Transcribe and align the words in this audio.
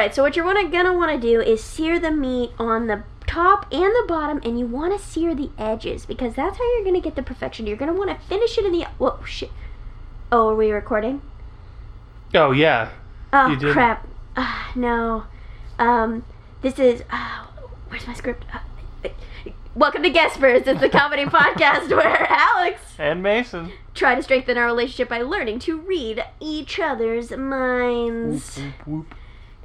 right, 0.00 0.14
so 0.14 0.22
what 0.22 0.34
you're 0.34 0.44
wanna, 0.46 0.68
gonna 0.68 0.94
want 0.94 1.20
to 1.20 1.28
do 1.28 1.40
is 1.40 1.62
sear 1.62 1.98
the 1.98 2.10
meat 2.10 2.50
on 2.58 2.86
the 2.86 3.02
top 3.26 3.66
and 3.70 3.82
the 3.82 4.04
bottom, 4.08 4.40
and 4.42 4.58
you 4.58 4.66
want 4.66 4.98
to 4.98 5.04
sear 5.04 5.34
the 5.34 5.50
edges 5.58 6.06
because 6.06 6.34
that's 6.34 6.56
how 6.56 6.64
you're 6.74 6.84
gonna 6.84 7.00
get 7.00 7.16
the 7.16 7.22
perfection. 7.22 7.66
You're 7.66 7.76
gonna 7.76 7.92
want 7.92 8.08
to 8.10 8.26
finish 8.26 8.56
it 8.56 8.64
in 8.64 8.72
the. 8.72 8.84
Whoa, 8.98 9.22
shit. 9.24 9.50
Oh, 10.32 10.48
are 10.48 10.56
we 10.56 10.70
recording? 10.70 11.20
Oh 12.34 12.52
yeah. 12.52 12.90
Oh 13.32 13.56
crap! 13.72 14.08
Uh, 14.36 14.72
no. 14.74 15.24
Um, 15.78 16.24
this 16.62 16.78
is. 16.78 17.02
Uh, 17.10 17.44
where's 17.88 18.06
my 18.06 18.14
script? 18.14 18.46
Uh, 18.52 19.10
welcome 19.74 20.02
to 20.02 20.10
Guespers. 20.10 20.66
It's 20.66 20.80
the 20.80 20.88
comedy 20.88 21.24
podcast 21.26 21.90
where 21.94 22.26
Alex 22.30 22.80
And 22.98 23.22
Mason. 23.22 23.70
try 23.94 24.14
to 24.14 24.22
strengthen 24.22 24.56
our 24.56 24.64
relationship 24.66 25.10
by 25.10 25.20
learning 25.20 25.58
to 25.60 25.78
read 25.78 26.24
each 26.40 26.80
other's 26.80 27.30
minds. 27.32 28.56
Whoop, 28.56 28.86
whoop. 28.86 29.14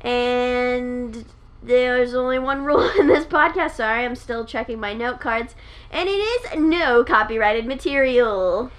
And 0.06 1.26
there's 1.64 2.14
only 2.14 2.40
one 2.40 2.64
rule 2.64 2.90
in 3.00 3.08
this 3.08 3.26
podcast. 3.26 3.72
Sorry, 3.72 4.06
I'm 4.06 4.16
still 4.16 4.46
checking 4.46 4.80
my 4.80 4.94
note 4.94 5.20
cards. 5.20 5.56
And 5.92 6.08
it 6.08 6.12
is 6.12 6.60
no 6.60 7.04
copyrighted 7.04 7.66
material. 7.66 8.72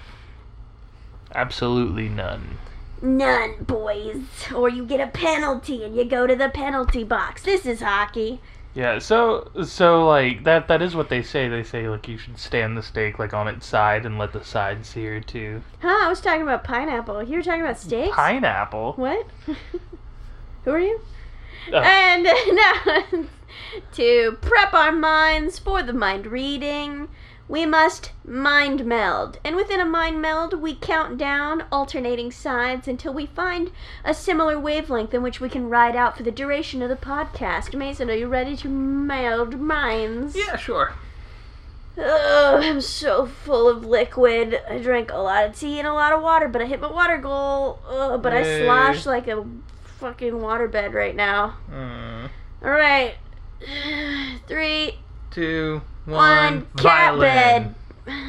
Absolutely 1.35 2.09
none. 2.09 2.57
None, 3.01 3.63
boys. 3.63 4.23
Or 4.55 4.69
you 4.69 4.85
get 4.85 5.01
a 5.01 5.07
penalty 5.07 5.83
and 5.83 5.95
you 5.95 6.05
go 6.05 6.25
to 6.25 6.35
the 6.35 6.49
penalty 6.49 7.03
box. 7.03 7.43
This 7.43 7.65
is 7.65 7.81
hockey. 7.81 8.41
Yeah, 8.73 8.99
so 8.99 9.49
so 9.65 10.05
like 10.07 10.43
that 10.43 10.67
that 10.67 10.83
is 10.83 10.95
what 10.95 11.09
they 11.09 11.23
say. 11.23 11.47
They 11.49 11.63
say 11.63 11.89
like 11.89 12.07
you 12.07 12.17
should 12.17 12.37
stand 12.37 12.77
the 12.77 12.83
steak 12.83 13.17
like 13.17 13.33
on 13.33 13.47
its 13.47 13.65
side 13.65 14.05
and 14.05 14.19
let 14.19 14.33
the 14.33 14.43
side 14.43 14.85
sear 14.85 15.19
too. 15.19 15.63
Huh, 15.81 16.05
I 16.05 16.07
was 16.07 16.21
talking 16.21 16.43
about 16.43 16.63
pineapple. 16.63 17.23
You 17.23 17.37
were 17.37 17.43
talking 17.43 17.61
about 17.61 17.79
steaks? 17.79 18.15
Pineapple. 18.15 18.93
What? 18.93 19.25
Who 20.65 20.71
are 20.71 20.79
you? 20.79 21.01
Oh. 21.71 21.77
And 21.79 22.23
now, 22.23 23.25
to 23.93 24.37
prep 24.41 24.73
our 24.73 24.91
minds 24.91 25.59
for 25.59 25.83
the 25.83 25.93
mind 25.93 26.27
reading, 26.27 27.09
we 27.49 27.65
must 27.65 28.11
mind 28.25 28.85
meld. 28.85 29.39
And 29.43 29.55
within 29.55 29.79
a 29.79 29.85
mind 29.85 30.21
meld, 30.21 30.61
we 30.61 30.75
count 30.75 31.17
down 31.17 31.63
alternating 31.71 32.31
sides 32.31 32.87
until 32.87 33.13
we 33.13 33.25
find 33.25 33.71
a 34.03 34.13
similar 34.13 34.59
wavelength 34.59 35.13
in 35.13 35.23
which 35.23 35.39
we 35.39 35.49
can 35.49 35.69
ride 35.69 35.95
out 35.95 36.17
for 36.17 36.23
the 36.23 36.31
duration 36.31 36.81
of 36.81 36.89
the 36.89 36.95
podcast. 36.95 37.73
Mason, 37.73 38.09
are 38.09 38.15
you 38.15 38.27
ready 38.27 38.55
to 38.57 38.67
meld 38.67 39.59
minds? 39.59 40.35
Yeah, 40.35 40.57
sure. 40.57 40.93
Oh, 41.99 42.59
I'm 42.61 42.81
so 42.81 43.25
full 43.25 43.67
of 43.67 43.83
liquid. 43.85 44.61
I 44.69 44.77
drank 44.77 45.11
a 45.11 45.17
lot 45.17 45.45
of 45.45 45.57
tea 45.57 45.79
and 45.79 45.87
a 45.87 45.93
lot 45.93 46.13
of 46.13 46.21
water, 46.21 46.47
but 46.47 46.61
I 46.61 46.65
hit 46.65 46.79
my 46.79 46.91
water 46.91 47.17
goal. 47.17 47.79
Ugh, 47.89 48.21
but 48.21 48.33
I 48.33 48.41
Yay. 48.41 48.65
slosh 48.65 49.05
like 49.05 49.27
a 49.27 49.43
fucking 49.99 50.33
waterbed 50.33 50.93
right 50.93 51.15
now. 51.15 51.55
Mm, 51.71 52.29
All 52.63 52.69
right, 52.71 53.15
three, 54.47 54.97
two, 55.31 55.81
one, 56.05 56.15
one. 56.55 56.67
cat 56.77 57.19
bed. 57.19 57.75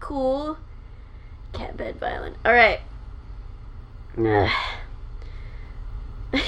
Cool. 0.00 0.56
Cat 1.52 1.76
bed 1.76 1.96
violin. 2.00 2.34
All 2.46 2.52
right. 2.54 2.80
Ugh. 4.16 4.50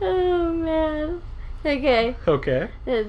oh 0.00 0.52
man. 0.52 1.20
Okay. 1.64 2.14
Okay. 2.28 2.68
Uh, 2.86 3.02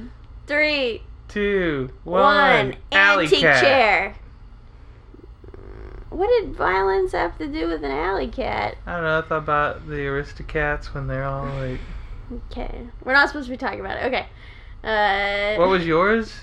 Three, 0.48 1.04
Two, 1.28 1.90
one, 2.06 2.24
one. 2.24 2.76
Alley 2.92 3.26
antique 3.26 3.42
cat. 3.42 3.62
chair. 3.64 4.16
What 6.18 6.30
did 6.42 6.56
violence 6.56 7.12
have 7.12 7.38
to 7.38 7.48
do 7.48 7.68
with 7.68 7.84
an 7.84 7.92
alley 7.92 8.28
cat? 8.28 8.76
I 8.88 8.94
don't 8.96 9.04
know. 9.04 9.20
I 9.20 9.22
thought 9.22 9.38
about 9.38 9.88
the 9.88 9.98
Aristocats 9.98 10.88
when 10.96 11.06
they're 11.06 11.24
all 11.26 11.46
like. 11.46 11.80
Okay, 12.52 12.88
we're 13.04 13.14
not 13.14 13.28
supposed 13.30 13.46
to 13.46 13.52
be 13.52 13.58
talking 13.58 13.80
about 13.80 13.98
it. 13.98 14.06
Okay. 14.08 14.26
Uh, 14.84 15.60
What 15.60 15.70
was 15.70 15.86
yours? 15.86 16.34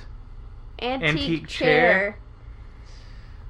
antique, 0.80 1.08
antique 1.08 1.48
chair? 1.48 2.16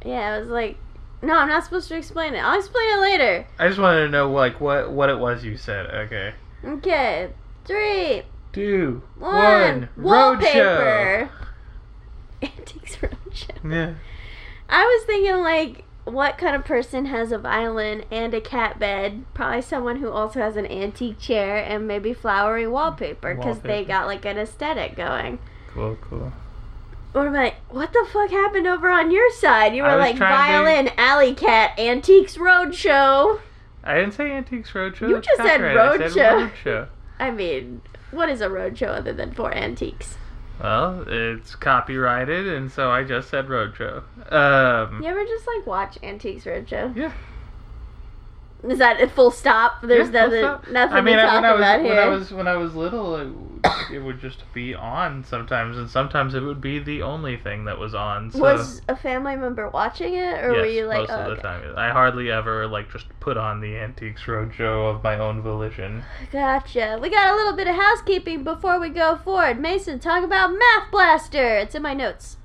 Yeah, 0.04 0.34
I 0.34 0.38
was 0.38 0.48
like, 0.48 0.78
no, 1.20 1.36
I'm 1.36 1.48
not 1.48 1.62
supposed 1.64 1.88
to 1.88 1.96
explain 1.96 2.34
it. 2.34 2.38
I'll 2.38 2.58
explain 2.58 2.86
it 2.98 3.00
later. 3.02 3.46
I 3.58 3.68
just 3.68 3.78
wanted 3.78 4.00
to 4.04 4.08
know 4.08 4.30
like 4.32 4.60
what 4.62 4.90
what 4.92 5.10
it 5.10 5.18
was 5.18 5.44
you 5.44 5.58
said. 5.58 5.86
Okay. 5.86 6.32
Okay, 6.64 7.30
three, 7.66 8.22
Two, 8.54 9.02
one, 9.18 9.30
one. 9.30 9.88
Roadshow. 9.98 10.02
wallpaper. 10.02 11.30
Antiques 12.42 12.96
roadshow. 12.96 13.70
Yeah. 13.70 13.94
I 14.70 14.84
was 14.84 15.04
thinking 15.06 15.36
like 15.42 15.84
what 16.04 16.38
kind 16.38 16.54
of 16.54 16.64
person 16.64 17.06
has 17.06 17.32
a 17.32 17.38
violin 17.38 18.04
and 18.10 18.34
a 18.34 18.40
cat 18.40 18.78
bed? 18.78 19.24
Probably 19.34 19.62
someone 19.62 19.96
who 19.96 20.10
also 20.10 20.40
has 20.40 20.56
an 20.56 20.66
antique 20.66 21.18
chair 21.18 21.56
and 21.56 21.88
maybe 21.88 22.12
flowery 22.12 22.66
wallpaper 22.66 23.34
because 23.34 23.60
they 23.60 23.84
got 23.84 24.06
like 24.06 24.24
an 24.24 24.38
aesthetic 24.38 24.96
going. 24.96 25.38
Cool, 25.68 25.96
cool. 26.00 26.32
Or 27.14 27.28
am 27.28 27.36
I, 27.36 27.54
what 27.68 27.92
the 27.92 28.06
fuck 28.12 28.30
happened 28.30 28.66
over 28.66 28.90
on 28.90 29.10
your 29.10 29.30
side? 29.30 29.74
You 29.74 29.84
were 29.84 29.96
like 29.96 30.16
violin, 30.16 30.90
alley 30.96 31.34
cat, 31.34 31.78
antiques 31.78 32.36
roadshow. 32.36 33.40
I 33.84 33.96
didn't 33.96 34.14
say 34.14 34.30
Antiques 34.32 34.70
Roadshow. 34.70 35.08
You 35.10 35.20
just 35.20 35.36
said 35.36 35.58
copyrighted. 35.58 36.02
I 36.02 36.08
Roadshow. 36.08 36.50
Roadshow. 36.50 36.88
I 37.18 37.30
mean, 37.30 37.82
what 38.10 38.30
is 38.30 38.40
a 38.40 38.48
roadshow 38.48 38.88
other 38.88 39.12
than 39.12 39.32
for 39.32 39.52
antiques? 39.54 40.16
Well, 40.60 41.04
it's 41.06 41.54
copyrighted, 41.56 42.46
and 42.46 42.70
so 42.70 42.90
I 42.90 43.04
just 43.04 43.28
said 43.28 43.48
Roadshow. 43.48 44.02
Um, 44.32 45.02
You 45.02 45.08
ever 45.08 45.24
just 45.24 45.46
like 45.46 45.66
watch 45.66 45.98
Antiques 46.02 46.44
Roadshow? 46.44 46.94
yeah. 46.96 47.12
Is 48.68 48.78
that 48.78 49.00
a 49.00 49.08
full 49.08 49.30
stop? 49.30 49.82
There's 49.82 50.10
yeah, 50.10 50.26
nothing, 50.26 50.40
stop. 50.40 50.68
nothing 50.68 50.96
I 50.96 51.00
mean, 51.00 51.16
to 51.16 51.22
I- 51.22 51.26
talk 51.26 51.44
I 51.44 51.52
was 51.52 51.60
about 51.60 51.82
when. 51.82 51.98
I 51.98 52.06
was 52.06 52.32
when 52.32 52.48
I 52.48 52.56
was 52.56 52.74
little, 52.74 53.16
it, 53.16 53.28
it 53.92 53.98
would 53.98 54.20
just 54.20 54.42
be 54.54 54.74
on 54.74 55.24
sometimes, 55.24 55.76
and 55.76 55.88
sometimes 55.88 56.34
it 56.34 56.40
would 56.40 56.60
be 56.60 56.78
the 56.78 57.02
only 57.02 57.36
thing 57.36 57.64
that 57.64 57.78
was 57.78 57.94
on. 57.94 58.30
So. 58.30 58.40
Was 58.40 58.80
a 58.88 58.96
family 58.96 59.36
member 59.36 59.68
watching 59.68 60.14
it, 60.14 60.42
or 60.42 60.52
yes, 60.52 60.60
were 60.60 60.66
you 60.66 60.86
like, 60.86 61.08
most 61.08 61.10
oh, 61.10 61.20
of 61.20 61.26
the 61.26 61.32
okay. 61.32 61.42
time. 61.42 61.74
I 61.76 61.90
hardly 61.90 62.30
ever 62.30 62.66
like 62.66 62.90
just 62.90 63.06
put 63.20 63.36
on 63.36 63.60
the 63.60 63.76
Antiques 63.76 64.22
Roadshow 64.22 64.94
of 64.94 65.02
my 65.02 65.18
own 65.18 65.42
volition. 65.42 66.02
gotcha. 66.32 66.98
We 67.00 67.10
got 67.10 67.32
a 67.32 67.36
little 67.36 67.54
bit 67.54 67.68
of 67.68 67.76
housekeeping 67.76 68.44
before 68.44 68.80
we 68.80 68.88
go 68.88 69.16
forward. 69.16 69.60
Mason, 69.60 69.98
talk 69.98 70.24
about 70.24 70.52
Math 70.52 70.90
Blaster. 70.90 71.58
It's 71.58 71.74
in 71.74 71.82
my 71.82 71.94
notes. 71.94 72.38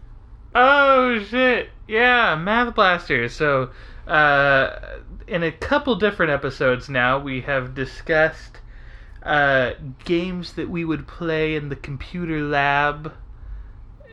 Oh 0.55 1.23
shit! 1.23 1.69
Yeah, 1.87 2.35
Math 2.35 2.73
Blaster. 2.73 3.29
So, 3.29 3.69
uh, 4.07 4.79
in 5.29 5.43
a 5.43 5.51
couple 5.51 5.95
different 5.95 6.31
episodes 6.31 6.89
now, 6.89 7.19
we 7.19 7.41
have 7.41 7.75
discussed 7.75 8.57
uh, 9.23 9.73
games 10.03 10.53
that 10.53 10.69
we 10.69 10.83
would 10.83 11.07
play 11.07 11.55
in 11.55 11.69
the 11.69 11.75
computer 11.75 12.41
lab 12.41 13.13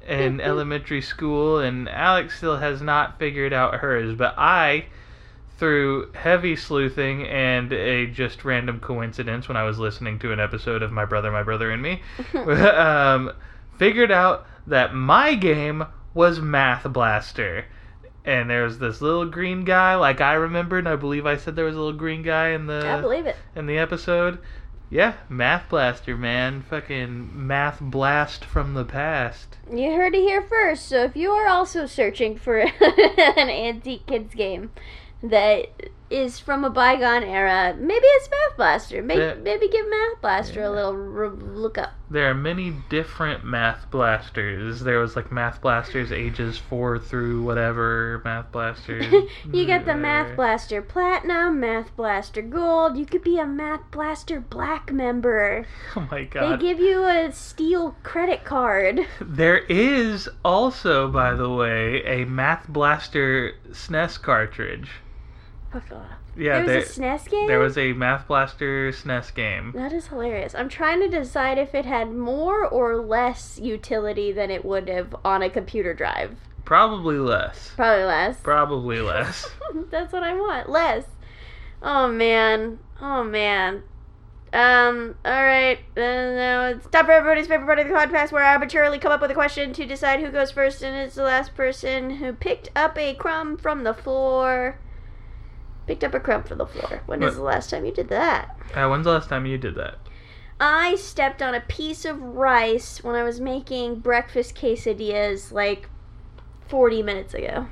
in 0.06 0.41
elementary 0.41 1.00
school, 1.00 1.59
and 1.59 1.88
Alex 1.88 2.37
still 2.37 2.59
has 2.59 2.82
not 2.82 3.19
figured 3.19 3.53
out 3.53 3.76
hers, 3.76 4.15
but 4.15 4.34
I. 4.37 4.87
Through 5.59 6.12
heavy 6.12 6.55
sleuthing 6.55 7.26
and 7.26 7.72
a 7.72 8.06
just 8.09 8.44
random 8.44 8.78
coincidence 8.78 9.49
when 9.49 9.56
I 9.56 9.62
was 9.62 9.78
listening 9.78 10.19
to 10.19 10.31
an 10.31 10.38
episode 10.38 10.82
of 10.82 10.93
My 10.93 11.06
Brother, 11.06 11.32
My 11.32 11.43
Brother 11.43 11.71
and 11.71 11.81
Me, 11.81 12.03
um, 12.34 13.32
figured 13.78 14.12
out 14.12 14.47
that 14.66 14.94
my 14.94 15.34
game 15.34 15.87
was 16.12 16.41
Math 16.41 16.84
Blaster. 16.93 17.65
And 18.26 18.50
there's 18.50 18.78
this 18.78 19.00
little 19.00 19.25
green 19.25 19.64
guy, 19.64 19.94
like 19.94 20.20
I 20.20 20.34
remembered. 20.34 20.81
And 20.81 20.88
i 20.88 20.97
believe 20.97 21.25
I 21.26 21.37
said 21.37 21.54
there 21.56 21.64
was 21.64 21.76
a 21.76 21.78
little 21.78 21.92
green 21.97 22.22
guy 22.22 22.48
in 22.48 22.69
I 22.69 22.97
the 22.97 23.03
believe 23.03 23.26
it. 23.26 23.37
in 23.54 23.66
the 23.66 23.78
episode. 23.78 24.38
Yeah, 24.91 25.14
Math 25.28 25.69
Blaster, 25.69 26.17
man, 26.17 26.62
fucking 26.62 27.31
math 27.46 27.81
blast 27.81 28.44
from 28.44 28.75
the 28.75 28.84
past. 28.84 29.58
You 29.73 29.93
heard 29.96 30.14
it 30.14 30.20
here 30.20 30.43
first. 30.43 30.87
So 30.87 31.02
if 31.02 31.17
you 31.17 31.31
are 31.32 31.49
also 31.49 31.87
searching 31.87 32.37
for 32.37 32.58
an 32.81 33.49
antique 33.49 34.06
kids 34.06 34.34
game 34.34 34.70
that 35.22 35.90
is 36.08 36.38
from 36.38 36.64
a 36.64 36.70
bygone 36.70 37.25
era, 37.25 37.75
maybe 37.76 38.05
it's 38.06 38.31
Math 38.31 38.56
Blaster. 38.56 39.03
Maybe, 39.03 39.20
Yeah. 39.23 39.35
maybe 39.35 39.69
give 39.69 39.88
Math 39.91 40.20
Blaster 40.20 40.61
Yeah. 40.61 40.69
a 40.69 40.70
little 40.70 40.93
r- 41.19 41.29
look 41.31 41.76
up. 41.79 41.91
There 42.08 42.31
are 42.31 42.35
many 42.35 42.73
different 42.88 43.43
Math 43.44 43.91
Blasters. 43.91 44.81
There 44.81 45.00
was 45.00 45.17
like 45.17 45.32
Math 45.32 45.61
Blasters 45.61 46.12
ages 46.12 46.56
four 46.56 47.00
through 47.00 47.43
whatever 47.43 48.23
Math 48.25 48.53
Blasters. 48.53 49.06
you 49.53 49.67
get 49.67 49.85
the. 49.85 49.97
Math 49.97 50.37
Blaster 50.37 50.81
Platinum, 50.82 51.58
Math 51.58 51.97
Blaster 51.97 52.43
Gold. 52.43 52.97
You 52.97 53.06
could 53.06 53.25
be 53.25 53.38
a 53.38 53.47
Math 53.47 53.91
Blaster 53.91 54.38
Black 54.38 54.93
member. 54.93 55.67
Oh 55.97 56.06
my 56.11 56.23
god! 56.25 56.61
They 56.61 56.62
give 56.62 56.79
you 56.79 57.05
a 57.06 57.32
steel 57.32 57.97
credit 58.05 58.44
card. 58.44 59.00
There 59.20 59.58
is 59.69 60.29
also, 60.44 61.08
by 61.08 61.35
the 61.35 61.50
way, 61.50 62.05
a 62.05 62.25
Math 62.26 62.69
Blaster 62.69 63.55
SNES 63.73 64.23
cartridge. 64.23 64.91
Yeah, 66.37 66.62
there 66.62 66.67
there, 66.67 66.78
was 66.78 66.99
a 66.99 67.00
SNES 67.00 67.31
game? 67.31 67.46
there 67.46 67.58
was 67.58 67.78
a 67.78 67.93
Math 67.93 68.28
Blaster 68.28 68.90
SNES 68.93 69.34
game. 69.34 69.73
That 69.75 69.93
is 69.93 70.08
hilarious. 70.08 70.55
I'm 70.55 70.69
trying 70.69 71.00
to 71.00 71.08
decide 71.08 71.58
if 71.58 71.75
it 71.75 71.87
had 71.87 72.12
more 72.12 72.67
or 72.67 72.96
less 72.96 73.58
utility 73.62 74.32
than 74.32 74.50
it 74.50 74.64
would 74.64 74.88
have 74.88 75.17
on 75.25 75.43
a 75.43 75.49
computer 75.49 75.94
drive. 75.94 76.37
Probably 76.64 77.19
less. 77.19 77.73
Probably 77.76 78.05
less. 78.05 78.40
Probably 78.40 79.00
less. 79.00 79.49
That's 79.90 80.12
what 80.12 80.23
I 80.23 80.34
want. 80.34 80.69
Less. 80.69 81.05
Oh 81.81 82.08
man. 82.08 82.81
Oh 83.00 83.22
man. 83.25 83.82
Um, 84.52 85.17
alright. 85.25 85.79
Uh, 85.96 86.00
now 86.00 86.67
it's 86.67 86.87
time 86.88 87.06
for 87.06 87.12
everybody's 87.12 87.46
favorite 87.46 87.67
part 87.67 87.79
of 87.79 87.88
the 87.88 87.94
podcast 87.94 88.32
where 88.32 88.43
I 88.43 88.52
arbitrarily 88.55 88.99
come 88.99 89.12
up 89.12 89.20
with 89.20 89.31
a 89.31 89.34
question 89.34 89.72
to 89.75 89.87
decide 89.87 90.20
who 90.20 90.31
goes 90.31 90.50
first, 90.50 90.82
and 90.82 90.96
it's 90.96 91.14
the 91.14 91.25
last 91.25 91.55
person 91.55 92.11
who 92.11 92.32
picked 92.32 92.70
up 92.75 92.96
a 92.99 93.14
crumb 93.14 93.56
from 93.56 93.84
the 93.84 93.94
floor. 93.94 94.79
Picked 95.87 96.05
up 96.05 96.15
a 96.15 96.21
crumb 96.21 96.43
from 96.43 96.59
the 96.59 96.67
floor. 96.67 97.03
When 97.06 97.21
What? 97.21 97.35
the 97.35 97.43
last 97.43 97.71
time 97.71 97.85
you 97.85 97.93
did 97.93 98.09
that? 98.09 98.59
Uh, 98.75 98.88
when's 98.88 99.05
the 99.05 99.12
last 99.12 99.29
time 99.29 99.47
you 99.47 99.59
did 99.59 99.75
that? 99.77 99.99
I 100.59 100.97
stepped 100.97 101.43
on 101.43 101.55
a 101.55 101.61
piece 101.61 102.05
of 102.05 102.21
rice 102.21 103.05
when 103.05 103.15
I 103.15 103.23
was 103.23 103.41
making 103.41 104.00
breakfast 104.00 104.56
quesadillas 104.56 105.53
like 105.53 105.88
40 106.69 107.03
minutes 107.03 107.35
ago. 107.35 107.67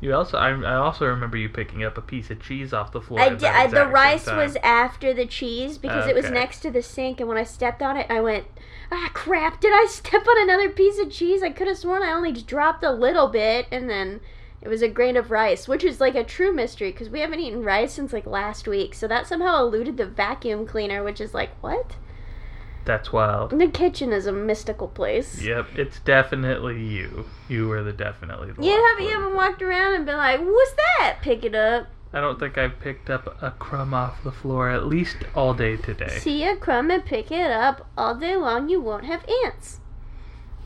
You 0.00 0.14
also, 0.14 0.38
I, 0.38 0.48
I 0.48 0.76
also 0.76 1.06
remember 1.06 1.36
you 1.36 1.50
picking 1.50 1.84
up 1.84 1.98
a 1.98 2.00
piece 2.00 2.30
of 2.30 2.40
cheese 2.40 2.72
off 2.72 2.90
the 2.90 3.02
floor. 3.02 3.20
I 3.20 3.28
did. 3.28 3.44
I, 3.44 3.66
the 3.66 3.86
rice 3.86 4.26
was 4.26 4.56
after 4.62 5.12
the 5.12 5.26
cheese 5.26 5.76
because 5.76 6.06
it 6.06 6.14
was 6.14 6.30
next 6.30 6.60
to 6.60 6.70
the 6.70 6.80
sink, 6.82 7.20
and 7.20 7.28
when 7.28 7.36
I 7.36 7.44
stepped 7.44 7.82
on 7.82 7.98
it, 7.98 8.06
I 8.08 8.22
went, 8.22 8.46
"Ah, 8.90 9.10
crap! 9.12 9.60
Did 9.60 9.74
I 9.74 9.86
step 9.90 10.26
on 10.26 10.40
another 10.40 10.70
piece 10.70 10.98
of 10.98 11.10
cheese? 11.10 11.42
I 11.42 11.50
could 11.50 11.68
have 11.68 11.76
sworn 11.76 12.02
I 12.02 12.12
only 12.12 12.32
dropped 12.32 12.82
a 12.82 12.92
little 12.92 13.28
bit, 13.28 13.66
and 13.70 13.90
then 13.90 14.20
it 14.62 14.68
was 14.68 14.82
a 14.82 14.88
grain 14.88 15.16
of 15.16 15.30
rice, 15.30 15.66
which 15.66 15.84
is 15.84 16.00
like 16.00 16.14
a 16.14 16.24
true 16.24 16.52
mystery 16.52 16.92
because 16.92 17.08
we 17.08 17.20
haven't 17.20 17.40
eaten 17.40 17.62
rice 17.62 17.94
since 17.94 18.12
like 18.12 18.26
last 18.26 18.68
week. 18.68 18.94
So 18.94 19.08
that 19.08 19.26
somehow 19.26 19.60
eluded 19.60 19.96
the 19.96 20.06
vacuum 20.06 20.66
cleaner, 20.66 21.02
which 21.02 21.20
is 21.20 21.32
like 21.32 21.50
what? 21.62 21.96
That's 22.84 23.12
wild. 23.12 23.50
The 23.58 23.68
kitchen 23.68 24.12
is 24.12 24.26
a 24.26 24.32
mystical 24.32 24.88
place. 24.88 25.42
Yep, 25.42 25.66
it's 25.76 26.00
definitely 26.00 26.82
you. 26.82 27.26
You 27.48 27.68
were 27.68 27.82
the 27.82 27.92
definitely 27.92 28.48
the 28.52 28.60
one. 28.60 28.64
You 28.64 28.84
haven't 28.84 29.04
you 29.04 29.10
haven't 29.10 29.34
walked 29.34 29.62
around 29.62 29.94
and 29.94 30.06
been 30.06 30.16
like, 30.16 30.40
"What's 30.40 30.74
that?" 30.98 31.18
Pick 31.22 31.44
it 31.44 31.54
up. 31.54 31.86
I 32.12 32.20
don't 32.20 32.40
think 32.40 32.58
I've 32.58 32.80
picked 32.80 33.08
up 33.08 33.40
a 33.40 33.52
crumb 33.52 33.94
off 33.94 34.24
the 34.24 34.32
floor 34.32 34.68
at 34.68 34.86
least 34.86 35.18
all 35.34 35.54
day 35.54 35.76
today. 35.76 36.18
See 36.18 36.44
a 36.44 36.56
crumb 36.56 36.90
and 36.90 37.04
pick 37.04 37.30
it 37.30 37.50
up 37.50 37.86
all 37.96 38.16
day 38.16 38.36
long. 38.36 38.68
You 38.68 38.80
won't 38.80 39.04
have 39.04 39.24
ants. 39.44 39.78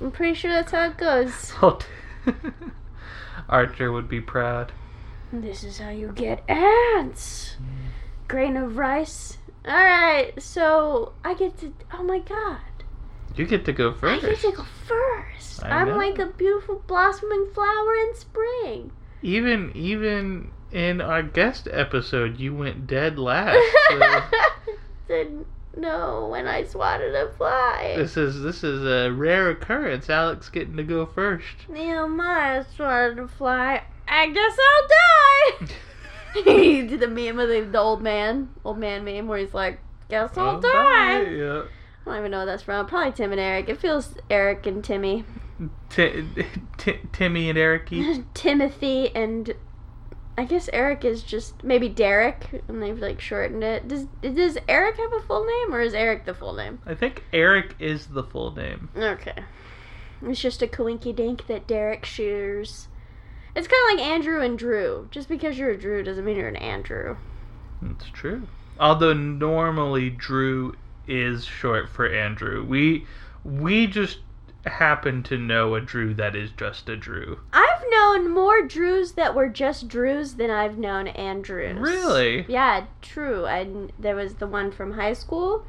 I'm 0.01 0.11
pretty 0.11 0.35
sure 0.35 0.51
that's 0.51 0.73
how 0.73 0.87
it 0.87 0.97
goes. 0.97 1.53
Archer 3.49 3.91
would 3.93 4.09
be 4.09 4.21
proud. 4.21 4.73
This 5.33 5.65
is 5.65 5.79
how 5.79 5.91
you 5.91 6.13
get 6.13 6.49
ants. 6.49 7.57
Grain 8.29 8.57
of 8.57 8.77
rice. 8.77 9.39
All 9.67 9.73
right, 9.75 10.33
so 10.41 11.13
I 11.25 11.35
get 11.35 11.59
to. 11.59 11.73
Oh 11.93 12.03
my 12.03 12.19
god, 12.19 12.61
You 13.35 13.47
get 13.47 13.65
to 13.65 13.73
go 13.73 13.93
first. 13.93 14.25
I 14.25 14.29
get 14.31 14.41
to 14.41 14.53
go 14.53 14.65
first. 14.87 15.65
I 15.65 15.71
I'm 15.81 15.89
know. 15.89 15.97
like 15.97 16.19
a 16.19 16.27
beautiful 16.27 16.83
blossoming 16.87 17.49
flower 17.55 17.95
in 17.95 18.15
spring. 18.15 18.93
Even 19.23 19.73
even 19.75 20.51
in 20.71 21.01
our 21.01 21.23
guest 21.23 21.67
episode, 21.73 22.39
you 22.39 22.55
went 22.55 22.87
dead 22.87 23.19
last. 23.19 23.59
so 23.89 24.23
Didn't 25.09 25.47
know 25.79 26.29
when 26.31 26.47
I 26.47 26.65
swatted 26.65 27.15
a 27.15 27.31
fly. 27.33 27.95
this 27.97 28.17
is 28.17 28.41
this 28.43 28.63
is 28.65 28.85
a 28.85 29.13
rare 29.13 29.51
occurrence. 29.51 30.09
Alex 30.11 30.49
getting 30.49 30.77
to 30.77 30.83
go 30.83 31.07
first. 31.07 31.47
Neil 31.69 32.09
Myers 32.09 32.67
swatted 32.75 33.19
a 33.19 33.29
fly. 33.29 33.83
I 34.09 34.29
guess 34.29 34.57
I'll 34.59 35.67
die. 35.69 35.75
he 36.45 36.83
did 36.83 36.99
the 37.01 37.07
meme 37.09 37.39
of 37.39 37.49
the, 37.49 37.61
the 37.61 37.79
old 37.79 38.03
man, 38.03 38.51
old 38.65 38.79
man 38.79 39.05
meme, 39.05 39.29
where 39.29 39.39
he's 39.39 39.55
like, 39.55 39.79
"Guess 40.09 40.37
I'll 40.37 40.57
Oh, 40.57 40.61
die." 40.61 41.25
bye. 41.25 41.31
Yeah. 41.31 41.63
I 42.07 42.11
don't 42.11 42.19
even 42.19 42.31
know 42.33 42.39
what 42.41 42.47
that's 42.47 42.63
from. 42.65 42.87
Probably 42.87 43.13
Tim 43.13 43.31
and 43.33 43.41
Eric. 43.41 43.69
It 43.69 43.79
feels 43.79 44.17
Eric 44.29 44.67
and 44.67 44.83
Timmy, 44.85 45.25
Ti- 45.91 46.25
Ti- 46.77 47.01
Timmy 47.13 47.49
and 47.49 47.57
Ericy. 47.59 48.25
Timothy, 48.35 49.15
and 49.15 49.55
I 50.37 50.45
guess 50.45 50.69
Eric 50.73 51.05
is 51.05 51.23
just 51.23 51.63
maybe 51.63 51.89
Derek, 51.89 52.63
and 52.67 52.83
they've 52.83 52.99
like 52.99 53.21
shortened 53.21 53.63
it. 53.63 53.87
Does 53.87 54.07
does 54.21 54.59
Eric 54.69 54.97
have 54.97 55.13
a 55.13 55.21
full 55.21 55.45
name, 55.45 55.75
or 55.75 55.81
is 55.81 55.95
Eric 55.95 56.25
the 56.25 56.35
full 56.35 56.55
name? 56.55 56.81
I 56.87 56.95
think 56.95 57.23
Eric 57.33 57.75
is 57.79 58.09
the 58.09 58.25
full 58.25 58.55
name. 58.55 58.89
Okay, 58.97 59.45
it's 60.23 60.41
just 60.41 60.63
a 60.63 60.67
coinky 60.67 61.15
dink 61.15 61.47
that 61.47 61.67
Derek 61.67 62.05
shares. 62.05 62.89
It's 63.55 63.69
kind 63.69 63.93
of 63.93 63.99
like 63.99 64.13
Andrew 64.13 64.41
and 64.41 64.59
Drew. 64.59 65.07
Just 65.13 65.29
because 65.29 65.57
you're 65.57 65.71
a 65.71 65.79
Drew 65.79 66.03
doesn't 66.03 66.25
mean 66.25 66.37
you're 66.37 66.49
an 66.49 66.57
Andrew. 66.57 67.17
It's 67.83 68.11
true. 68.11 68.49
Although 68.81 69.13
normally 69.13 70.11
Drew 70.11 70.75
is 71.07 71.45
short 71.45 71.89
for 71.89 72.09
Andrew. 72.09 72.65
We 72.65 73.07
we 73.45 73.87
just 73.87 74.19
happen 74.67 75.23
to 75.25 75.37
know 75.39 75.75
a 75.75 75.81
Drew 75.81 76.15
that 76.15 76.35
is 76.35 76.51
just 76.51 76.89
a 76.89 76.97
Drew. 76.97 77.41
I've 77.53 77.83
known 77.91 78.31
more 78.31 78.63
Drews 78.67 79.13
that 79.13 79.35
were 79.35 79.49
just 79.49 79.89
Drews 79.89 80.35
than 80.35 80.51
I've 80.51 80.79
known 80.79 81.07
Andrews. 81.09 81.79
Really? 81.79 82.45
Yeah, 82.49 82.87
true. 83.03 83.47
I 83.47 83.67
there 83.99 84.17
was 84.17 84.35
the 84.37 84.47
one 84.47 84.71
from 84.73 84.93
high 84.93 85.13
school 85.13 85.67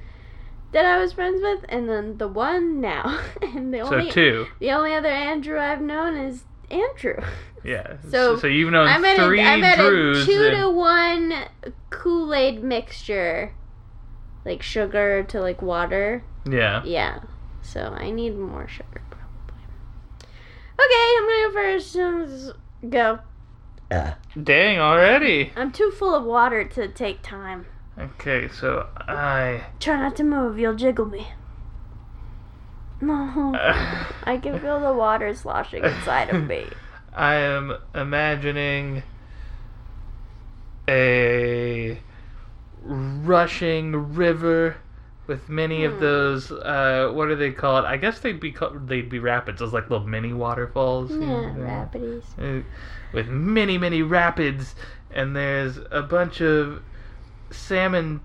that 0.71 0.85
I 0.85 0.97
was 0.97 1.13
friends 1.13 1.41
with, 1.41 1.63
and 1.69 1.87
then 1.89 2.17
the 2.17 2.27
one 2.27 2.81
now, 2.81 3.21
and 3.41 3.73
the 3.73 3.85
So 3.85 3.95
only 3.99 4.11
two. 4.11 4.47
the 4.59 4.71
only 4.71 4.93
other 4.93 5.09
Andrew 5.09 5.59
I've 5.59 5.81
known 5.81 6.15
is 6.17 6.43
Andrew. 6.69 7.17
Yeah. 7.63 7.97
So, 8.11 8.37
so 8.37 8.45
you've 8.45 8.71
known 8.71 8.87
I'm 8.87 9.03
at 9.03 9.17
three 9.17 9.39
a 9.41 9.43
I'm 9.43 9.63
at 9.63 9.77
Drews. 9.79 10.21
a 10.21 10.25
two 10.31 10.43
and- 10.43 10.57
to 10.57 10.69
one 10.69 11.33
Kool 11.89 12.31
Aid 12.31 12.63
mixture, 12.63 13.55
like 14.45 14.61
sugar 14.61 15.23
to 15.29 15.41
like 15.41 15.63
water. 15.63 16.23
yeah. 16.47 16.83
Yeah. 16.85 17.21
So 17.65 17.95
I 17.97 18.11
need 18.11 18.37
more 18.37 18.67
sugar 18.67 19.01
probably. 19.09 19.63
Okay, 20.79 21.15
I'm 21.17 21.25
gonna 21.25 21.47
go 21.47 21.53
first. 21.53 21.95
Um, 21.97 22.89
Go. 22.89 23.19
Dang 24.41 24.79
already. 24.79 25.51
I'm 25.55 25.71
too 25.71 25.91
full 25.91 26.13
of 26.13 26.23
water 26.23 26.63
to 26.63 26.87
take 26.87 27.21
time. 27.21 27.65
Okay, 27.97 28.47
so 28.49 28.87
I 28.97 29.63
Try 29.79 29.97
not 29.97 30.15
to 30.17 30.23
move, 30.23 30.59
you'll 30.59 30.75
jiggle 30.75 31.05
me. 31.05 31.27
No. 33.01 33.53
I 34.23 34.37
can 34.37 34.59
feel 34.59 34.79
the 34.79 34.93
water 34.93 35.33
sloshing 35.33 35.83
inside 35.83 36.29
of 36.29 36.45
me. 36.45 36.67
I 37.13 37.35
am 37.35 37.77
imagining 37.93 39.03
a 40.87 41.99
rushing 42.83 44.13
river 44.13 44.77
with 45.27 45.49
many 45.49 45.83
of 45.85 45.93
Hmm. 45.93 45.99
those. 45.99 46.51
Uh, 46.51 47.11
what 47.13 47.29
are 47.29 47.35
they 47.35 47.51
called? 47.51 47.85
I 47.85 47.97
guess 47.97 48.19
they'd 48.19 48.39
be 48.39 48.51
called, 48.51 48.87
they'd 48.87 49.09
be 49.09 49.19
rapids. 49.19 49.59
Those 49.59 49.73
like 49.73 49.89
little 49.89 50.07
mini 50.07 50.33
waterfalls. 50.33 51.11
you 51.11 51.21
Yeah, 51.21 51.51
know? 51.53 51.89
rapidies. 51.93 52.23
Uh, 52.37 52.63
with 53.11 53.27
many 53.27 53.77
many 53.77 54.01
rapids, 54.01 54.75
and 55.11 55.35
there's 55.35 55.79
a 55.91 56.01
bunch 56.01 56.41
of 56.41 56.81
salmon 57.51 58.21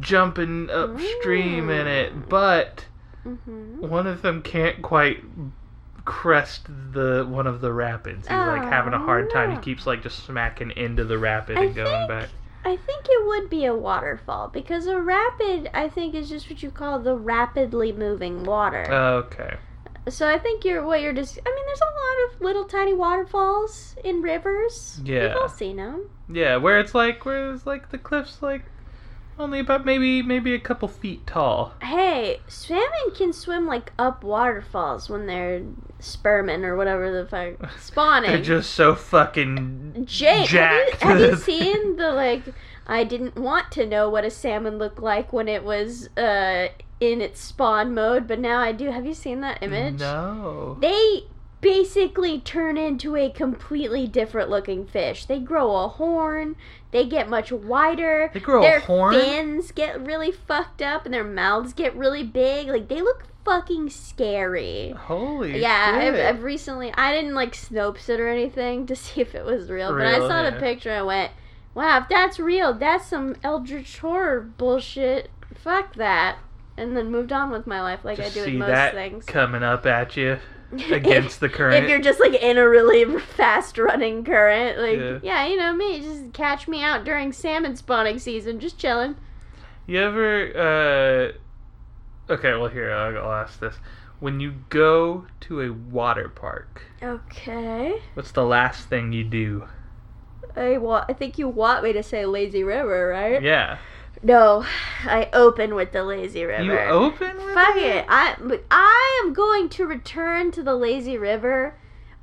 jumping 0.00 0.68
upstream 0.70 1.70
in 1.70 1.86
Mm. 1.86 1.90
it, 1.90 2.28
but 2.28 2.86
hmm 3.22 3.80
one 3.80 4.06
of 4.06 4.22
them 4.22 4.42
can't 4.42 4.82
quite 4.82 5.22
crest 6.04 6.66
the 6.92 7.26
one 7.28 7.46
of 7.46 7.60
the 7.60 7.72
rapids. 7.72 8.28
He's 8.28 8.36
like 8.46 8.64
having 8.64 8.92
a 8.94 8.98
hard 8.98 9.30
time. 9.30 9.50
He 9.50 9.56
Oh, 9.56 9.60
keeps 9.60 9.86
like 9.86 10.02
just 10.02 10.24
smacking 10.24 10.70
into 10.72 11.04
the 11.04 11.18
rapid 11.18 11.58
I 11.58 11.64
and 11.64 11.74
going 11.74 12.06
back. 12.08 12.28
I 12.66 12.74
think 12.74 13.06
it 13.08 13.24
would 13.24 13.48
be 13.48 13.64
a 13.64 13.76
waterfall 13.76 14.48
because 14.48 14.88
a 14.88 15.00
rapid, 15.00 15.70
I 15.72 15.88
think, 15.88 16.16
is 16.16 16.28
just 16.28 16.50
what 16.50 16.64
you 16.64 16.70
call 16.72 16.98
the 16.98 17.14
rapidly 17.14 17.92
moving 17.92 18.42
water. 18.42 18.92
Okay. 18.92 19.54
so 20.08 20.28
I 20.28 20.36
think 20.36 20.64
you're 20.64 20.84
what 20.84 21.00
you're 21.00 21.12
just. 21.12 21.38
I 21.46 21.54
mean, 21.54 21.64
there's 21.64 21.80
a 21.80 21.84
lot 21.84 22.34
of 22.34 22.40
little 22.40 22.64
tiny 22.64 22.92
waterfalls 22.92 23.94
in 24.02 24.20
rivers. 24.20 25.00
Yeah. 25.04 25.28
We've 25.28 25.36
all 25.36 25.48
seen 25.48 25.76
them. 25.76 26.10
Yeah, 26.28 26.56
where 26.56 26.80
it's 26.80 26.92
like 26.92 27.24
where 27.24 27.52
it's 27.52 27.66
like 27.66 27.90
the 27.90 27.98
cliffs 27.98 28.42
like 28.42 28.64
only 29.38 29.60
about 29.60 29.84
maybe 29.84 30.22
maybe 30.22 30.54
a 30.54 30.58
couple 30.58 30.88
feet 30.88 31.26
tall. 31.26 31.74
Hey, 31.82 32.40
salmon 32.48 33.12
can 33.14 33.32
swim 33.32 33.66
like 33.66 33.92
up 33.98 34.24
waterfalls 34.24 35.08
when 35.08 35.26
they're 35.26 35.62
sperming 35.98 36.64
or 36.64 36.76
whatever 36.76 37.12
the 37.12 37.28
fuck 37.28 37.70
spawning. 37.80 38.30
They're 38.30 38.42
just 38.42 38.72
so 38.72 38.94
fucking 38.94 40.04
Jake, 40.06 40.48
have 40.48 40.88
you, 40.88 40.94
have 41.00 41.20
you 41.20 41.36
seen 41.36 41.96
the 41.96 42.12
like? 42.12 42.42
I 42.86 43.02
didn't 43.02 43.36
want 43.36 43.72
to 43.72 43.86
know 43.86 44.08
what 44.08 44.24
a 44.24 44.30
salmon 44.30 44.78
looked 44.78 45.00
like 45.00 45.32
when 45.32 45.48
it 45.48 45.64
was 45.64 46.08
uh 46.16 46.68
in 47.00 47.20
its 47.20 47.40
spawn 47.40 47.94
mode, 47.94 48.26
but 48.26 48.38
now 48.38 48.58
I 48.60 48.72
do. 48.72 48.90
Have 48.90 49.06
you 49.06 49.14
seen 49.14 49.40
that 49.42 49.62
image? 49.62 50.00
No. 50.00 50.78
They 50.80 51.24
basically 51.60 52.40
turn 52.40 52.76
into 52.76 53.16
a 53.16 53.30
completely 53.30 54.06
different 54.06 54.48
looking 54.48 54.86
fish. 54.86 55.24
They 55.26 55.40
grow 55.40 55.74
a 55.76 55.88
horn. 55.88 56.56
They 56.96 57.04
get 57.04 57.28
much 57.28 57.52
wider. 57.52 58.30
They 58.32 58.40
grow 58.40 58.62
their 58.62 58.78
a 58.78 58.80
their 58.80 58.86
horn? 58.86 59.14
fins 59.14 59.70
get 59.70 60.00
really 60.00 60.32
fucked 60.32 60.80
up, 60.80 61.04
and 61.04 61.12
their 61.12 61.24
mouths 61.24 61.74
get 61.74 61.94
really 61.94 62.22
big. 62.22 62.68
Like 62.68 62.88
they 62.88 63.02
look 63.02 63.24
fucking 63.44 63.90
scary. 63.90 64.94
Holy 64.96 65.60
Yeah, 65.60 65.98
I've. 66.00 66.14
I've 66.14 66.42
recently. 66.42 66.94
I 66.94 67.12
didn't 67.12 67.34
like 67.34 67.52
Snopes 67.52 68.08
it 68.08 68.18
or 68.18 68.28
anything 68.28 68.86
to 68.86 68.96
see 69.04 69.20
if 69.20 69.34
it 69.34 69.44
was 69.44 69.68
real, 69.68 69.92
but 69.92 70.06
I 70.06 70.20
saw 70.20 70.48
the 70.48 70.56
picture 70.58 70.88
and 70.88 71.00
I 71.00 71.02
went, 71.02 71.32
"Wow, 71.74 71.98
if 71.98 72.08
that's 72.08 72.38
real, 72.40 72.72
that's 72.72 73.08
some 73.08 73.36
Eldritch 73.44 73.98
horror 73.98 74.40
bullshit. 74.40 75.28
Fuck 75.54 75.96
that." 75.96 76.38
And 76.78 76.96
then 76.96 77.10
moved 77.10 77.30
on 77.30 77.50
with 77.50 77.66
my 77.66 77.82
life 77.82 78.06
like 78.06 78.16
Just 78.16 78.38
I 78.38 78.40
do 78.40 78.46
with 78.52 78.54
most 78.60 78.68
that 78.68 78.94
things. 78.94 79.26
coming 79.26 79.62
up 79.62 79.84
at 79.84 80.16
you. 80.16 80.38
against 80.90 81.40
the 81.40 81.48
current. 81.48 81.84
If 81.84 81.88
you're 81.90 82.00
just 82.00 82.20
like 82.20 82.34
in 82.34 82.58
a 82.58 82.68
really 82.68 83.18
fast 83.20 83.78
running 83.78 84.24
current, 84.24 84.78
like 84.78 84.98
Yeah. 84.98 85.18
yeah. 85.22 85.46
you 85.46 85.56
know 85.56 85.72
me, 85.74 86.00
just 86.00 86.32
catch 86.32 86.66
me 86.68 86.82
out 86.82 87.04
during 87.04 87.32
salmon 87.32 87.76
spawning 87.76 88.18
season, 88.18 88.58
just 88.60 88.78
chilling. 88.78 89.16
You 89.86 90.00
ever? 90.00 91.32
Uh, 92.28 92.32
okay, 92.32 92.52
well 92.54 92.68
here 92.68 92.90
I'll, 92.92 93.16
I'll 93.18 93.32
ask 93.32 93.60
this: 93.60 93.76
When 94.20 94.40
you 94.40 94.54
go 94.68 95.26
to 95.42 95.60
a 95.60 95.72
water 95.72 96.28
park, 96.28 96.82
Okay. 97.02 98.00
what's 98.14 98.32
the 98.32 98.44
last 98.44 98.88
thing 98.88 99.12
you 99.12 99.24
do? 99.24 99.68
I 100.56 100.78
wa- 100.78 101.04
I 101.08 101.12
think 101.12 101.38
you 101.38 101.48
want 101.48 101.84
me 101.84 101.92
to 101.92 102.02
say 102.02 102.24
lazy 102.26 102.64
river, 102.64 103.08
right? 103.08 103.42
Yeah, 103.42 103.78
No, 104.26 104.66
I 105.04 105.28
open 105.32 105.76
with 105.76 105.92
the 105.92 106.02
lazy 106.02 106.42
river. 106.44 106.64
you 106.64 106.76
open. 106.76 107.36
With 107.36 107.54
Fuck 107.54 107.76
it. 107.76 108.04
I 108.08 108.34
I 108.72 109.22
am 109.24 109.32
going 109.32 109.68
to 109.68 109.86
return 109.86 110.50
to 110.50 110.64
the 110.64 110.74
lazy 110.74 111.16
river 111.16 111.78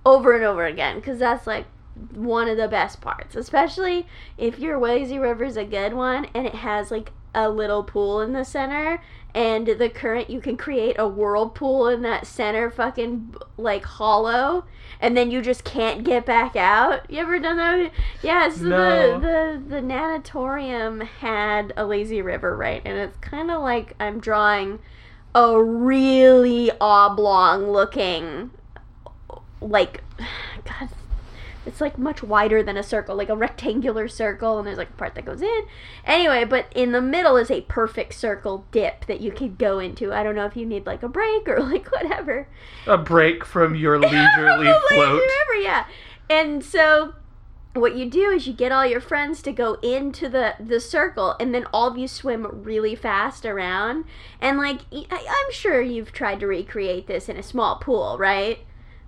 over 0.05 0.35
and 0.35 0.43
over 0.43 0.65
again 0.65 0.97
because 0.97 1.19
that's 1.19 1.47
like 1.47 1.65
one 2.13 2.49
of 2.49 2.57
the 2.57 2.67
best 2.67 2.99
parts, 2.99 3.37
especially 3.37 4.05
if 4.37 4.59
your 4.59 4.77
lazy 4.79 5.17
river 5.17 5.45
is 5.45 5.55
a 5.55 5.63
good 5.63 5.93
one 5.93 6.27
and 6.33 6.45
it 6.45 6.55
has 6.55 6.91
like 6.91 7.13
a 7.33 7.49
little 7.49 7.83
pool 7.83 8.19
in 8.19 8.33
the 8.33 8.43
center 8.43 9.01
and 9.35 9.65
the 9.67 9.89
current 9.89 10.29
you 10.29 10.39
can 10.39 10.55
create 10.57 10.95
a 10.99 11.07
whirlpool 11.07 11.87
in 11.87 12.01
that 12.03 12.27
center 12.27 12.69
fucking 12.69 13.35
like 13.57 13.83
hollow 13.83 14.65
and 14.99 15.17
then 15.17 15.31
you 15.31 15.41
just 15.41 15.63
can't 15.63 16.03
get 16.03 16.25
back 16.25 16.55
out. 16.55 17.09
You 17.09 17.19
ever 17.19 17.39
done 17.39 17.57
that? 17.57 17.91
Yeah, 18.21 18.49
so 18.49 18.65
No. 18.65 19.19
the 19.19 19.27
the 19.27 19.75
the 19.75 19.81
nanatorium 19.81 21.01
had 21.01 21.73
a 21.75 21.85
lazy 21.85 22.21
river, 22.21 22.55
right? 22.55 22.81
And 22.85 22.97
it's 22.97 23.17
kind 23.17 23.51
of 23.51 23.61
like 23.61 23.95
I'm 23.99 24.19
drawing 24.19 24.79
a 25.35 25.61
really 25.61 26.71
oblong 26.79 27.71
looking 27.71 28.51
like 29.61 30.03
god 30.65 30.89
it's 31.65 31.81
like 31.81 31.97
much 31.97 32.23
wider 32.23 32.61
than 32.61 32.77
a 32.77 32.83
circle 32.83 33.15
like 33.15 33.29
a 33.29 33.35
rectangular 33.35 34.07
circle 34.07 34.57
and 34.57 34.67
there's 34.67 34.77
like 34.77 34.89
a 34.89 34.93
part 34.93 35.15
that 35.15 35.25
goes 35.25 35.41
in. 35.41 35.61
Anyway 36.05 36.43
but 36.43 36.67
in 36.75 36.91
the 36.91 37.01
middle 37.01 37.37
is 37.37 37.51
a 37.51 37.61
perfect 37.61 38.13
circle 38.13 38.65
dip 38.71 39.05
that 39.05 39.21
you 39.21 39.31
could 39.31 39.57
go 39.57 39.79
into. 39.79 40.13
I 40.13 40.23
don't 40.23 40.35
know 40.35 40.45
if 40.45 40.55
you 40.55 40.65
need 40.65 40.85
like 40.85 41.03
a 41.03 41.09
break 41.09 41.47
or 41.47 41.59
like 41.63 41.91
whatever. 41.91 42.47
A 42.87 42.97
break 42.97 43.45
from 43.45 43.75
your 43.75 43.99
leisurely 43.99 44.73
float. 44.89 45.21
yeah. 45.61 45.85
And 46.29 46.63
so 46.63 47.13
what 47.73 47.95
you 47.95 48.09
do 48.09 48.29
is 48.29 48.45
you 48.45 48.53
get 48.53 48.71
all 48.71 48.85
your 48.85 49.01
friends 49.01 49.41
to 49.41 49.51
go 49.51 49.75
into 49.75 50.29
the 50.29 50.55
the 50.59 50.79
circle 50.79 51.35
and 51.39 51.55
then 51.55 51.65
all 51.73 51.87
of 51.89 51.97
you 51.97 52.07
swim 52.07 52.63
really 52.63 52.95
fast 52.95 53.45
around. 53.45 54.05
And 54.39 54.57
like 54.57 54.81
I'm 54.91 55.51
sure 55.51 55.81
you've 55.81 56.11
tried 56.11 56.39
to 56.41 56.47
recreate 56.47 57.07
this 57.07 57.29
in 57.29 57.37
a 57.37 57.43
small 57.43 57.77
pool 57.77 58.17
right 58.19 58.59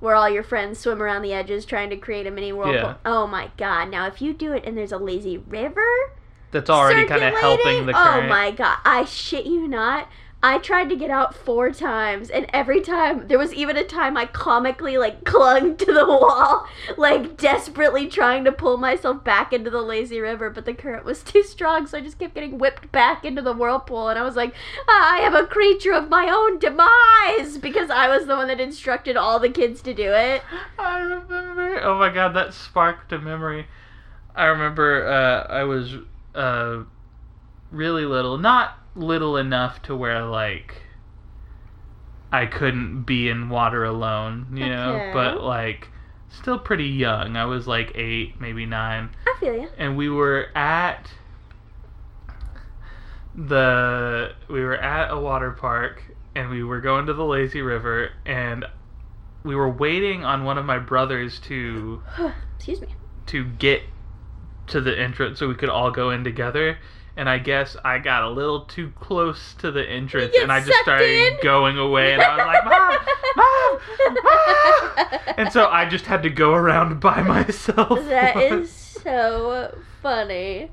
where 0.06 0.16
all 0.16 0.30
your 0.30 0.44
friends 0.44 0.80
swim 0.80 1.02
around 1.02 1.24
the 1.24 1.34
edges 1.34 1.66
trying 1.66 1.90
to 1.90 1.98
create 1.98 2.28
a 2.28 2.32
mini 2.32 2.54
whirlpool 2.54 2.74
Yeah. 2.74 2.96
oh 3.06 3.26
my 3.28 3.50
god 3.58 3.90
now 3.90 4.06
if 4.06 4.22
you 4.22 4.34
do 4.34 4.54
it 4.54 4.64
and 4.64 4.78
there's 4.78 4.92
a 4.92 4.98
lazy 4.98 5.40
river 5.40 6.14
That's 6.52 6.70
already 6.70 7.06
kind 7.08 7.24
of 7.24 7.34
helping 7.34 7.88
the 7.88 7.92
oh 7.92 8.04
current. 8.04 8.26
Oh 8.26 8.30
my 8.30 8.52
god, 8.52 8.78
I 8.86 9.04
shit 9.06 9.46
you 9.46 9.68
not. 9.68 10.08
I 10.46 10.60
tried 10.60 10.90
to 10.90 10.96
get 10.96 11.10
out 11.10 11.34
four 11.34 11.72
times, 11.72 12.30
and 12.30 12.46
every 12.54 12.80
time 12.80 13.28
there 13.30 13.40
was 13.40 13.52
even 13.52 13.78
a 13.78 13.84
time 13.84 14.16
I 14.16 14.28
comically 14.28 14.96
like 14.96 15.24
clung 15.24 15.75
to 15.78 15.86
the 15.92 16.06
wall, 16.06 16.68
like 16.98 17.36
desperately 17.36 18.06
trying 18.06 18.44
to 18.44 18.52
pull 18.52 18.78
myself 18.78 19.24
back 19.24 19.54
into 19.54 19.72
the 19.72 19.82
lazy 19.82 20.20
river, 20.20 20.52
but 20.52 20.66
the 20.66 20.75
current 20.75 21.04
was 21.04 21.24
too 21.24 21.42
strong, 21.42 21.88
so 21.88 21.98
I 21.98 22.02
just 22.02 22.20
kept 22.20 22.36
getting 22.36 22.60
whipped 22.60 22.92
back 22.92 23.25
into 23.25 23.42
the 23.42 23.54
whirlpool, 23.54 24.08
and 24.08 24.20
I 24.20 24.22
was 24.22 24.36
like, 24.36 24.54
I 24.88 25.22
am 25.24 25.34
a 25.34 25.48
creature 25.48 25.94
of 25.94 26.10
my 26.10 26.30
own 26.30 26.60
demise 26.60 27.58
because 27.58 27.90
I 27.90 28.08
was 28.08 28.28
the 28.28 28.36
one 28.36 28.48
that 28.50 28.62
instructed 28.62 29.18
all 29.18 29.40
the 29.40 29.50
kids 29.50 29.82
to 29.82 29.96
do 29.96 30.12
it. 30.14 30.44
I 30.78 31.00
remember. 31.00 31.82
Oh 31.82 31.98
my 31.98 32.10
god, 32.14 32.36
that 32.36 32.54
sparked 32.54 33.12
a 33.12 33.18
memory. 33.18 33.66
I 34.36 34.46
remember 34.46 35.08
uh, 35.08 35.52
I 35.52 35.64
was 35.64 35.96
uh, 36.36 36.84
really 37.72 38.06
little, 38.06 38.38
not 38.38 38.78
little 38.96 39.38
enough 39.38 39.82
to 39.84 39.96
where 39.96 40.24
like 40.24 40.82
I 42.32 42.46
couldn't 42.46 43.04
be 43.04 43.30
in 43.30 43.50
water 43.50 43.84
alone, 43.84 44.48
you 44.54 44.68
know, 44.68 45.12
but 45.14 45.44
like 45.44 45.90
still 46.30 46.60
pretty 46.60 46.88
young. 46.88 47.38
I 47.38 47.46
was 47.46 47.68
like 47.68 47.92
eight, 47.96 48.40
maybe 48.42 48.66
nine, 48.66 49.10
I 49.25 49.36
feel 49.40 49.54
you. 49.54 49.70
and 49.78 49.96
we 49.96 50.10
were 50.10 50.48
at 50.56 51.10
the 53.36 54.34
we 54.50 54.62
were 54.62 54.75
at 54.78 55.12
a 55.12 55.20
water 55.20 55.52
park 55.52 56.02
and 56.36 56.50
we 56.50 56.64
were 56.64 56.80
going 56.82 57.06
to 57.08 57.14
the 57.14 57.25
lazy 57.25 57.62
river 57.62 58.12
and 58.25 58.66
we 59.44 59.56
were 59.56 59.70
waiting 59.70 60.24
on 60.24 60.44
one 60.46 60.58
of 60.58 60.66
my 60.66 60.80
brothers 60.80 61.40
to 61.40 62.02
Excuse 62.58 62.82
me. 62.82 62.88
to 63.28 63.44
get 63.44 63.82
to 64.68 64.80
the 64.82 64.98
entrance 64.98 65.38
so 65.40 65.48
we 65.48 65.56
could 65.56 65.70
all 65.70 65.92
go 65.92 66.10
in 66.10 66.24
together 66.24 66.78
and 67.18 67.30
I 67.30 67.38
guess 67.40 67.78
I 67.84 68.00
got 68.00 68.24
a 68.24 68.30
little 68.30 68.62
too 68.66 68.92
close 69.00 69.54
to 69.60 69.72
the 69.72 69.84
entrance 69.88 70.36
and 70.40 70.52
I 70.52 70.64
just 70.64 70.80
started 70.80 71.34
in? 71.34 71.38
going 71.42 71.78
away 71.78 72.14
and 72.14 72.22
I 72.22 72.36
was 72.36 72.46
like 72.46 72.66
mom 72.66 72.98
mom 73.36 73.80
mom 74.26 75.34
and 75.38 75.52
so 75.52 75.68
I 75.68 75.88
just 75.88 76.06
had 76.06 76.24
to 76.24 76.30
go 76.30 76.54
around 76.54 77.00
by 77.00 77.22
myself 77.24 78.00
That 78.08 78.36
is 78.52 78.72
so 78.72 79.78
funny. 80.02 80.72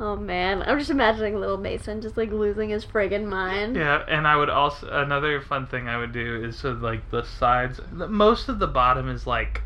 Oh 0.00 0.16
man, 0.16 0.62
I'm 0.62 0.76
just 0.78 0.90
imagining 0.90 1.38
little 1.38 1.56
Mason 1.56 2.00
just 2.00 2.16
like 2.16 2.32
losing 2.32 2.70
his 2.70 2.84
friggin' 2.84 3.26
mind. 3.26 3.76
Yeah, 3.76 4.02
and 4.08 4.26
I 4.26 4.34
would 4.34 4.50
also 4.50 4.88
another 4.90 5.40
fun 5.40 5.68
thing 5.68 5.88
I 5.88 5.96
would 5.98 6.12
do 6.12 6.42
is 6.44 6.56
so 6.58 6.72
like 6.72 7.10
the 7.10 7.22
sides. 7.22 7.80
Most 7.92 8.48
of 8.48 8.58
the 8.58 8.66
bottom 8.66 9.08
is 9.08 9.24
like 9.24 9.62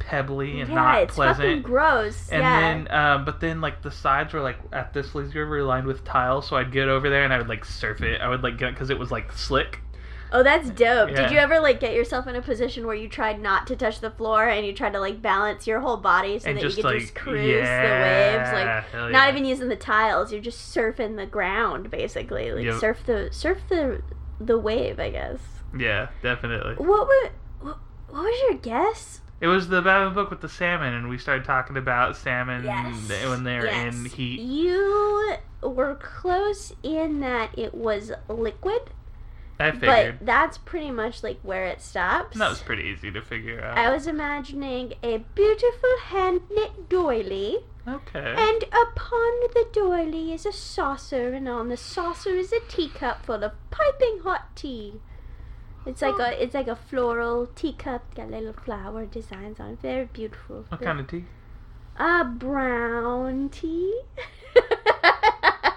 pebbly 0.00 0.60
and 0.60 0.68
Yeah, 0.70 0.74
not 0.74 1.02
it's 1.02 1.14
fucking 1.16 1.34
pleasant. 1.36 1.62
gross. 1.62 2.28
And 2.30 2.42
yeah. 2.42 2.60
then, 2.60 2.90
um, 2.90 3.24
but 3.24 3.40
then 3.40 3.60
like 3.60 3.82
the 3.82 3.92
sides 3.92 4.32
were 4.32 4.40
like 4.40 4.58
at 4.72 4.92
this 4.92 5.14
lazy 5.14 5.38
river 5.38 5.62
lined 5.62 5.86
with 5.86 6.04
tile, 6.04 6.42
so 6.42 6.56
I'd 6.56 6.72
get 6.72 6.88
over 6.88 7.08
there 7.08 7.22
and 7.24 7.32
I 7.32 7.38
would 7.38 7.48
like 7.48 7.64
surf 7.64 8.00
it. 8.02 8.20
I 8.20 8.28
would 8.28 8.42
like 8.42 8.58
get 8.58 8.72
because 8.72 8.90
it 8.90 8.98
was 8.98 9.12
like 9.12 9.30
slick. 9.32 9.78
oh, 10.32 10.42
that's 10.42 10.70
dope. 10.70 11.10
Yeah. 11.10 11.22
Did 11.22 11.30
you 11.32 11.38
ever 11.38 11.60
like 11.60 11.80
get 11.80 11.94
yourself 11.94 12.26
in 12.26 12.34
a 12.36 12.42
position 12.42 12.86
where 12.86 12.94
you 12.96 13.08
tried 13.08 13.40
not 13.40 13.66
to 13.68 13.76
touch 13.76 14.00
the 14.00 14.10
floor 14.10 14.48
and 14.48 14.64
you 14.66 14.72
tried 14.72 14.92
to 14.94 15.00
like 15.00 15.20
balance 15.20 15.66
your 15.66 15.80
whole 15.80 15.96
body 15.96 16.38
so 16.38 16.48
and 16.48 16.56
that 16.56 16.62
just 16.62 16.76
you 16.76 16.82
could 16.84 16.92
like 16.94 17.00
just 17.02 17.14
cruise 17.14 17.46
yeah, 17.46 18.50
the 18.50 18.56
waves, 18.56 18.92
like 19.02 19.12
not 19.12 19.28
even 19.28 19.44
using 19.44 19.68
the 19.68 19.76
tiles. 19.76 20.32
You're 20.32 20.40
just 20.40 20.74
surfing 20.74 21.16
the 21.16 21.26
ground 21.26 21.90
basically, 21.90 22.52
like 22.52 22.64
Yep. 22.64 22.80
surf 22.80 22.98
the 23.06 23.28
surf 23.32 23.58
the 23.68 24.02
the 24.40 24.58
wave, 24.58 24.98
I 24.98 25.10
guess. 25.10 25.40
Yeah, 25.78 26.08
definitely. 26.22 26.74
What 26.76 27.06
were 27.06 27.30
what, 27.60 27.78
what 28.08 28.22
was 28.24 28.40
your 28.48 28.54
guess? 28.58 29.20
It 29.40 29.46
was 29.46 29.68
the 29.68 29.80
Babylon 29.80 30.12
book 30.14 30.28
with 30.30 30.42
the 30.42 30.48
salmon, 30.48 30.92
and 30.92 31.08
we 31.08 31.16
started 31.16 31.44
talking 31.44 31.76
about 31.78 32.16
salmon 32.16 32.64
Yes. 32.64 33.10
when 33.28 33.42
they're 33.44 33.64
yes. 33.66 33.94
in 33.94 34.04
heat. 34.04 34.38
You 34.40 35.36
were 35.62 35.94
close 35.94 36.74
in 36.82 37.20
that 37.20 37.58
it 37.58 37.74
was 37.74 38.12
liquid, 38.28 38.90
I 39.58 39.70
figured. 39.72 40.18
but 40.18 40.26
that's 40.26 40.58
pretty 40.58 40.90
much 40.90 41.22
like 41.22 41.38
where 41.42 41.64
it 41.66 41.80
stops. 41.80 42.36
that 42.38 42.50
was 42.50 42.60
pretty 42.60 42.82
easy 42.84 43.10
to 43.12 43.22
figure 43.22 43.62
out. 43.62 43.78
I 43.78 43.90
was 43.90 44.06
imagining 44.06 44.92
a 45.02 45.18
beautiful 45.34 45.96
hand 46.04 46.42
knit 46.50 46.88
doily, 46.90 47.58
okay. 47.88 48.34
and 48.36 48.64
upon 48.64 49.40
the 49.54 49.66
doily 49.72 50.34
is 50.34 50.44
a 50.44 50.52
saucer, 50.52 51.32
and 51.32 51.48
on 51.48 51.68
the 51.68 51.76
saucer 51.78 52.30
is 52.36 52.52
a 52.52 52.60
teacup 52.68 53.24
full 53.24 53.42
of 53.42 53.52
piping 53.70 54.20
hot 54.22 54.54
tea. 54.54 55.00
It's 55.90 56.02
like 56.02 56.18
a 56.18 56.42
it's 56.42 56.54
like 56.54 56.68
a 56.68 56.76
floral 56.76 57.46
teacup, 57.54 58.14
got 58.14 58.30
little 58.30 58.52
flower 58.52 59.06
designs 59.06 59.58
on 59.60 59.70
it. 59.70 59.80
Very 59.80 60.04
beautiful. 60.06 60.64
what 60.68 60.80
kind 60.80 61.00
of 61.00 61.08
tea? 61.08 61.24
A 61.98 62.24
brown 62.24 63.48
tea. 63.50 64.00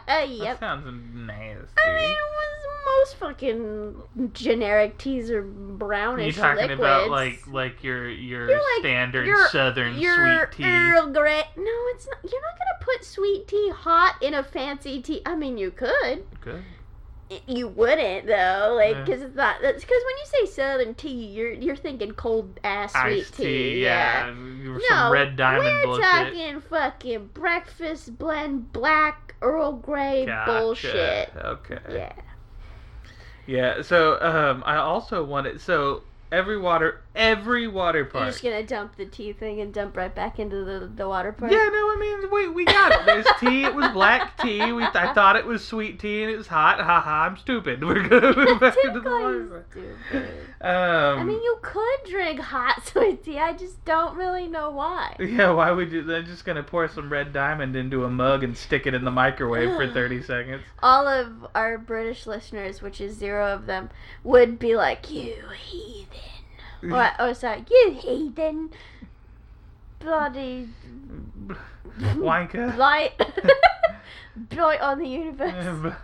That 0.05 0.59
sounds 0.59 0.85
nasty. 1.15 1.67
I 1.83 1.93
mean, 1.93 2.11
it 2.11 2.27
was 2.37 2.53
most 2.85 3.15
fucking 3.15 4.29
generic 4.33 4.97
teas 4.99 5.31
are 5.31 5.39
Are 5.39 5.41
brownish 5.41 6.35
you 6.35 6.41
talking 6.41 6.61
liquids. 6.61 6.79
about 6.79 7.09
like 7.09 7.47
like 7.47 7.83
your 7.83 8.09
your 8.09 8.47
You're 8.49 8.57
like- 8.59 8.79
standard 8.81 9.25
your- 9.25 9.47
southern 9.47 9.95
your 9.97 10.47
sweet 10.49 10.57
tea? 10.57 10.69
Earl 10.71 11.07
Grey. 11.07 11.43
No, 11.57 11.71
it's 11.95 12.05
not. 12.07 12.31
You're 12.31 12.41
not 12.41 12.57
gonna 12.59 12.79
put 12.81 13.03
sweet 13.03 13.47
tea 13.47 13.71
hot 13.75 14.17
in 14.21 14.33
a 14.35 14.43
fancy 14.43 15.01
tea. 15.01 15.21
I 15.25 15.35
mean, 15.35 15.57
you 15.57 15.71
could. 15.71 16.23
Good. 16.41 16.55
Y- 16.55 16.63
You 17.47 17.67
wouldn't 17.67 18.27
though, 18.27 18.73
like 18.75 18.95
Yeah. 18.95 19.03
because 19.03 19.21
it's 19.21 19.35
not. 19.35 19.57
That's 19.61 19.83
because 19.83 20.01
when 20.05 20.17
you 20.17 20.47
say 20.47 20.53
southern 20.53 20.95
tea, 20.95 21.25
you're 21.25 21.51
you're 21.51 21.75
thinking 21.75 22.11
cold 22.13 22.59
ass 22.63 22.91
sweet 22.93 23.01
Iced 23.21 23.35
tea. 23.37 23.43
tea, 23.43 23.83
yeah. 23.83 24.33
No, 24.35 24.79
Some 24.89 25.11
red 25.11 25.35
diamond 25.35 25.65
we're 25.65 25.83
bullshit. 25.83 26.03
talking 26.03 26.61
fucking 26.61 27.27
breakfast 27.33 28.17
blend 28.17 28.71
black 28.73 29.35
Earl 29.41 29.73
Grey 29.73 30.25
Gotcha. 30.25 30.51
bullshit. 30.51 31.33
Okay. 31.35 31.79
Yeah. 31.91 32.13
Yeah. 33.45 33.81
So 33.81 34.19
um, 34.21 34.63
I 34.65 34.77
also 34.77 35.23
wanted 35.23 35.59
so 35.59 36.03
Every 36.33 36.57
water, 36.57 37.01
every 37.15 37.67
water 37.67 38.05
park. 38.05 38.23
You're 38.23 38.31
just 38.31 38.43
gonna 38.43 38.63
dump 38.63 38.95
the 38.95 39.05
tea 39.05 39.33
thing 39.33 39.61
and 39.61 39.71
dump 39.71 39.95
right 39.95 40.13
back 40.13 40.39
into 40.39 40.63
the, 40.65 40.87
the 40.87 41.07
water 41.07 41.31
park. 41.31 41.51
Yeah, 41.51 41.69
no, 41.71 41.91
I 41.91 41.97
mean, 41.99 42.31
we, 42.31 42.47
we 42.47 42.65
got 42.65 42.91
it. 42.91 43.05
There's 43.05 43.27
tea. 43.39 43.65
It 43.65 43.75
was 43.75 43.91
black 43.91 44.41
tea. 44.41 44.71
We 44.71 44.83
I 44.83 45.13
thought 45.13 45.35
it 45.35 45.45
was 45.45 45.63
sweet 45.63 45.99
tea, 45.99 46.23
and 46.23 46.31
it 46.31 46.37
was 46.37 46.47
hot. 46.47 46.79
Ha 46.79 47.01
ha! 47.01 47.25
I'm 47.25 47.37
stupid. 47.37 47.83
We're 47.85 48.07
gonna 48.07 48.35
move 48.35 48.59
back 48.59 48.75
into 48.83 48.99
the 48.99 49.09
water 49.11 49.45
park. 49.45 49.77
Um, 50.59 51.19
I 51.19 51.23
mean, 51.23 51.39
you 51.39 51.59
could 51.61 52.09
drink 52.09 52.39
hot 52.39 52.83
sweet 52.87 53.23
tea. 53.23 53.37
I 53.37 53.53
just 53.53 53.85
don't 53.85 54.17
really 54.17 54.47
know 54.47 54.71
why. 54.71 55.15
yeah, 55.19 55.51
why 55.51 55.69
would 55.69 55.91
you? 55.91 56.01
They're 56.01 56.23
just 56.23 56.45
gonna 56.45 56.63
pour 56.63 56.87
some 56.87 57.11
red 57.11 57.31
diamond 57.31 57.75
into 57.75 58.05
a 58.05 58.09
mug 58.09 58.43
and 58.43 58.57
stick 58.57 58.87
it 58.87 58.95
in 58.95 59.05
the 59.05 59.11
microwave 59.11 59.75
for 59.75 59.87
30 59.93 60.23
seconds. 60.23 60.63
All 60.81 61.07
of 61.07 61.45
our 61.53 61.77
British 61.77 62.25
listeners, 62.25 62.81
which 62.81 62.99
is 62.99 63.15
zero 63.15 63.53
of 63.53 63.67
them, 63.67 63.91
would 64.23 64.57
be 64.57 64.75
like, 64.75 65.11
"You 65.11 65.35
heathen." 65.55 66.22
Or, 66.91 67.11
oh, 67.19 67.33
sorry, 67.33 67.65
you 67.69 67.97
heathen. 67.99 68.69
Bloody 69.99 70.69
Wanker. 71.99 72.75
blight. 72.75 73.13
blight 74.35 74.81
on 74.81 74.99
the 74.99 75.07
universe. 75.07 75.65
Um. 75.65 75.95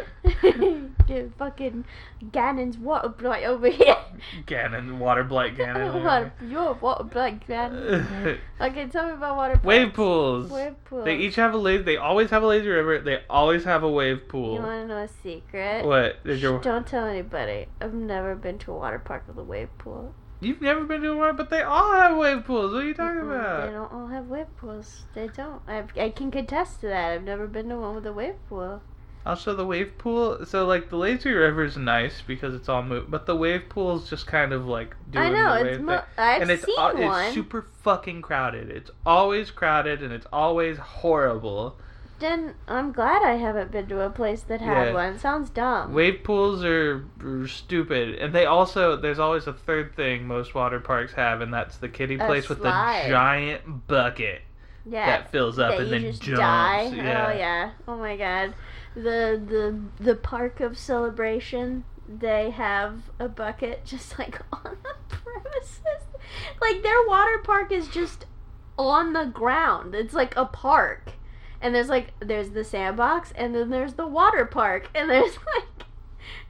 the 0.22 1.30
fucking 1.36 1.84
Ganon's 2.30 2.78
water 2.78 3.08
blight 3.08 3.44
over 3.44 3.68
here. 3.68 3.96
Ganon, 4.46 4.98
water 4.98 5.24
blight 5.24 5.56
Ganon. 5.56 6.02
Water, 6.02 6.32
your 6.46 6.74
water 6.74 7.04
blight 7.04 7.46
Ganon. 7.46 8.38
Okay, 8.60 8.86
tell 8.86 9.06
me 9.06 9.12
about 9.12 9.36
water 9.36 9.60
wave 9.62 9.92
pools. 9.92 10.50
Wave 10.50 10.82
pools. 10.84 11.04
They 11.04 11.16
each 11.16 11.34
have 11.36 11.52
a 11.54 11.58
lazy. 11.58 11.82
They 11.82 11.96
always 11.96 12.30
have 12.30 12.42
a 12.42 12.46
lazy 12.46 12.68
river. 12.68 13.00
They 13.00 13.20
always 13.28 13.64
have 13.64 13.82
a 13.82 13.90
wave 13.90 14.28
pool. 14.28 14.54
You 14.54 14.62
want 14.62 14.82
to 14.82 14.88
know 14.88 15.02
a 15.02 15.08
secret? 15.08 15.84
What 15.84 16.20
is 16.24 16.40
your? 16.40 16.60
Shh, 16.60 16.64
Don't 16.64 16.86
tell 16.86 17.06
anybody. 17.06 17.66
I've 17.80 17.94
never 17.94 18.34
been 18.34 18.58
to 18.60 18.72
a 18.72 18.76
water 18.76 18.98
park 18.98 19.24
with 19.28 19.36
a 19.38 19.44
wave 19.44 19.76
pool. 19.76 20.14
You've 20.42 20.60
never 20.60 20.84
been 20.84 21.00
to 21.02 21.12
a 21.12 21.16
water, 21.16 21.32
but 21.32 21.48
they 21.48 21.62
all 21.62 21.92
have 21.94 22.16
wave 22.18 22.44
pools. 22.44 22.72
What 22.74 22.82
are 22.84 22.86
you 22.86 22.92
talking 22.94 23.22
Mm-mm, 23.22 23.30
about? 23.30 23.66
They 23.66 23.70
don't 23.70 23.92
all 23.92 24.06
have 24.08 24.28
wave 24.28 24.56
pools. 24.56 25.04
They 25.14 25.28
don't. 25.28 25.62
I 25.68 25.84
I 25.96 26.10
can 26.10 26.30
contest 26.30 26.80
to 26.80 26.88
that. 26.88 27.12
I've 27.12 27.22
never 27.24 27.46
been 27.46 27.68
to 27.68 27.78
one 27.78 27.94
with 27.94 28.06
a 28.06 28.12
wave 28.12 28.36
pool. 28.48 28.82
Also, 29.26 29.54
the 29.54 29.66
wave 29.66 29.98
pool. 29.98 30.44
So, 30.46 30.64
like, 30.66 30.88
the 30.88 30.96
lazy 30.96 31.30
river 31.32 31.64
is 31.64 31.76
nice 31.76 32.22
because 32.22 32.54
it's 32.54 32.68
all 32.68 32.82
moved, 32.84 33.10
but 33.10 33.26
the 33.26 33.36
wave 33.36 33.68
pool 33.68 33.96
is 33.96 34.08
just 34.08 34.26
kind 34.28 34.52
of 34.52 34.66
like 34.66 34.96
doing 35.10 35.24
I 35.26 35.30
know 35.30 35.54
the 35.54 35.60
it's. 35.60 35.78
wave 35.78 35.80
Mo- 35.80 35.98
thing. 35.98 36.06
I've 36.18 36.42
and 36.42 36.50
it's 36.50 36.64
seen 36.64 36.76
al- 36.76 36.96
one. 36.96 37.24
it's 37.24 37.34
super 37.34 37.62
fucking 37.62 38.22
crowded. 38.22 38.70
It's 38.70 38.90
always 39.06 39.50
crowded 39.50 40.02
and 40.02 40.12
it's 40.12 40.26
always 40.32 40.78
horrible. 40.78 41.78
Then 42.22 42.54
I'm 42.68 42.92
glad 42.92 43.22
I 43.24 43.34
haven't 43.34 43.72
been 43.72 43.88
to 43.88 44.00
a 44.00 44.08
place 44.08 44.42
that 44.42 44.60
had 44.60 44.88
Yeah. 44.88 44.94
one. 44.94 45.18
Sounds 45.18 45.50
dumb. 45.50 45.92
Wave 45.92 46.22
pools 46.22 46.64
are, 46.64 47.04
are 47.20 47.48
stupid, 47.48 48.14
and 48.14 48.32
they 48.32 48.46
also 48.46 48.96
there's 48.96 49.18
always 49.18 49.48
a 49.48 49.52
third 49.52 49.96
thing 49.96 50.28
most 50.28 50.54
water 50.54 50.78
parks 50.78 51.12
have, 51.14 51.40
and 51.40 51.52
that's 51.52 51.78
the 51.78 51.88
kiddie 51.88 52.14
A 52.14 52.24
place 52.26 52.48
with 52.48 52.58
the 52.62 52.70
giant 52.70 53.88
bucket 53.88 54.42
yeah. 54.86 55.06
that 55.06 55.32
fills 55.32 55.58
up 55.58 55.72
that 55.72 55.80
and 55.80 55.88
you 55.88 55.90
then 55.90 56.10
just 56.10 56.22
jumps. 56.22 56.38
die. 56.40 56.92
Yeah. 56.94 57.26
Oh 57.26 57.36
yeah. 57.36 57.70
Oh 57.88 57.96
my 57.96 58.16
god. 58.16 58.54
The 58.94 59.42
the 59.44 59.80
the 60.04 60.14
park 60.14 60.60
of 60.60 60.78
celebration. 60.78 61.84
They 62.08 62.50
have 62.50 63.10
a 63.18 63.28
bucket 63.28 63.84
just 63.92 64.18
like 64.18 64.40
on 64.52 64.76
the 64.84 64.94
premises. 65.08 66.06
Like 66.60 66.82
their 66.82 67.04
water 67.08 67.38
park 67.42 67.72
is 67.72 67.88
just 67.88 68.26
on 68.78 69.12
the 69.12 69.24
ground. 69.24 69.94
It's 69.96 70.14
like 70.14 70.36
a 70.36 70.44
park. 70.44 71.14
And 71.62 71.74
there's 71.74 71.88
like 71.88 72.08
there's 72.20 72.50
the 72.50 72.64
sandbox 72.64 73.32
and 73.36 73.54
then 73.54 73.70
there's 73.70 73.94
the 73.94 74.06
water 74.06 74.44
park 74.44 74.90
and 74.94 75.08
there's 75.10 75.36
like 75.54 75.86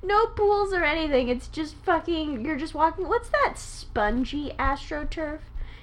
no 0.03 0.27
pools 0.27 0.73
or 0.73 0.83
anything. 0.83 1.29
It's 1.29 1.49
just 1.49 1.77
fucking 1.85 2.45
you're 2.45 2.57
just 2.57 2.75
walking 2.75 3.09
what's 3.09 3.29
that 3.29 3.55
spongy 3.57 4.53
astroturf? 4.59 5.41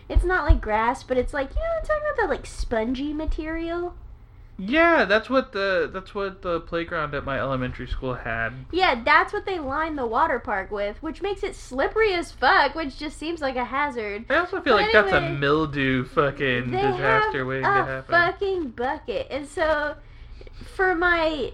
It's 0.10 0.24
not 0.26 0.50
like 0.50 0.60
grass, 0.60 1.04
but 1.04 1.18
it's 1.18 1.34
like 1.34 1.52
you 1.52 1.62
know 1.62 1.78
I'm 1.80 1.86
talking 1.86 2.04
about 2.04 2.18
that 2.18 2.30
like 2.30 2.46
spongy 2.46 3.14
material? 3.14 3.96
Yeah, 4.60 5.06
that's 5.06 5.30
what 5.30 5.54
the 5.54 5.90
that's 5.92 6.14
what 6.14 6.42
the 6.42 6.60
playground 6.60 7.16
at 7.16 7.24
my 7.24 7.40
elementary 7.40 7.88
school 7.88 8.14
had. 8.14 8.52
Yeah, 8.72 9.02
that's 9.04 9.32
what 9.32 9.46
they 9.46 9.58
lined 9.58 9.98
the 9.98 10.06
water 10.06 10.38
park 10.38 10.70
with, 10.70 11.02
which 11.02 11.22
makes 11.22 11.44
it 11.44 11.56
slippery 11.56 12.14
as 12.14 12.32
fuck, 12.34 12.76
which 12.76 12.98
just 12.98 13.18
seems 13.18 13.40
like 13.42 13.56
a 13.56 13.66
hazard. 13.66 14.26
I 14.30 14.36
also 14.36 14.60
feel 14.62 14.76
But 14.76 14.84
like 14.84 14.92
that's 14.92 15.14
a 15.14 15.30
mildew 15.30 16.04
fucking 16.06 16.72
disaster 16.72 17.46
waiting 17.46 17.66
a 17.66 17.70
to 17.70 17.84
happen. 17.86 18.12
fucking 18.12 18.70
bucket, 18.72 19.28
and 19.32 19.48
so 19.48 19.96
for 20.76 20.94
my 20.94 21.54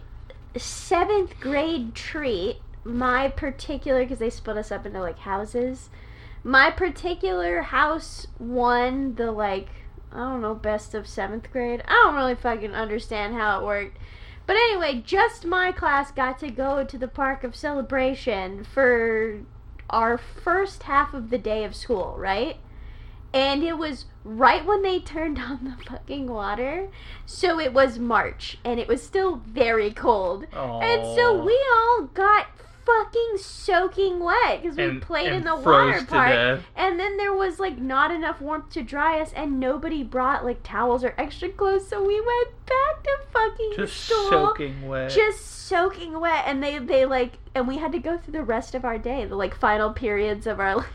seventh 0.57 1.39
grade 1.39 1.93
treat, 1.93 2.57
my 2.83 3.27
particular 3.29 4.01
because 4.03 4.19
they 4.19 4.29
split 4.31 4.57
us 4.57 4.71
up 4.71 4.85
into 4.85 4.99
like 4.99 5.19
houses. 5.19 5.89
My 6.43 6.69
particular 6.71 7.61
house 7.63 8.27
won 8.39 9.15
the 9.15 9.31
like 9.31 9.69
I 10.15 10.19
don't 10.19 10.41
know 10.41 10.55
best 10.55 10.95
of 10.95 11.07
seventh 11.07 11.51
grade. 11.51 11.83
I 11.87 11.91
don't 11.91 12.15
really 12.15 12.35
fucking 12.35 12.73
understand 12.73 13.33
how 13.33 13.59
it 13.59 13.65
worked. 13.65 13.97
But 14.47 14.55
anyway, 14.55 15.03
just 15.05 15.45
my 15.45 15.71
class 15.71 16.11
got 16.11 16.39
to 16.39 16.49
go 16.49 16.83
to 16.83 16.97
the 16.97 17.07
park 17.07 17.43
of 17.43 17.55
celebration 17.55 18.63
for 18.63 19.41
our 19.89 20.17
first 20.17 20.83
half 20.83 21.13
of 21.13 21.29
the 21.29 21.37
day 21.37 21.63
of 21.63 21.75
school, 21.75 22.15
right? 22.17 22.57
And 23.33 23.63
it 23.63 23.77
was 23.77 24.05
right 24.23 24.65
when 24.65 24.81
they 24.81 24.99
turned 24.99 25.39
on 25.39 25.65
the 25.65 25.83
fucking 25.83 26.27
water. 26.27 26.89
So 27.25 27.59
it 27.59 27.73
was 27.73 27.99
March 27.99 28.57
and 28.63 28.79
it 28.79 28.87
was 28.87 29.03
still 29.03 29.41
very 29.45 29.91
cold. 29.91 30.45
And 30.53 31.03
so 31.15 31.43
we 31.43 31.59
all 31.75 32.03
got 32.13 32.47
fucking 32.85 33.37
soaking 33.37 34.19
wet 34.19 34.61
because 34.61 34.77
we 34.77 34.83
And- 34.83 35.01
played 35.01 35.27
and 35.27 35.37
in 35.37 35.43
the 35.43 35.55
water 35.55 36.05
park. 36.07 36.61
And 36.75 36.99
then 36.99 37.17
there 37.17 37.33
was 37.33 37.59
like 37.59 37.77
not 37.77 38.11
enough 38.11 38.39
warmth 38.41 38.69
to 38.71 38.83
dry 38.83 39.19
us, 39.19 39.33
and 39.33 39.59
nobody 39.59 40.03
brought 40.03 40.45
like 40.45 40.61
towels 40.63 41.03
or 41.03 41.13
extra 41.17 41.49
clothes, 41.49 41.87
so 41.87 42.03
we 42.03 42.19
went 42.21 42.49
back 42.65 43.03
to 43.03 43.17
fucking 43.31 43.71
Just 43.75 43.97
school, 44.05 44.29
soaking 44.29 44.87
wet. 44.87 45.09
just 45.11 45.45
soaking 45.67 46.19
wet. 46.19 46.43
And 46.45 46.61
they 46.63 46.77
they 46.79 47.05
like, 47.05 47.33
and 47.55 47.67
we 47.67 47.77
had 47.77 47.91
to 47.93 47.99
go 47.99 48.17
through 48.17 48.33
the 48.33 48.43
rest 48.43 48.75
of 48.75 48.85
our 48.85 48.97
day, 48.97 49.25
the 49.25 49.35
like 49.35 49.55
final 49.55 49.91
periods 49.91 50.45
of 50.47 50.59
our 50.59 50.75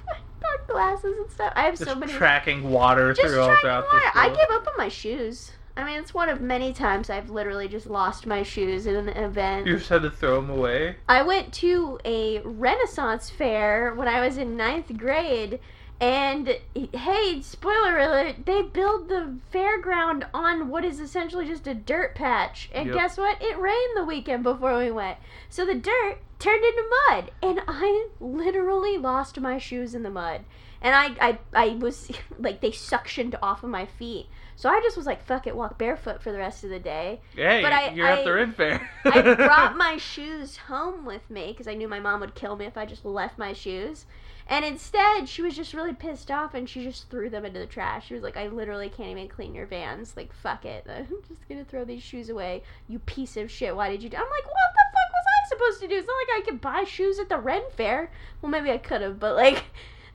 our 0.45 0.59
classes 0.69 1.17
and 1.19 1.31
stuff. 1.31 1.53
I 1.57 1.63
have 1.63 1.77
Just 1.77 1.91
so 1.91 1.95
many 1.97 2.13
tracking 2.13 2.71
water 2.71 3.15
through 3.15 3.41
all 3.41 3.55
throughout 3.61 3.85
the 3.91 4.19
I 4.19 4.29
give 4.31 4.51
up 4.51 4.67
on 4.67 4.75
my 4.79 4.89
shoes. 4.89 5.53
I 5.81 5.85
mean, 5.85 5.99
it's 5.99 6.13
one 6.13 6.29
of 6.29 6.43
many 6.43 6.75
times 6.75 7.09
I've 7.09 7.31
literally 7.31 7.67
just 7.67 7.87
lost 7.87 8.27
my 8.27 8.43
shoes 8.43 8.87
in 8.87 8.97
an 8.97 9.09
event. 9.09 9.67
You 9.67 9.79
just 9.79 9.89
had 9.89 10.03
to 10.03 10.11
throw 10.11 10.39
them 10.39 10.51
away. 10.51 10.97
I 11.09 11.23
went 11.23 11.55
to 11.55 11.99
a 12.05 12.41
Renaissance 12.41 13.31
fair 13.31 13.95
when 13.95 14.07
I 14.07 14.21
was 14.21 14.37
in 14.37 14.59
ninth 14.59 14.95
grade, 14.99 15.59
and 15.99 16.59
hey, 16.75 17.41
spoiler 17.41 17.99
alert, 17.99 18.45
they 18.45 18.61
build 18.61 19.09
the 19.09 19.39
fairground 19.53 20.25
on 20.35 20.69
what 20.69 20.85
is 20.85 21.01
essentially 21.01 21.47
just 21.47 21.67
a 21.67 21.75
dirt 21.75 22.15
patch. 22.15 22.69
And 22.75 22.89
Yep. 22.89 22.95
guess 22.95 23.17
what? 23.17 23.41
It 23.41 23.59
rained 23.59 23.97
the 23.97 24.05
weekend 24.05 24.43
before 24.43 24.77
we 24.77 24.91
went. 24.91 25.17
So 25.49 25.65
the 25.65 25.75
dirt 25.75 26.19
turned 26.39 26.63
into 26.63 26.85
mud, 27.09 27.31
and 27.43 27.63
I 27.67 28.09
literally 28.21 28.99
lost 28.99 29.41
my 29.41 29.57
shoes 29.57 29.95
in 29.95 30.03
the 30.03 30.11
mud. 30.11 30.43
And 30.83 30.95
I, 30.95 31.09
I, 31.21 31.39
I 31.53 31.69
was 31.77 32.11
like, 32.39 32.61
they 32.61 32.71
suctioned 32.71 33.35
off 33.43 33.63
of 33.63 33.71
my 33.71 33.87
feet. 33.87 34.27
So 34.57 34.69
I 34.69 34.81
just 34.83 34.97
was 34.97 35.07
like, 35.07 35.25
fuck 35.25 35.47
it, 35.47 35.57
walk 35.57 35.79
barefoot 35.79 36.23
for 36.23 36.33
the 36.33 36.39
rest 36.39 36.65
of 36.65 36.71
the 36.71 36.79
day. 36.79 37.21
Hey, 37.35 37.63
But 37.63 37.73
I- 37.73 37.91
you're 37.91 38.07
at 38.07 38.25
the 38.25 38.31
I- 38.31 38.35
Ren 38.35 38.53
Fair. 38.53 38.91
I 39.07 39.21
brought 39.35 39.77
my 39.77 39.97
shoes 39.97 40.57
home 40.57 41.05
with 41.07 41.29
me 41.31 41.49
because 41.53 41.67
I 41.69 41.75
knew 41.75 41.89
my 41.89 42.01
mom 42.01 42.21
would 42.21 42.35
kill 42.35 42.57
me 42.57 42.67
if 42.67 42.77
I 42.77 42.85
just 42.87 43.05
left 43.05 43.39
my 43.39 43.53
shoes. 43.53 44.07
And 44.47 44.65
instead, 44.65 45.29
she 45.29 45.43
was 45.43 45.55
just 45.55 45.75
really 45.75 45.93
pissed 45.95 46.31
off 46.31 46.55
and 46.55 46.69
she 46.69 46.83
just 46.83 47.09
threw 47.09 47.31
them 47.31 47.45
into 47.45 47.61
the 47.61 47.67
trash. 47.67 48.09
She 48.09 48.15
was 48.15 48.23
like, 48.25 48.37
I 48.37 48.49
literally 48.49 48.89
can't 48.89 49.11
even 49.11 49.29
clean 49.29 49.55
your 49.55 49.67
vans. 49.67 50.15
Like, 50.17 50.33
fuck 50.33 50.65
it. 50.65 50.85
I'm 50.91 51.07
just 51.29 51.49
gonna 51.49 51.65
throw 51.65 51.85
these 51.85 52.03
shoes 52.03 52.31
away. 52.31 52.63
You 52.89 52.99
piece 53.01 53.37
of 53.37 53.51
shit. 53.51 53.77
Why 53.77 53.91
did 53.91 54.03
you 54.03 54.09
do 54.11 54.17
I'm 54.17 54.23
like, 54.25 54.45
what 54.47 54.55
the 54.75 54.85
fuck 54.93 55.13
was 55.13 55.25
I 55.27 55.49
supposed 55.51 55.81
to 55.83 55.89
do? 55.89 55.95
It's 55.97 56.07
not 56.09 56.15
like 56.15 56.43
I 56.43 56.51
could 56.51 56.61
buy 56.61 56.85
shoes 56.85 57.19
at 57.21 57.29
the 57.29 57.39
Ren 57.39 57.63
Fair. 57.77 58.11
Well, 58.43 58.51
maybe 58.51 58.71
I 58.73 58.79
could 58.79 59.03
have, 59.03 59.21
but 59.21 59.37
like, 59.37 59.65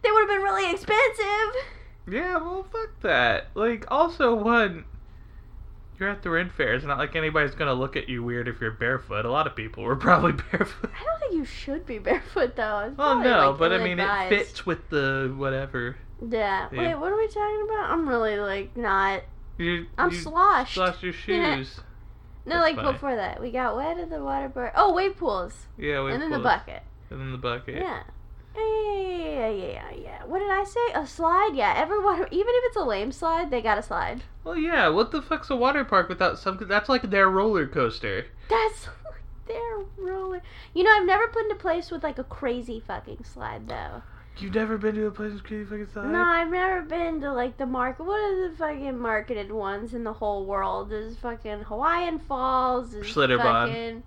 they 0.06 0.12
would 0.12 0.20
have 0.22 0.30
been 0.30 0.42
really 0.44 0.72
expensive. 0.72 1.56
Yeah, 2.08 2.38
well, 2.38 2.66
fuck 2.72 3.02
that. 3.02 3.48
Like, 3.56 3.86
also, 3.90 4.36
one, 4.36 4.86
you're 6.00 6.10
at 6.10 6.22
the 6.22 6.30
Ren 6.30 6.50
Fair. 6.56 6.76
It's 6.76 6.86
not 6.86 6.98
like 7.00 7.16
anybody's 7.16 7.56
gonna 7.56 7.74
look 7.74 7.96
at 7.96 8.08
you 8.10 8.22
weird 8.24 8.48
if 8.48 8.62
you're 8.62 8.72
barefoot. 8.72 9.26
A 9.26 9.32
lot 9.32 9.48
of 9.48 9.56
people 9.56 9.84
were 9.84 9.96
probably 10.08 10.34
barefoot. 10.34 10.92
I 11.00 11.04
don't 11.04 11.20
think 11.20 11.34
you 11.34 11.46
should 11.46 11.86
be 11.86 11.98
barefoot 11.98 12.56
though. 12.56 12.80
It's 12.88 12.96
oh, 13.00 13.20
Well, 13.20 13.20
no, 13.20 13.50
like, 13.52 13.60
but 13.60 13.74
I 13.74 13.80
mean, 13.84 14.00
it 14.00 14.30
fits 14.30 14.66
with 14.66 14.88
the 14.90 15.34
whatever. 15.36 15.96
Yeah. 16.28 16.70
Wait, 16.72 16.96
what 16.96 17.12
are 17.12 17.18
we 17.18 17.28
talking 17.28 17.62
about? 17.70 17.90
I'm 17.92 18.08
really 18.08 18.38
like 18.38 18.76
not. 18.78 19.24
You, 19.58 19.86
I'm 19.98 20.12
you 20.12 20.18
sloshed. 20.18 20.78
lost 20.78 21.02
your 21.02 21.14
Yeah. 21.28 21.56
shoes. 21.58 21.80
No, 22.46 22.56
That's 22.56 22.62
like 22.62 22.76
fine. 22.76 22.94
before 22.94 23.16
that, 23.16 23.42
we 23.42 23.50
got 23.52 23.76
wet 23.76 23.98
at 23.98 24.10
the 24.12 24.24
water 24.24 24.50
park. 24.50 24.74
Oh, 24.76 24.94
wave 24.94 25.18
pools, 25.18 25.66
Yeah, 25.78 26.04
wave 26.04 26.14
and 26.14 26.22
then 26.22 26.30
the 26.30 26.40
bucket. 26.40 26.84
And 27.10 27.20
then 27.20 27.32
the 27.32 27.38
bucket. 27.40 27.76
Yeah. 27.76 28.04
Yeah, 28.58 29.50
yeah, 29.50 29.92
yeah. 29.92 30.24
What 30.26 30.40
did 30.40 30.50
I 30.50 30.64
say? 30.64 30.80
A 30.94 31.06
slide? 31.06 31.52
Yeah, 31.54 31.74
every 31.76 32.00
water, 32.00 32.28
even 32.32 32.54
if 32.56 32.64
it's 32.66 32.78
a 32.78 32.84
lame 32.84 33.12
slide, 33.12 33.52
they 33.52 33.62
got 33.62 33.78
a 33.78 33.84
slide. 33.84 34.24
Well, 34.44 34.58
yeah. 34.58 34.88
What 34.90 35.12
the 35.12 35.22
fuck's 35.22 35.50
a 35.50 35.56
water 35.56 35.84
park 35.84 36.10
without 36.10 36.40
some? 36.40 36.58
That's 36.62 36.90
like 36.90 37.10
their 37.10 37.30
roller 37.30 37.68
coaster. 37.68 38.28
That's 38.50 38.88
their 39.48 39.80
roller. 39.98 40.42
You 40.74 40.84
know, 40.84 40.92
I've 40.92 41.06
never 41.06 41.28
been 41.28 41.50
to 41.50 41.56
a 41.56 41.60
place 41.60 41.92
with 41.92 42.04
like 42.04 42.18
a 42.18 42.24
crazy 42.24 42.80
fucking 42.80 43.24
slide 43.24 43.68
though. 43.68 44.02
You've 44.38 44.56
never 44.56 44.78
been 44.78 44.96
to 44.96 45.06
a 45.08 45.12
place 45.12 45.32
with 45.32 45.44
crazy 45.46 45.64
fucking 45.64 45.88
signs? 45.94 46.12
No, 46.12 46.22
I've 46.22 46.50
never 46.52 46.82
been 46.82 47.22
to 47.22 47.32
like 47.32 47.58
the 47.58 47.66
market. 47.66 48.04
What 48.04 48.20
are 48.20 48.50
the 48.50 48.56
fucking 48.58 48.98
marketed 49.00 49.52
ones 49.52 49.94
in 49.94 50.04
the 50.04 50.12
whole 50.14 50.46
world? 50.46 50.90
There's 50.90 51.16
fucking 51.18 51.62
Hawaiian 51.62 52.20
Falls. 52.20 52.92
There's 52.92 53.14
Schlitterbahn. 53.14 53.68
fucking 53.70 54.04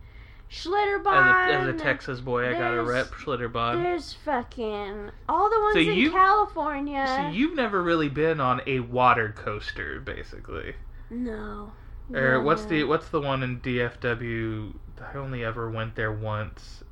Schlitterbahn. 0.50 1.48
As 1.48 1.54
a, 1.54 1.58
as 1.60 1.68
a 1.68 1.78
Texas 1.78 2.20
boy, 2.20 2.48
I 2.48 2.52
got 2.54 2.74
a 2.74 2.82
rep 2.82 3.08
Schlitterbahn. 3.08 3.82
There's 3.82 4.14
fucking 4.24 5.10
all 5.28 5.50
the 5.50 5.60
ones 5.60 5.74
So 5.74 5.80
in 5.80 5.96
you- 5.98 6.10
California. 6.10 7.04
So 7.06 7.28
you've 7.36 7.54
never 7.54 7.82
really 7.82 8.08
been 8.08 8.40
on 8.40 8.62
a 8.66 8.80
water 8.80 9.32
coaster, 9.36 10.00
basically. 10.00 10.74
no. 11.10 11.72
Or 12.14 12.40
what's 12.40 12.64
the 12.64 12.84
what's 12.84 13.10
the 13.10 13.20
one 13.20 13.42
in 13.42 13.60
DFW? 13.60 14.72
I 15.12 15.18
only 15.18 15.44
ever 15.44 15.70
went 15.70 15.94
there 15.94 16.10
once. 16.10 16.82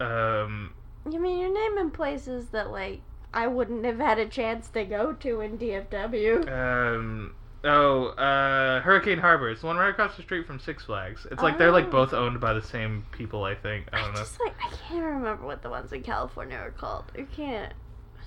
Um, 0.00 0.74
I 1.06 1.10
mean, 1.10 1.38
you're 1.38 1.54
naming 1.54 1.92
places 1.92 2.48
that 2.48 2.72
like 2.72 3.00
I 3.32 3.46
wouldn't 3.46 3.84
have 3.84 4.00
had 4.00 4.18
a 4.18 4.26
chance 4.26 4.68
to 4.70 4.84
go 4.84 5.12
to 5.12 5.40
in 5.40 5.58
DFW. 5.58 6.48
um, 6.96 7.34
oh, 7.64 8.06
uh, 8.08 8.80
Hurricane 8.80 9.18
Harbor. 9.18 9.50
It's 9.50 9.60
the 9.62 9.66
one 9.66 9.76
right 9.76 9.88
across 9.90 10.16
the 10.16 10.22
street 10.22 10.46
from 10.46 10.58
Six 10.60 10.84
Flags. 10.84 11.26
It's 11.30 11.42
like 11.42 11.58
they're 11.58 11.72
like 11.72 11.86
Oh. 11.86 11.90
both 11.90 12.12
owned 12.12 12.40
by 12.40 12.52
the 12.52 12.62
same 12.62 13.06
people. 13.12 13.44
I 13.44 13.54
think. 13.54 13.86
I 13.92 13.98
I 13.98 14.00
don't 14.02 14.12
know. 14.14 14.20
just 14.20 14.38
like 14.40 14.54
I 14.64 14.68
can't 14.88 15.04
remember 15.04 15.44
what 15.46 15.62
the 15.62 15.70
ones 15.70 15.92
in 15.92 16.02
California 16.02 16.56
are 16.56 16.70
called. 16.70 17.04
I 17.18 17.22
can't. 17.22 17.72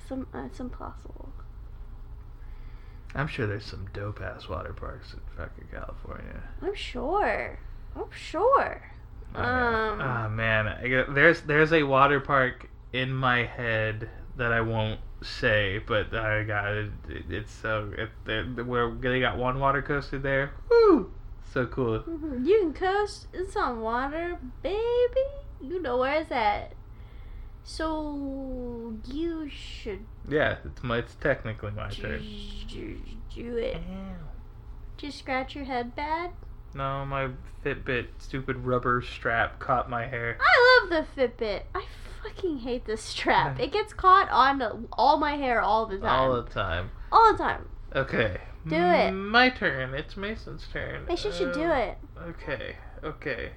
Some 0.08 0.28
uh, 0.34 0.44
it's 0.46 0.60
impossible. 0.60 1.30
I'm 3.16 3.28
sure 3.28 3.48
there's 3.48 3.66
some 3.66 3.88
dope 3.94 4.22
ass 4.22 4.48
water 4.50 4.74
parks 4.74 5.14
in 5.14 5.20
fucking 5.36 5.68
California. 5.72 6.44
I'm 6.62 6.76
sure. 6.76 7.58
I'm 7.96 8.12
sure. 8.12 8.82
Oh. 9.36 9.42
Um. 9.42 10.00
Ah, 10.02 10.28
man, 10.30 10.68
I 10.68 11.06
there's 11.10 11.42
there's 11.42 11.74
a 11.74 11.84
water 11.84 12.20
park 12.20 12.70
in 12.94 13.14
my 13.14 13.44
head 13.46 14.10
that 14.38 14.52
I 14.54 14.62
won't 14.62 15.00
say, 15.22 15.80
but 15.80 16.14
I 16.14 16.44
got 16.44 16.72
it. 16.74 16.92
it- 17.10 17.26
It's 17.30 17.52
so 17.52 17.92
it, 17.98 18.10
they 18.26 18.42
where 18.64 18.90
they 18.92 19.20
got 19.20 19.38
one 19.38 19.60
water 19.60 19.82
coaster 19.82 20.20
there. 20.20 20.52
Woo, 20.70 21.12
so 21.54 21.66
cool. 21.66 22.00
Mhm. 22.02 22.46
You 22.46 22.60
can 22.60 22.74
coast. 22.74 23.28
It's 23.34 23.56
on 23.56 23.82
water, 23.82 24.38
baby. 24.62 25.28
You 25.62 25.82
know 25.82 25.98
where 25.98 26.22
it's 26.22 26.32
at. 26.32 26.74
So 27.64 28.94
you 29.06 29.50
should 29.50 30.06
Yeah, 30.28 30.58
it's 30.64 30.84
my 30.84 30.98
it's 31.00 31.16
technically 31.16 31.72
my 31.72 31.90
do, 31.90 32.02
turn. 32.02 32.22
do, 32.70 32.98
do 33.34 33.58
it. 33.58 33.82
Just 34.98 35.20
scratch 35.20 35.54
your 35.56 35.66
head 35.66 35.96
bad. 35.96 36.32
No, 36.74 37.06
my 37.06 37.30
Fitbit 37.66 38.08
stupid 38.20 38.58
rubber 38.66 39.02
strap 39.02 39.60
caught 39.60 39.90
my 39.90 40.06
hair. 40.06 40.38
I 40.40 40.80
love 40.90 40.90
the 41.16 41.22
Fitbit. 41.22 41.64
I 41.76 41.84
fucking 42.24 42.60
hate 42.60 42.86
this 42.86 43.02
strap. 43.02 43.60
It 43.60 43.72
gets 43.72 43.94
caught 43.94 44.30
on 44.32 44.88
all 44.94 45.18
my 45.18 45.36
hair 45.36 45.62
all 45.62 45.86
the 45.86 45.98
time. 45.98 46.10
All 46.10 46.42
the 46.42 46.50
time. 46.50 46.92
all 47.12 47.32
the 47.32 47.38
time. 47.38 47.70
Okay. 47.96 48.42
Do 48.68 48.76
it. 48.76 49.12
My 49.12 49.50
turn. 49.50 49.94
It's 49.94 50.18
Mason's 50.18 50.68
turn. 50.72 51.06
Mason 51.08 51.32
should 51.32 51.54
do 51.54 51.64
Uh, 51.64 51.76
it. 51.78 51.98
Okay. 52.22 52.76
Okay. 53.04 53.52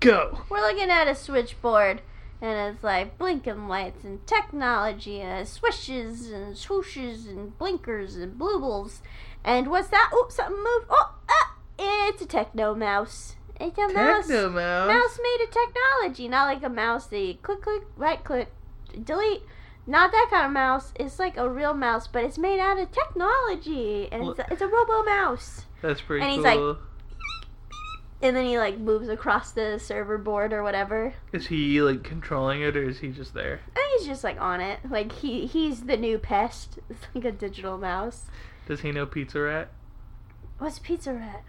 Go. 0.00 0.42
We're 0.48 0.60
looking 0.60 0.90
at 0.90 1.08
a 1.08 1.14
switchboard, 1.14 2.02
and 2.40 2.74
it's 2.74 2.82
like 2.84 3.16
blinking 3.18 3.68
lights 3.68 4.04
and 4.04 4.26
technology, 4.26 5.20
and 5.20 5.46
swishes 5.46 6.30
and 6.30 6.54
swooshes 6.56 7.28
and 7.28 7.56
blinkers 7.58 8.16
and 8.16 8.38
bloobles. 8.38 9.00
And 9.44 9.68
what's 9.70 9.88
that? 9.88 10.10
Oops, 10.14 10.34
something 10.34 10.56
moved. 10.56 10.86
Oh, 10.90 11.14
ah, 11.30 11.54
it's 11.78 12.22
a 12.22 12.26
techno 12.26 12.74
mouse. 12.74 13.36
It's 13.60 13.78
a 13.78 13.88
mouse. 13.92 14.28
Mouse 14.28 15.20
made 15.22 15.44
of 15.44 15.50
technology, 15.50 16.28
not 16.28 16.46
like 16.46 16.62
a 16.62 16.68
mouse 16.68 17.06
that 17.08 17.18
you 17.20 17.34
click, 17.34 17.62
click, 17.62 17.82
right 17.96 18.22
click, 18.24 18.50
delete. 19.04 19.42
Not 19.86 20.12
that 20.12 20.28
kind 20.30 20.46
of 20.46 20.52
mouse. 20.52 20.92
It's 20.96 21.18
like 21.18 21.36
a 21.36 21.48
real 21.48 21.74
mouse, 21.74 22.06
but 22.06 22.22
it's 22.24 22.38
made 22.38 22.60
out 22.60 22.78
of 22.78 22.90
technology, 22.92 24.08
and 24.12 24.28
it's 24.28 24.38
a, 24.38 24.46
it's 24.52 24.62
a 24.62 24.66
robo 24.68 25.02
mouse. 25.04 25.64
That's 25.82 26.00
pretty 26.00 26.22
And 26.24 26.32
he's 26.34 26.44
cool. 26.44 26.68
like- 26.68 26.76
And 28.22 28.36
then 28.36 28.44
he 28.44 28.58
like 28.58 28.78
moves 28.78 29.08
across 29.08 29.52
the 29.52 29.78
server 29.78 30.18
board 30.18 30.52
or 30.52 30.62
whatever. 30.62 31.14
is 31.32 31.46
he 31.46 31.80
like 31.80 32.02
controlling 32.02 32.60
it 32.62 32.76
or 32.76 32.82
is 32.88 32.98
he 33.00 33.08
just 33.08 33.32
there? 33.34 33.60
I 33.70 33.74
think 33.74 33.98
he's 34.00 34.06
just 34.08 34.22
like 34.24 34.38
on 34.40 34.60
it. 34.60 34.78
Like 34.90 35.10
he 35.12 35.46
he's 35.46 35.82
the 35.84 35.96
new 35.96 36.18
pest. 36.18 36.78
It's 36.90 37.06
like 37.14 37.24
a 37.24 37.32
digital 37.32 37.78
mouse. 37.78 38.24
Does 38.66 38.80
he 38.82 38.92
know 38.92 39.06
Pizza 39.06 39.40
Rat? 39.40 39.68
What's 40.58 40.78
Pizza 40.78 41.14
Rat? 41.14 41.42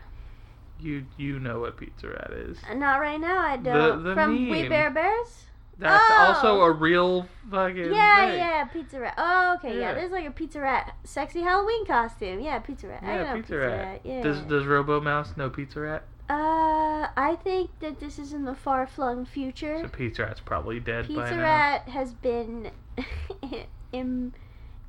You 0.82 1.06
you 1.18 1.40
know 1.40 1.60
what 1.60 1.78
Pizza 1.78 2.08
Rat 2.10 2.32
is. 2.34 2.58
Uh, 2.70 2.74
Not 2.74 2.98
right 3.00 3.20
now. 3.20 3.40
I 3.40 3.58
don't. 3.58 4.04
the 4.04 4.14
From 4.14 4.50
We 4.50 4.62
meme. 4.64 4.70
Bare 4.70 4.90
Bears. 4.92 5.46
That's 5.78 6.04
Oh. 6.12 6.26
also 6.28 6.62
a 6.62 6.72
real 6.72 7.28
fucking 7.50 7.92
Yeah, 7.94 8.28
thing. 8.30 8.38
yeah, 8.38 8.66
Pizza 8.66 9.00
Rat. 9.00 9.16
Oh, 9.18 9.56
okay, 9.56 9.74
yeah. 9.74 9.80
Yeah. 9.90 9.94
There's 9.96 10.12
like 10.12 10.28
a 10.28 10.32
Pizza 10.32 10.60
Rat 10.60 10.96
sexy 11.04 11.42
Halloween 11.42 11.86
costume. 11.86 12.40
Yeah, 12.40 12.60
Pizza 12.60 12.88
Rat. 12.88 13.02
I 13.04 13.16
Yeah, 13.16 13.24
know 13.24 13.36
Pizza 13.42 13.58
Rat. 13.58 14.02
Yeah. 14.04 14.22
Does 14.22 14.40
does 14.42 14.66
Robo 14.66 15.02
Mouse 15.02 15.36
know 15.38 15.50
Pizza 15.50 15.80
Rat? 15.82 16.04
uh, 16.30 17.08
I 17.18 17.38
think 17.44 17.72
that 17.80 18.00
this 18.00 18.18
is 18.20 18.32
in 18.32 18.46
the 18.46 18.54
far 18.56 18.86
flung 18.88 19.26
future. 19.26 19.80
So 19.82 19.88
Pizza 19.88 20.24
Rat's 20.24 20.40
probably 20.40 20.80
dead 20.80 21.08
by 21.08 21.24
Pizza. 21.30 21.38
Rat 21.38 21.90
has 21.90 22.14
been 22.14 22.72
im 23.92 24.34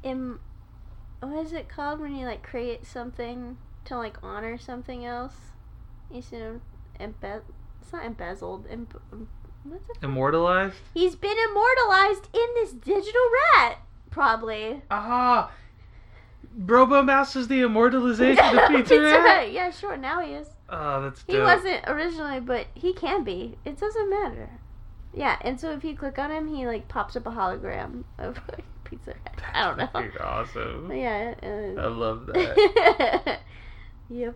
im 0.02 0.40
what 1.20 1.46
is 1.46 1.52
it 1.52 1.68
called 1.68 2.00
when 2.00 2.14
you 2.14 2.26
like 2.26 2.42
create 2.42 2.84
something 2.86 3.56
to 3.86 3.96
like 3.96 4.16
honor 4.22 4.58
something 4.58 5.04
else? 5.06 5.51
See 6.20 6.36
him 6.36 6.60
embe- 7.00 7.42
it's 7.80 7.92
not 7.92 8.04
embezzled. 8.04 8.66
Em- 8.70 8.86
em- 9.12 9.28
what's 9.64 9.88
it? 9.90 9.96
Immortalized? 10.02 10.76
He's 10.94 11.16
been 11.16 11.36
immortalized 11.50 12.28
in 12.34 12.46
this 12.54 12.72
digital 12.72 13.20
rat, 13.54 13.78
probably. 14.10 14.82
Ah, 14.90 15.50
Robo 16.58 17.02
Mouse 17.02 17.34
is 17.36 17.48
the 17.48 17.62
immortalization 17.62 18.44
of 18.58 18.68
Pizza, 18.68 19.00
Rat. 19.00 19.52
Yeah, 19.52 19.70
sure. 19.70 19.96
Now 19.96 20.20
he 20.20 20.32
is. 20.34 20.48
Oh, 20.68 21.02
that's 21.02 21.24
He 21.26 21.38
wasn't 21.38 21.82
originally, 21.86 22.40
but 22.40 22.66
he 22.74 22.92
can 22.92 23.24
be. 23.24 23.56
It 23.64 23.78
doesn't 23.78 24.10
matter. 24.10 24.50
Yeah, 25.14 25.36
and 25.42 25.58
so 25.60 25.70
if 25.72 25.84
you 25.84 25.96
click 25.96 26.18
on 26.18 26.30
him, 26.30 26.48
he 26.48 26.66
like 26.66 26.88
pops 26.88 27.16
up 27.16 27.26
a 27.26 27.30
hologram 27.30 28.04
of 28.18 28.38
like, 28.50 28.64
Pizza 28.84 29.14
Hut. 29.24 29.42
I 29.54 29.62
don't 29.64 29.78
know. 29.78 30.10
Awesome. 30.20 30.90
Yeah. 30.92 31.34
I 31.42 31.46
Uh, 31.84 31.90
love 31.90 32.26
that. 32.32 33.40
yep. 34.10 34.34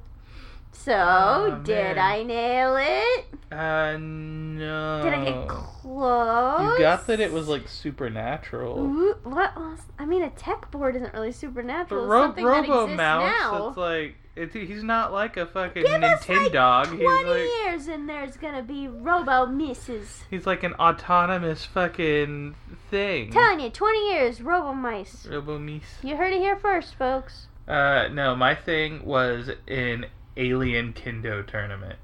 So, 0.77 0.93
Oh, 0.95 1.61
did. 1.65 1.99
I 1.99 2.23
nail 2.23 2.77
it? 2.77 3.27
Uh, 3.51 3.97
no. 3.99 5.01
Did 5.03 5.13
I 5.15 5.25
get 5.25 5.49
close? 5.49 6.73
You 6.73 6.79
got 6.79 7.07
that 7.09 7.19
it 7.21 7.33
was 7.33 7.49
like 7.49 7.67
supernatural. 7.69 8.79
Ooh, 8.79 9.15
what? 9.25 9.53
I 9.99 10.05
mean, 10.05 10.23
a 10.23 10.31
tech 10.31 10.71
board 10.71 10.95
isn't 10.97 11.13
really 11.13 11.29
But 11.29 11.37
supernatural. 11.37 12.05
It's 12.05 12.09
Ro- 12.11 12.23
something 12.25 12.45
that 12.45 12.51
Robo 12.69 12.83
exists 12.85 12.97
Mouse, 12.97 13.23
now. 13.43 13.69
it's 13.69 13.77
like 13.77 14.17
it's, 14.37 14.55
he's 14.55 14.83
not 14.85 15.13
like 15.13 15.37
a 15.37 15.47
fucking 15.47 15.83
Give 15.83 16.01
like 16.01 16.21
Nintendog. 16.21 16.85
20 16.89 16.99
he's 16.99 17.27
like 17.27 17.39
years 17.65 17.87
and 17.89 18.09
there's 18.09 18.37
gonna 18.37 18.63
be 18.63 18.87
Robo 18.87 19.47
Misses. 19.47 20.25
he's 20.31 20.47
like 20.47 20.63
an 20.63 20.75
autonomous 20.75 21.65
fucking 21.65 22.55
thing. 22.91 23.31
Telling 23.33 23.61
you, 23.61 23.71
20 23.71 24.11
years, 24.13 24.41
Robo 24.43 24.73
Mice. 24.75 25.27
Robo 25.27 25.59
Mies. 25.59 25.83
You 26.03 26.17
heard 26.17 26.33
it 26.33 26.39
here 26.41 26.57
first, 26.57 26.95
folks. 26.97 27.47
Uh, 27.67 28.09
no, 28.13 28.37
my 28.37 28.55
thing 28.55 29.05
was 29.05 29.51
an 29.67 30.07
Alien 30.37 30.93
Kendo 30.93 31.47
tournament. 31.47 31.99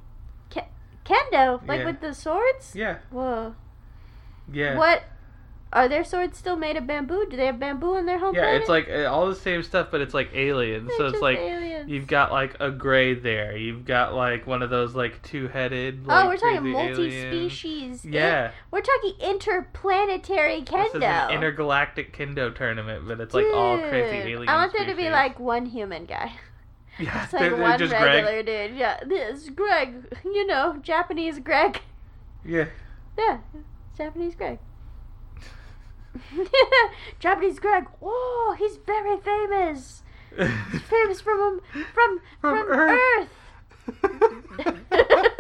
Kendo, 1.04 1.66
like 1.66 1.80
Yeah. 1.80 1.86
with 1.86 2.00
the 2.00 2.14
swords? 2.14 2.76
Yeah, 2.76 2.98
Whoa. 3.10 3.56
yeah. 4.52 4.78
What? 4.78 5.02
Are 5.72 5.88
their 5.88 6.04
swords 6.04 6.36
still 6.38 6.54
made 6.54 6.76
of 6.76 6.86
bamboo? 6.86 7.26
Do 7.28 7.36
they 7.36 7.46
have 7.46 7.58
bamboo 7.58 7.96
in 7.96 8.04
their 8.06 8.18
home 8.18 8.34
Yeah, 8.36 8.42
planet? 8.42 8.60
it's 8.60 8.68
like 8.68 8.88
uh, 8.88 9.04
all 9.10 9.26
the 9.26 9.34
same 9.34 9.62
stuff, 9.64 9.88
but 9.90 10.00
it's 10.00 10.12
like 10.14 10.30
aliens. 10.34 10.86
They're 10.88 10.98
so 10.98 11.06
it's 11.06 11.20
like 11.20 11.38
aliens. 11.38 11.90
you've 11.90 12.06
got 12.06 12.30
like 12.30 12.54
a 12.60 12.70
gray 12.70 13.14
there. 13.14 13.56
You've 13.56 13.84
got 13.86 14.14
like 14.14 14.46
one 14.46 14.62
of 14.62 14.70
those 14.70 14.94
like 14.94 15.20
two-headed. 15.22 16.04
Oh, 16.08 16.28
we're 16.28 16.36
talking 16.36 16.70
multi-species. 16.70 18.04
Yeah, 18.04 18.52
We're 18.70 18.82
talking 18.82 19.14
interplanetary 19.20 20.60
this 20.60 20.68
is 20.94 21.00
kendo. 21.00 21.28
an 21.28 21.30
intergalactic 21.34 22.16
kendo 22.16 22.54
tournament, 22.54 23.08
but 23.08 23.18
it's 23.20 23.34
like 23.34 23.46
all 23.52 23.78
crazy 23.78 24.18
Dude, 24.18 24.26
alien. 24.26 24.48
I 24.50 24.56
want 24.56 24.72
there 24.76 24.86
to 24.86 24.94
be 24.94 25.10
like 25.10 25.40
one 25.40 25.66
human 25.66 26.04
guy. 26.04 26.32
Yeah, 27.02 27.22
It's 27.24 27.32
they're- 27.32 27.40
like 27.42 27.50
they're 27.50 27.60
one 27.60 27.78
just 27.78 27.90
Greg. 27.90 28.24
regular 28.24 28.42
dude. 28.68 28.76
Yeah, 28.78 29.00
this 29.04 29.48
Greg. 29.50 30.06
You 30.24 30.46
know, 30.46 30.78
Japanese 30.82 31.38
Greg. 31.40 31.80
Yeah, 32.44 32.66
Yeah, 33.18 33.38
Japanese 33.96 34.34
Greg. 34.34 34.58
Japanese 37.18 37.58
Greg. 37.58 37.86
Oh, 38.02 38.54
he's 38.58 38.76
very 38.76 39.18
famous. 39.20 40.02
He's 40.36 40.82
famous 40.82 41.20
from 41.20 41.60
from 41.94 42.20
from, 42.40 42.66
From 42.66 42.78
Earth. 42.78 43.28
Earth. 44.04 44.78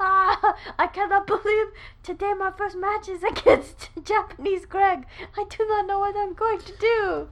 ah, 0.00 0.56
I 0.78 0.86
cannot 0.88 1.26
believe 1.26 1.66
today 2.02 2.32
my 2.38 2.50
first 2.50 2.76
match 2.76 3.08
is 3.08 3.22
against 3.22 3.90
Japanese 4.02 4.66
Greg. 4.66 5.06
I 5.38 5.44
do 5.48 5.66
not 5.66 5.86
know 5.86 5.98
what 6.00 6.16
I'm 6.16 6.34
going 6.34 6.60
to 6.60 6.72
do. 6.78 7.28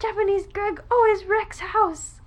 Japanese 0.00 0.46
Greg 0.52 0.82
always 0.90 1.24
wrecks 1.24 1.60
house. 1.60 2.20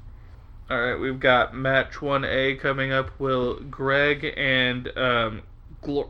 All 0.70 0.80
right, 0.82 0.96
we've 1.00 1.20
got 1.20 1.56
match 1.56 2.02
one 2.02 2.26
A 2.26 2.56
coming 2.56 2.92
up. 2.92 3.10
Will 3.20 3.56
Greg 3.62 4.34
and 4.36 4.88
um, 4.98 5.44
Glor- 5.82 6.10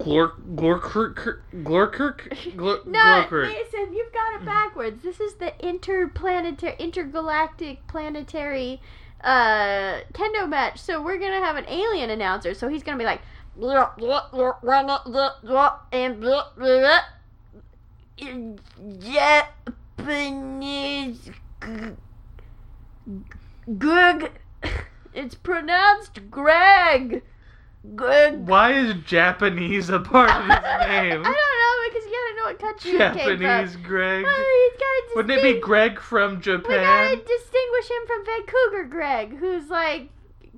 Glor 0.00 0.32
Glorkirk 0.56 1.42
Glorkirk 1.62 2.28
Glor 2.56 2.84
No, 2.86 2.98
Glorkirk. 2.98 3.48
Mason, 3.52 3.94
you've 3.94 4.12
got 4.12 4.34
it 4.40 4.44
backwards. 4.44 5.04
This 5.04 5.20
is 5.20 5.34
the 5.34 5.52
interplanetary, 5.64 6.74
intergalactic, 6.80 7.86
planetary 7.86 8.80
uh, 9.22 10.00
kendo 10.12 10.48
match. 10.48 10.80
So 10.80 11.00
we're 11.00 11.18
gonna 11.18 11.38
have 11.44 11.54
an 11.56 11.66
alien 11.68 12.10
announcer. 12.10 12.54
So 12.54 12.66
he's 12.66 12.82
gonna 12.82 12.98
be 12.98 13.04
like, 13.04 13.20
"Blah, 13.56 13.92
blah, 13.96 14.28
blah, 14.30 14.54
blah, 14.60 14.82
blah, 14.84 15.02
blah, 15.06 15.30
blah, 15.44 15.78
and 15.92 16.20
blah, 16.20 16.46
blah, 16.56 17.00
blah, 18.18 18.58
Japanese 19.98 21.30
g- 21.64 21.92
Greg. 23.78 24.32
It's 25.14 25.34
pronounced 25.34 26.30
Greg. 26.30 27.22
Greg. 27.94 28.46
Why 28.48 28.72
is 28.72 28.94
Japanese 29.04 29.90
a 29.90 30.00
part 30.00 30.30
of 30.30 30.40
his 30.42 30.48
name? 30.88 31.22
I 31.22 31.22
don't 31.22 31.24
know 31.24 31.90
because 31.90 32.04
you 32.06 32.12
gotta 32.12 32.36
know 32.36 32.44
what 32.44 32.58
country 32.58 32.90
it 32.92 32.98
came 32.98 33.36
from. 33.36 33.40
Japanese 33.40 33.76
Greg. 33.76 34.24
Oh, 34.26 34.70
he's 34.72 34.80
gotta 34.80 35.16
Wouldn't 35.16 35.38
it 35.38 35.54
be 35.54 35.60
Greg 35.60 36.00
from 36.00 36.40
Japan? 36.40 36.70
We 37.10 37.16
gotta 37.16 37.16
distinguish 37.16 37.90
him 37.90 38.06
from 38.06 38.24
Vancouver 38.24 38.84
Greg, 38.84 39.36
who's 39.36 39.68
like 39.68 40.08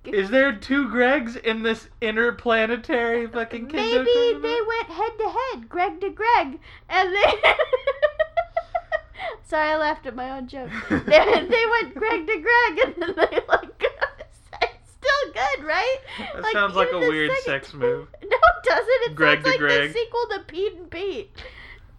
Is 0.04 0.30
there 0.30 0.54
two 0.54 0.86
Gregs 0.86 1.36
in 1.42 1.64
this 1.64 1.88
interplanetary 2.00 3.26
fucking 3.26 3.66
kendo 3.66 4.04
maybe 4.04 4.38
they 4.40 4.60
went 4.68 4.86
head 4.88 5.18
to 5.18 5.34
head, 5.52 5.68
Greg 5.68 6.00
to 6.00 6.10
Greg, 6.10 6.60
and 6.88 7.12
they. 7.12 7.32
Sorry, 9.44 9.68
I 9.70 9.76
laughed 9.76 10.06
at 10.06 10.16
my 10.16 10.30
own 10.30 10.48
joke. 10.48 10.70
They, 10.88 10.96
they 11.06 11.64
went 11.70 11.94
Greg 11.94 12.26
to 12.26 12.40
Greg, 12.40 12.78
and 12.84 12.94
then 12.98 13.14
they 13.16 13.40
like. 13.48 13.84
still 14.84 15.32
good, 15.34 15.64
right? 15.64 15.98
That 16.34 16.52
sounds 16.52 16.74
like 16.74 16.92
a 16.92 16.98
weird 16.98 17.30
sex 17.44 17.74
move. 17.74 18.08
No, 18.22 18.36
it 18.36 18.68
doesn't. 18.68 19.10
It 19.10 19.14
Greg 19.14 19.36
sounds 19.36 19.44
to 19.44 19.50
like 19.50 19.58
Greg. 19.58 19.92
the 19.92 19.98
sequel 19.98 20.26
to 20.32 20.38
Pete 20.46 20.72
and 20.74 20.90
Pete. 20.90 21.36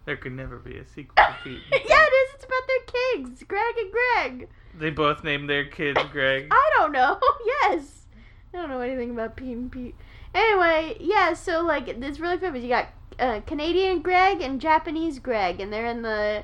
There 0.04 0.16
could 0.16 0.32
never 0.32 0.58
be 0.58 0.76
a 0.76 0.84
sequel 0.84 1.14
to 1.16 1.36
Pete. 1.44 1.62
yeah, 1.70 1.78
it 1.78 2.12
is. 2.12 2.34
It's 2.34 2.44
about 2.44 2.62
their 2.66 3.24
kids, 3.24 3.42
Greg 3.44 3.74
and 3.78 3.92
Greg. 3.92 4.48
They 4.78 4.90
both 4.90 5.22
named 5.24 5.48
their 5.48 5.64
kids 5.64 6.00
Greg. 6.12 6.48
I 6.50 6.70
don't 6.76 6.92
know. 6.92 7.18
yes. 7.46 8.06
I 8.52 8.58
don't 8.58 8.70
know 8.70 8.80
anything 8.80 9.10
about 9.10 9.36
Pete 9.36 9.56
and 9.56 9.70
Pete. 9.70 9.94
Anyway, 10.34 10.96
yeah, 11.00 11.32
so 11.32 11.62
like 11.62 11.88
it's 11.88 12.18
really 12.20 12.38
famous. 12.38 12.62
You 12.62 12.68
got 12.68 12.88
uh, 13.18 13.40
Canadian 13.46 14.02
Greg 14.02 14.42
and 14.42 14.60
Japanese 14.60 15.18
Greg, 15.18 15.60
and 15.60 15.72
they're 15.72 15.86
in 15.86 16.02
the 16.02 16.42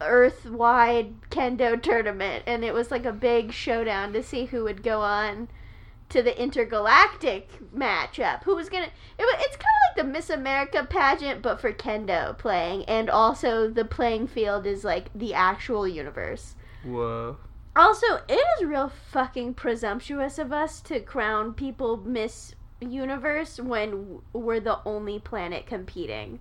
Earth-wide 0.00 1.30
kendo 1.30 1.80
tournament, 1.80 2.44
and 2.46 2.64
it 2.64 2.74
was 2.74 2.90
like 2.90 3.04
a 3.04 3.12
big 3.12 3.52
showdown 3.52 4.12
to 4.12 4.22
see 4.22 4.46
who 4.46 4.64
would 4.64 4.82
go 4.82 5.00
on 5.00 5.48
to 6.08 6.22
the 6.22 6.40
intergalactic 6.40 7.48
matchup. 7.74 8.42
Who 8.44 8.56
was 8.56 8.68
gonna? 8.68 8.86
It, 8.86 8.92
it's 9.18 9.56
kind 9.56 9.76
of 9.76 9.96
like 9.96 10.06
the 10.06 10.12
Miss 10.12 10.30
America 10.30 10.86
pageant, 10.88 11.42
but 11.42 11.60
for 11.60 11.72
kendo 11.72 12.36
playing, 12.36 12.84
and 12.84 13.08
also 13.08 13.68
the 13.68 13.84
playing 13.84 14.26
field 14.26 14.66
is 14.66 14.84
like 14.84 15.10
the 15.14 15.34
actual 15.34 15.86
universe. 15.86 16.56
Whoa. 16.84 17.36
Also, 17.76 18.20
it 18.28 18.40
is 18.58 18.66
real 18.66 18.88
fucking 18.88 19.54
presumptuous 19.54 20.38
of 20.38 20.52
us 20.52 20.80
to 20.82 21.00
crown 21.00 21.54
people 21.54 21.98
Miss 21.98 22.54
Universe 22.80 23.60
when 23.60 24.20
we're 24.32 24.58
the 24.58 24.80
only 24.84 25.20
planet 25.20 25.66
competing. 25.66 26.40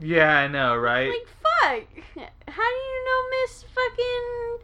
Yeah, 0.00 0.36
I 0.38 0.48
know, 0.48 0.76
right? 0.76 1.10
Like, 1.10 1.28
fuck! 1.28 1.84
How 2.48 2.70
do 2.70 2.76
you 2.76 3.04
know 3.06 3.20
Miss 3.42 3.64
fucking 3.74 4.58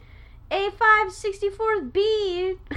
A564B? 0.51 2.59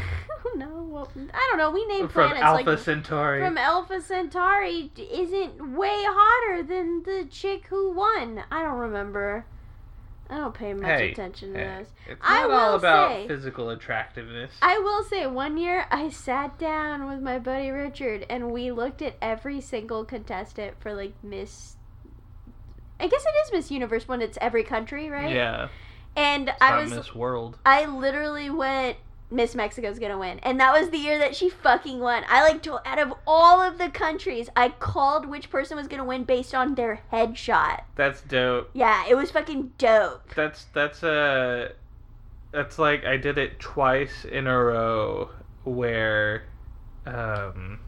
no, 0.56 0.84
well, 0.90 1.10
I 1.34 1.48
don't 1.50 1.58
know. 1.58 1.72
We 1.72 1.86
name 1.88 2.08
From 2.08 2.30
planets 2.30 2.44
Alpha 2.44 2.70
like 2.72 2.80
Centauri. 2.80 3.42
from 3.42 3.58
Alpha 3.58 4.02
Centauri 4.02 4.92
isn't 4.98 5.76
way 5.76 6.04
hotter 6.06 6.64
than 6.64 7.04
the 7.04 7.26
chick 7.30 7.68
who 7.68 7.92
won. 7.92 8.44
I 8.52 8.62
don't 8.64 8.78
remember. 8.78 9.46
I 10.30 10.38
don't 10.38 10.54
pay 10.54 10.74
much 10.74 10.86
Hey, 10.86 11.12
attention 11.12 11.54
to 11.54 11.60
hey. 11.60 11.66
those. 11.80 11.88
It's 12.08 12.22
I 12.24 12.44
not 12.48 12.52
all 12.52 12.76
about 12.76 13.12
say- 13.12 13.28
physical 13.28 13.70
attractiveness. 13.70 14.52
I 14.62 14.80
will 14.80 15.04
say, 15.04 15.28
one 15.28 15.58
year 15.58 15.86
I 15.92 16.10
sat 16.10 16.58
down 16.58 17.08
with 17.08 17.20
my 17.20 17.40
buddy 17.40 17.70
Richard 17.70 18.26
and 18.30 18.52
we 18.52 18.72
looked 18.72 19.02
at 19.02 19.16
every 19.22 19.60
single 19.62 20.06
contestant 20.06 20.80
for 20.80 20.94
like 20.94 21.14
Miss. 21.24 21.76
I 23.04 23.08
guess 23.08 23.26
it 23.26 23.36
is 23.46 23.52
Miss 23.52 23.70
Universe 23.70 24.08
when 24.08 24.22
it's 24.22 24.38
every 24.40 24.64
country, 24.64 25.10
right? 25.10 25.36
Yeah. 25.36 25.68
And 26.16 26.48
It's 26.48 26.58
I 26.62 26.82
was, 26.82 26.90
Miss 26.90 27.14
World. 27.14 27.58
I 27.66 27.84
literally 27.86 28.50
went, 28.50 28.96
Miss 29.30 29.56
Mexico's 29.56 30.00
gonna 30.00 30.18
win, 30.18 30.40
and 30.40 30.58
that 30.62 30.72
was 30.72 30.90
the 30.90 30.98
year 30.98 31.20
that 31.20 31.36
she 31.36 31.50
fucking 31.50 32.00
won. 32.00 32.24
I 32.30 32.44
like 32.44 32.64
to, 32.64 32.80
out 32.88 33.00
of 33.00 33.14
all 33.28 33.62
of 33.62 33.78
the 33.78 33.90
countries, 33.90 34.48
I 34.56 34.70
called 34.70 35.26
which 35.26 35.50
person 35.50 35.76
was 35.76 35.90
gonna 35.90 36.06
win 36.06 36.24
based 36.24 36.56
on 36.56 36.76
their 36.76 37.02
headshot. 37.12 37.82
That's 37.96 38.22
dope. 38.22 38.70
Yeah, 38.72 39.06
it 39.06 39.16
was 39.16 39.32
fucking 39.32 39.74
dope. 39.78 40.34
That's 40.34 40.64
that's 40.74 41.04
uh 41.04 41.74
that's 42.54 42.80
like 42.80 43.04
I 43.04 43.18
did 43.18 43.38
it 43.38 43.60
twice 43.60 44.24
in 44.24 44.48
a 44.48 44.58
row 44.58 45.30
where 45.66 46.44
um 47.06 47.82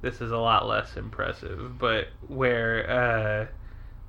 this 0.00 0.22
is 0.22 0.30
a 0.30 0.38
lot 0.38 0.66
less 0.66 0.96
impressive, 0.96 1.78
but 1.78 2.06
where 2.28 2.88
uh 3.50 3.54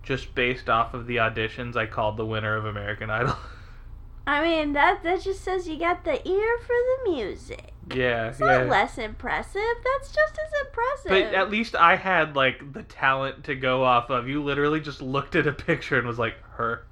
just 0.06 0.36
based 0.36 0.70
off 0.70 0.94
of 0.94 1.08
the 1.08 1.18
auditions 1.18 1.76
I 1.76 1.86
called 1.88 2.18
the 2.18 2.26
winner 2.26 2.56
of 2.56 2.66
American 2.66 3.10
Idol. 3.10 3.36
I 4.28 4.42
mean, 4.44 4.74
that 4.74 5.04
that 5.04 5.22
just 5.22 5.44
says 5.44 5.68
you 5.68 5.78
got 5.78 6.04
the 6.04 6.28
ear 6.28 6.58
for 6.60 6.68
the 7.06 7.12
music. 7.12 7.74
yeah, 7.94 8.30
It's 8.30 8.40
yeah. 8.40 8.60
not 8.60 8.68
less 8.68 8.98
impressive. 8.98 9.62
That's 9.84 10.12
just 10.12 10.38
as 10.40 10.52
impressive. 10.68 11.10
But 11.10 11.34
at 11.34 11.50
least 11.52 11.76
I 11.76 11.96
had 11.96 12.36
like 12.36 12.74
the 12.74 12.84
talent 12.84 13.44
to 13.46 13.56
go 13.56 13.84
off 13.84 14.10
of. 14.10 14.28
You 14.28 14.44
literally 14.44 14.82
just 14.82 15.02
looked 15.02 15.36
at 15.36 15.48
a 15.48 15.54
picture 15.54 15.98
and 15.98 16.08
was 16.08 16.20
like, 16.20 16.36
her. 16.58 16.88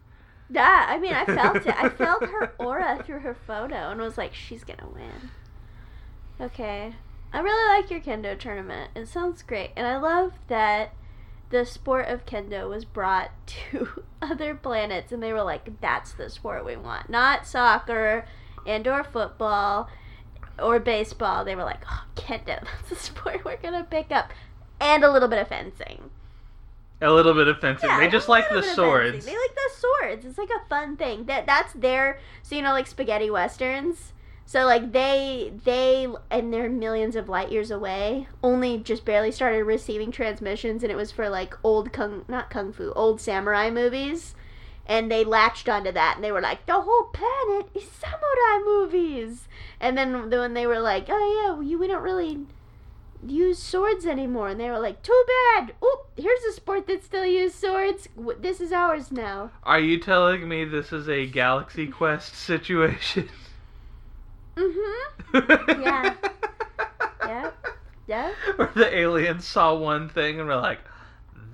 yeah, 0.49 0.86
I 0.89 0.99
mean, 0.99 1.13
I 1.13 1.26
felt 1.26 1.65
it. 1.65 1.76
I 1.78 1.89
felt 1.97 2.23
her 2.26 2.54
aura 2.60 3.02
through 3.04 3.19
her 3.19 3.34
photo 3.36 3.89
and 3.91 3.99
was 4.02 4.17
like, 4.17 4.34
she's 4.34 4.63
gonna 4.63 4.88
win. 4.93 5.32
Okay, 6.39 6.95
I 7.32 7.39
really 7.39 7.82
like 7.82 7.89
your 7.89 8.02
kendo 8.02 8.38
tournament. 8.38 8.91
It 8.95 9.08
sounds 9.08 9.41
great, 9.41 9.71
and 9.76 9.88
I 9.88 9.97
love 9.97 10.34
that 10.47 10.93
the 11.53 11.65
sport 11.65 12.07
of 12.07 12.25
kendo 12.25 12.67
was 12.67 12.83
brought 12.83 13.29
to 13.45 14.03
other 14.21 14.55
planets, 14.55 15.11
and 15.11 15.21
they 15.23 15.31
were 15.31 15.43
like, 15.43 15.79
"That's 15.79 16.11
the 16.11 16.29
sport 16.29 16.65
we 16.65 16.75
want, 16.75 17.09
not 17.09 17.47
soccer 17.47 18.25
and 18.65 18.85
or 18.87 19.03
football." 19.03 19.89
Or 20.59 20.79
baseball, 20.79 21.43
they 21.43 21.55
were 21.55 21.63
like, 21.63 21.83
oh, 21.89 22.03
kendo, 22.15 22.45
that's 22.63 22.89
the 22.89 22.95
sport 22.95 23.43
we're 23.43 23.57
gonna 23.57 23.87
pick 23.89 24.11
up. 24.11 24.31
And 24.79 25.03
a 25.03 25.11
little 25.11 25.27
bit 25.27 25.39
of 25.39 25.47
fencing. 25.47 26.11
A 27.01 27.11
little 27.11 27.33
bit 27.33 27.47
offensive. 27.47 27.89
Yeah, 27.89 27.99
they 27.99 28.07
just 28.07 28.29
like 28.29 28.47
the 28.49 28.59
of 28.59 28.65
swords. 28.65 29.11
fencing. 29.11 29.33
They 29.33 29.39
like 29.39 29.55
the 29.55 29.69
swords. 29.77 30.25
It's 30.25 30.37
like 30.37 30.49
a 30.49 30.69
fun 30.69 30.95
thing. 30.95 31.25
That 31.25 31.45
that's 31.45 31.73
their 31.73 32.19
so 32.43 32.55
you 32.55 32.61
know 32.61 32.71
like 32.71 32.87
spaghetti 32.87 33.29
westerns. 33.29 34.12
So 34.45 34.65
like 34.65 34.91
they 34.91 35.53
they 35.63 36.08
and 36.29 36.53
they're 36.53 36.69
millions 36.69 37.15
of 37.15 37.29
light 37.29 37.51
years 37.51 37.71
away. 37.71 38.27
Only 38.43 38.77
just 38.77 39.06
barely 39.06 39.32
started 39.32 39.63
receiving 39.63 40.12
transmissions, 40.12 40.84
and 40.84 40.91
it 40.91 40.95
was 40.95 41.12
for 41.12 41.29
like 41.29 41.56
old 41.63 41.93
kung 41.93 42.25
not 42.27 42.49
kung 42.49 42.73
fu 42.73 42.91
old 42.91 43.21
samurai 43.21 43.69
movies. 43.69 44.36
And 44.86 45.10
they 45.10 45.23
latched 45.23 45.69
onto 45.69 45.93
that, 45.93 46.15
and 46.15 46.23
they 46.23 46.32
were 46.32 46.41
like, 46.41 46.65
"The 46.65 46.82
whole 46.82 47.06
planet 47.13 47.69
is 47.73 47.89
samurai 47.89 48.63
movies." 48.65 49.47
And 49.79 49.97
then 49.97 50.29
when 50.29 50.53
they 50.53 50.67
were 50.67 50.82
like, 50.82 51.06
"Oh 51.10 51.41
yeah, 51.41 51.58
we, 51.58 51.75
we 51.77 51.88
don't 51.88 52.03
really 52.03 52.45
use 53.25 53.58
swords 53.58 54.06
anymore," 54.06 54.49
and 54.49 54.60
they 54.60 54.69
were 54.69 54.79
like, 54.79 55.01
"Too 55.01 55.23
bad. 55.56 55.73
Oop, 55.82 56.12
here's 56.17 56.43
a 56.43 56.51
sport 56.51 56.86
that 56.88 57.01
still 57.01 57.25
uses 57.25 57.58
swords. 57.58 58.10
This 58.39 58.60
is 58.60 58.73
ours 58.73 59.10
now." 59.10 59.51
Are 59.63 59.79
you 59.79 59.99
telling 59.99 60.49
me 60.49 60.65
this 60.65 60.91
is 60.91 61.08
a 61.08 61.25
Galaxy 61.25 61.88
Quest 61.88 62.36
situation? 62.36 63.29
Mm-hmm. 64.55 65.81
Yeah. 65.81 66.13
Yep. 67.25 67.55
Yep. 68.07 68.33
Where 68.57 68.71
the 68.75 68.97
aliens 68.97 69.45
saw 69.45 69.73
one 69.75 70.09
thing 70.09 70.39
and 70.39 70.47
were 70.49 70.57
like, 70.57 70.79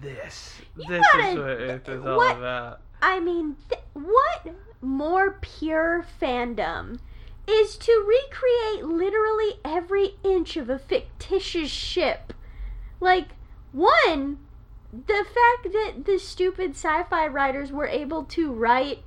"This, 0.01 0.59
You 0.75 0.85
this 0.89 1.05
gotta- 1.13 1.27
is 1.29 1.37
what 1.37 1.49
it 1.49 1.87
is 1.89 2.05
all 2.05 2.17
what- 2.17 2.37
about." 2.37 2.81
I 3.01 3.19
mean, 3.19 3.55
th- 3.69 3.81
what 3.93 4.47
more 4.81 5.37
pure 5.41 6.05
fandom 6.19 6.99
is 7.47 7.77
to 7.77 7.91
recreate 8.07 8.83
literally 8.85 9.59
every 9.63 10.15
inch 10.23 10.57
of 10.57 10.69
a 10.69 10.79
fictitious 10.79 11.69
ship? 11.69 12.33
Like, 12.99 13.27
one, 13.71 14.39
the 14.91 15.23
fact 15.23 15.71
that 15.71 16.03
the 16.05 16.17
stupid 16.17 16.71
sci 16.71 17.03
fi 17.03 17.27
writers 17.27 17.71
were 17.71 17.87
able 17.87 18.23
to 18.25 18.51
write 18.51 19.03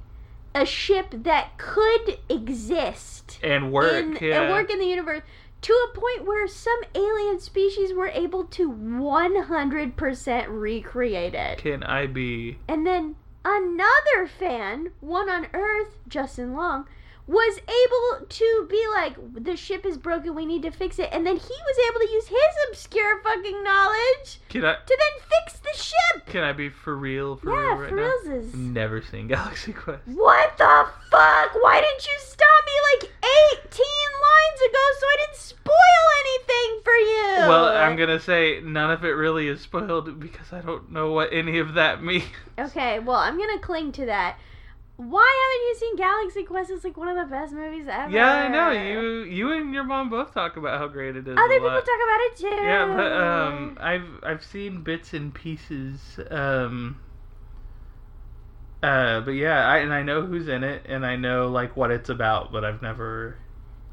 a 0.54 0.66
ship 0.66 1.08
that 1.12 1.56
could 1.58 2.18
exist 2.28 3.38
And 3.42 3.72
work, 3.72 3.92
in, 3.92 4.18
yeah. 4.20 4.42
and 4.42 4.50
work 4.52 4.70
in 4.70 4.78
the 4.78 4.86
universe 4.86 5.22
to 5.62 5.72
a 5.72 5.96
point 5.96 6.26
where 6.26 6.46
some 6.48 6.80
alien 6.94 7.38
species 7.40 7.94
were 7.94 8.08
able 8.08 8.44
to 8.44 8.70
100% 8.72 10.46
recreate 10.48 11.34
it. 11.34 11.58
Can 11.58 11.82
I 11.84 12.06
be? 12.06 12.58
And 12.68 12.86
then 12.86 13.16
another 13.44 14.26
fan, 14.26 14.90
one 15.00 15.30
on 15.30 15.46
Earth, 15.54 15.98
Justin 16.08 16.54
Long, 16.54 16.86
was 17.26 17.58
able 17.58 18.26
to 18.26 18.66
be 18.68 18.84
like, 18.94 19.14
the 19.44 19.56
ship 19.56 19.86
is 19.86 19.96
broken, 19.96 20.34
we 20.34 20.44
need 20.44 20.62
to 20.62 20.70
fix 20.70 20.98
it, 20.98 21.08
and 21.12 21.24
then 21.26 21.36
he 21.36 21.42
was 21.42 21.76
able 21.88 22.00
to 22.00 22.12
use 22.12 22.26
his 22.26 22.38
obscure 22.68 23.22
fucking 23.22 23.62
knowledge 23.62 24.40
Can 24.48 24.64
I 24.64 24.74
to 24.74 24.98
then 24.98 25.28
fix 25.28 25.60
the 25.60 25.78
ship. 25.80 26.26
can 26.26 26.42
I 26.42 26.52
be 26.52 26.68
for 26.68 26.96
real 26.96 27.36
for 27.36 27.50
yeah, 27.54 27.68
real 27.68 27.76
right 27.76 27.88
for 27.90 27.96
now? 27.96 28.10
realsies. 28.24 28.54
Never 28.54 29.02
seen 29.02 29.28
Galaxy 29.28 29.72
Quest. 29.72 30.02
What 30.06 30.58
the 30.58 30.86
fuck? 31.10 31.54
Why 31.62 31.80
didn't 31.80 32.04
you 32.06 32.18
stop 32.20 32.64
me 32.66 32.72
like 33.06 33.12
18 33.62 33.62
lines 33.70 34.60
ago 34.68 34.84
so 34.98 35.06
I 35.06 35.16
didn't 35.20 35.36
spoil 35.36 36.04
anything 36.20 36.80
for 36.84 36.92
you? 36.92 37.48
Well, 37.48 37.64
I'm 37.66 37.96
gonna 37.96 38.20
say 38.20 38.60
none 38.62 38.90
of 38.90 39.04
it 39.04 39.10
really 39.10 39.46
is 39.48 39.60
spoiled 39.60 40.18
because 40.18 40.52
I 40.52 40.60
don't 40.60 40.90
know 40.90 41.12
what 41.12 41.32
any 41.32 41.58
of 41.60 41.74
that 41.74 42.02
means. 42.02 42.24
Okay, 42.58 42.98
well, 42.98 43.16
I'm 43.16 43.38
gonna 43.38 43.58
cling 43.60 43.92
to 43.92 44.06
that. 44.06 44.38
Why 45.08 45.48
haven't 45.50 45.66
you 45.68 45.74
seen 45.74 45.96
Galaxy 45.96 46.44
Quest? 46.44 46.70
It's 46.70 46.84
like 46.84 46.96
one 46.96 47.08
of 47.08 47.16
the 47.16 47.34
best 47.34 47.52
movies 47.52 47.86
ever. 47.88 48.10
Yeah, 48.10 48.30
I 48.30 48.48
know. 48.48 48.70
You 48.70 49.24
you 49.24 49.52
and 49.52 49.74
your 49.74 49.84
mom 49.84 50.10
both 50.10 50.32
talk 50.32 50.56
about 50.56 50.78
how 50.78 50.86
great 50.88 51.16
it 51.16 51.26
is. 51.26 51.36
Other 51.36 51.48
people 51.48 51.68
lot. 51.68 51.84
talk 51.84 52.00
about 52.04 52.20
it 52.20 52.36
too. 52.36 52.64
Yeah, 52.64 52.94
but 52.94 53.12
um, 53.12 53.78
I've 53.80 54.08
I've 54.22 54.44
seen 54.44 54.82
bits 54.82 55.12
and 55.12 55.34
pieces. 55.34 56.20
Um, 56.30 57.00
uh, 58.82 59.20
but 59.20 59.32
yeah, 59.32 59.66
I 59.66 59.78
and 59.78 59.92
I 59.92 60.02
know 60.02 60.22
who's 60.22 60.48
in 60.48 60.62
it, 60.62 60.82
and 60.86 61.06
I 61.06 61.16
know 61.16 61.48
like 61.48 61.76
what 61.76 61.90
it's 61.90 62.08
about, 62.08 62.52
but 62.52 62.64
I've 62.64 62.82
never. 62.82 63.38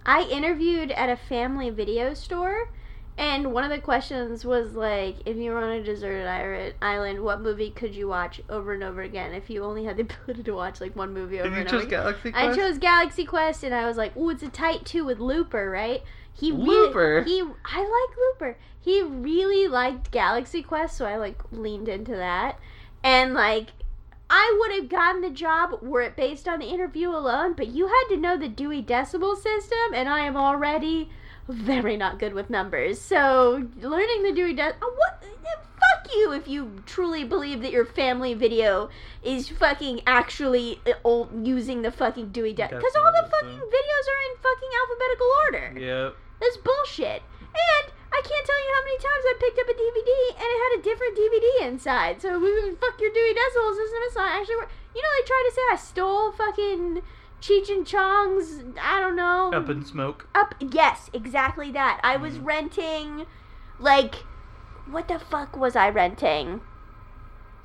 I 0.05 0.23
interviewed 0.23 0.91
at 0.91 1.09
a 1.09 1.15
family 1.15 1.69
video 1.69 2.13
store, 2.13 2.71
and 3.19 3.51
one 3.51 3.65
of 3.65 3.69
the 3.69 3.79
questions 3.79 4.45
was 4.45 4.75
like, 4.75 5.17
if 5.25 5.35
you 5.35 5.51
were 5.51 5.57
on 5.57 5.71
a 5.71 5.83
deserted 5.83 6.73
island, 6.81 7.21
what 7.21 7.41
movie 7.41 7.69
could 7.69 7.93
you 7.93 8.07
watch 8.07 8.39
over 8.47 8.73
and 8.73 8.81
over 8.81 9.01
again 9.01 9.33
if 9.33 9.49
you 9.49 9.61
only 9.61 9.83
had 9.83 9.97
the 9.97 10.03
ability 10.23 10.43
to 10.43 10.53
watch 10.53 10.79
like 10.79 10.95
one 10.95 11.13
movie 11.13 11.41
over 11.41 11.49
you 11.49 11.55
and 11.55 11.67
over 11.67 11.79
choose 11.79 11.87
again? 11.87 11.99
Galaxy 11.99 12.31
I 12.33 12.55
chose 12.55 12.77
Galaxy 12.77 13.25
Quest, 13.25 13.65
and 13.65 13.75
I 13.75 13.85
was 13.85 13.97
like, 13.97 14.15
"Ooh, 14.15 14.29
it's 14.29 14.41
a 14.41 14.47
tight 14.47 14.85
two 14.85 15.03
with 15.03 15.19
Looper, 15.19 15.69
right?" 15.69 16.01
He 16.33 16.53
really- 16.53 16.65
Looper? 16.65 17.23
he, 17.23 17.41
I 17.65 17.79
like 17.81 18.17
Looper. 18.17 18.57
He 18.79 19.01
really 19.01 19.67
liked 19.67 20.11
Galaxy 20.11 20.63
Quest, 20.63 20.95
so 20.95 21.05
I 21.05 21.17
like 21.17 21.41
leaned 21.51 21.89
into 21.89 22.15
that, 22.15 22.57
and 23.03 23.33
like, 23.33 23.71
I 24.29 24.57
would 24.61 24.71
have 24.79 24.87
gotten 24.87 25.19
the 25.21 25.29
job 25.29 25.81
were 25.81 26.01
it 26.01 26.15
based 26.15 26.47
on 26.47 26.59
the 26.59 26.67
interview 26.67 27.09
alone. 27.09 27.51
But 27.57 27.67
you 27.67 27.87
had 27.87 28.05
to 28.11 28.17
know 28.17 28.37
the 28.37 28.47
Dewey 28.47 28.81
Decimal 28.81 29.35
System, 29.35 29.93
and 29.93 30.07
I 30.07 30.21
am 30.21 30.37
already 30.37 31.09
very 31.49 31.97
not 31.97 32.19
good 32.19 32.33
with 32.33 32.49
numbers. 32.49 32.99
So 33.01 33.67
learning 33.81 34.23
the 34.23 34.31
Dewey 34.31 34.53
Decimal, 34.53 34.89
what? 34.95 35.23
Fuck 35.79 36.13
you 36.13 36.33
if 36.33 36.47
you 36.47 36.83
truly 36.85 37.23
believe 37.23 37.61
that 37.61 37.71
your 37.71 37.85
family 37.85 38.33
video 38.33 38.89
is 39.23 39.47
fucking 39.47 40.01
actually 40.05 40.81
uh, 40.85 40.91
old, 41.05 41.29
using 41.47 41.81
the 41.83 41.91
fucking 41.91 42.29
Dewey 42.29 42.53
Decimal. 42.53 42.79
Because 42.81 42.95
all 42.97 43.11
the 43.11 43.29
fucking 43.29 43.57
videos 43.59 44.05
are 44.11 44.21
in 44.27 44.33
fucking 44.43 44.71
alphabetical 44.75 45.29
order. 45.45 45.79
Yep. 45.79 46.15
That's 46.41 46.57
bullshit. 46.57 47.23
And 47.39 47.85
I 48.11 48.19
can't 48.21 48.45
tell 48.45 48.59
you 48.59 48.71
how 48.75 48.83
many 48.83 48.97
times 48.99 49.23
I 49.23 49.33
picked 49.39 49.59
up 49.59 49.69
a 49.69 49.75
DVD 49.79 50.11
and 50.35 50.47
it 50.51 50.59
had 50.67 50.79
a 50.79 50.83
different 50.83 51.15
DVD 51.17 51.67
inside. 51.71 52.21
So 52.21 52.29
fuck 52.75 52.99
your 52.99 53.11
Dewey 53.13 53.33
Decimal 53.33 53.73
System. 53.73 53.99
It's 54.03 54.15
not 54.15 54.35
actually. 54.35 54.55
wor- 54.55 54.71
You 54.95 55.01
know 55.01 55.11
they 55.15 55.25
tried 55.27 55.45
to 55.47 55.55
say 55.55 55.61
I 55.71 55.75
stole 55.77 56.31
fucking 56.33 57.01
Cheech 57.41 57.69
and 57.69 57.85
Chong's. 57.85 58.63
I 58.81 58.99
don't 58.99 59.15
know. 59.15 59.51
Up 59.53 59.69
in 59.69 59.85
smoke. 59.85 60.27
Up. 60.35 60.55
Yes, 60.59 61.09
exactly 61.13 61.71
that. 61.71 61.99
I 62.03 62.17
was 62.17 62.37
Mhm. 62.37 62.45
renting, 62.45 63.25
like, 63.79 64.15
what 64.89 65.07
the 65.07 65.19
fuck 65.19 65.55
was 65.55 65.75
I 65.75 65.89
renting? 65.89 66.61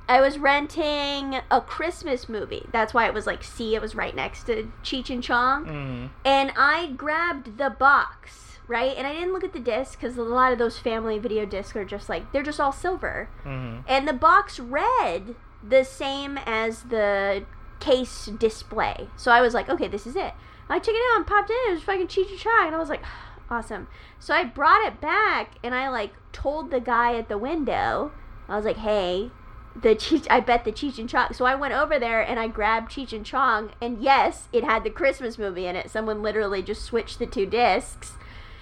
I 0.07 0.21
was 0.21 0.37
renting 0.37 1.39
a 1.49 1.59
Christmas 1.61 2.29
movie. 2.29 2.67
That's 2.71 2.93
why 2.93 3.07
it 3.07 3.13
was 3.13 3.25
like 3.25 3.43
C. 3.43 3.73
It 3.75 3.81
was 3.81 3.95
right 3.95 4.15
next 4.15 4.43
to 4.43 4.71
Cheech 4.83 5.09
and 5.09 5.23
Chong 5.23 5.65
Mm. 5.65 6.09
and 6.23 6.51
I 6.55 6.87
grabbed 6.91 7.57
the 7.57 7.71
box, 7.71 8.59
right? 8.67 8.95
And 8.95 9.07
I 9.07 9.13
didn't 9.13 9.33
look 9.33 9.43
at 9.43 9.53
the 9.53 9.59
disc 9.59 9.99
because 9.99 10.15
a 10.17 10.21
lot 10.21 10.53
of 10.53 10.59
those 10.59 10.77
family 10.77 11.17
video 11.17 11.43
discs 11.45 11.75
are 11.75 11.83
just 11.85 12.07
like 12.07 12.31
they're 12.31 12.43
just 12.43 12.59
all 12.59 12.71
silver, 12.71 13.29
Mm. 13.43 13.83
and 13.87 14.07
the 14.07 14.13
box 14.13 14.59
read 14.59 15.35
the 15.67 15.83
same 15.83 16.37
as 16.45 16.83
the 16.83 17.45
case 17.79 18.27
display. 18.27 19.09
So 19.15 19.31
I 19.31 19.41
was 19.41 19.53
like, 19.53 19.69
okay, 19.69 19.87
this 19.87 20.07
is 20.07 20.15
it. 20.15 20.33
I 20.69 20.79
took 20.79 20.95
it 20.95 21.01
out 21.11 21.17
and 21.17 21.27
popped 21.27 21.49
it 21.49 21.57
in. 21.65 21.71
It 21.71 21.75
was 21.75 21.83
fucking 21.83 22.07
Cheech 22.07 22.29
and 22.29 22.39
Chong, 22.39 22.67
and 22.67 22.75
I 22.75 22.79
was 22.79 22.89
like, 22.89 23.03
awesome. 23.49 23.87
So 24.19 24.33
I 24.33 24.43
brought 24.43 24.85
it 24.85 25.01
back, 25.01 25.55
and 25.63 25.75
I 25.75 25.89
like 25.89 26.13
told 26.31 26.71
the 26.71 26.79
guy 26.79 27.15
at 27.15 27.29
the 27.29 27.37
window, 27.37 28.11
I 28.47 28.55
was 28.55 28.65
like, 28.65 28.77
hey. 28.77 29.31
The 29.77 29.89
Cheech, 29.89 30.25
I 30.29 30.39
bet 30.39 30.63
the 30.63 30.71
Cheech 30.71 30.99
and 30.99 31.09
Chong. 31.09 31.33
So 31.33 31.43
I 31.43 31.53
went 31.53 31.73
over 31.73 31.99
there 31.99 32.21
and 32.21 32.39
I 32.39 32.47
grabbed 32.47 32.93
Cheech 32.93 33.11
and 33.11 33.25
Chong, 33.25 33.71
and 33.81 34.01
yes, 34.01 34.47
it 34.53 34.63
had 34.63 34.85
the 34.85 34.89
Christmas 34.89 35.37
movie 35.37 35.65
in 35.65 35.75
it. 35.75 35.91
Someone 35.91 36.21
literally 36.21 36.61
just 36.61 36.83
switched 36.83 37.19
the 37.19 37.25
two 37.25 37.45
discs, 37.45 38.13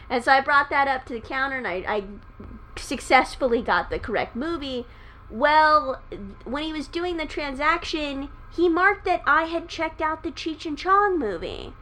and 0.10 0.24
so 0.24 0.32
I 0.32 0.42
brought 0.42 0.72
that 0.72 0.88
up 0.88 1.06
to 1.06 1.14
the 1.14 1.22
counter, 1.22 1.58
and 1.60 1.68
I, 1.68 1.84
I 1.88 2.04
successfully 2.76 3.62
got 3.62 3.90
the 3.90 4.00
correct 4.00 4.36
movie. 4.36 4.86
Well, 5.30 6.02
when 6.44 6.64
he 6.64 6.74
was 6.74 6.88
doing 6.88 7.18
the 7.18 7.26
transaction, 7.26 8.30
he 8.56 8.70
marked 8.70 9.06
that 9.06 9.24
I 9.26 9.44
had 9.44 9.68
checked 9.68 10.02
out 10.02 10.24
the 10.24 10.32
Cheech 10.32 10.66
and 10.66 10.78
Chong 10.78 11.18
movie. 11.18 11.74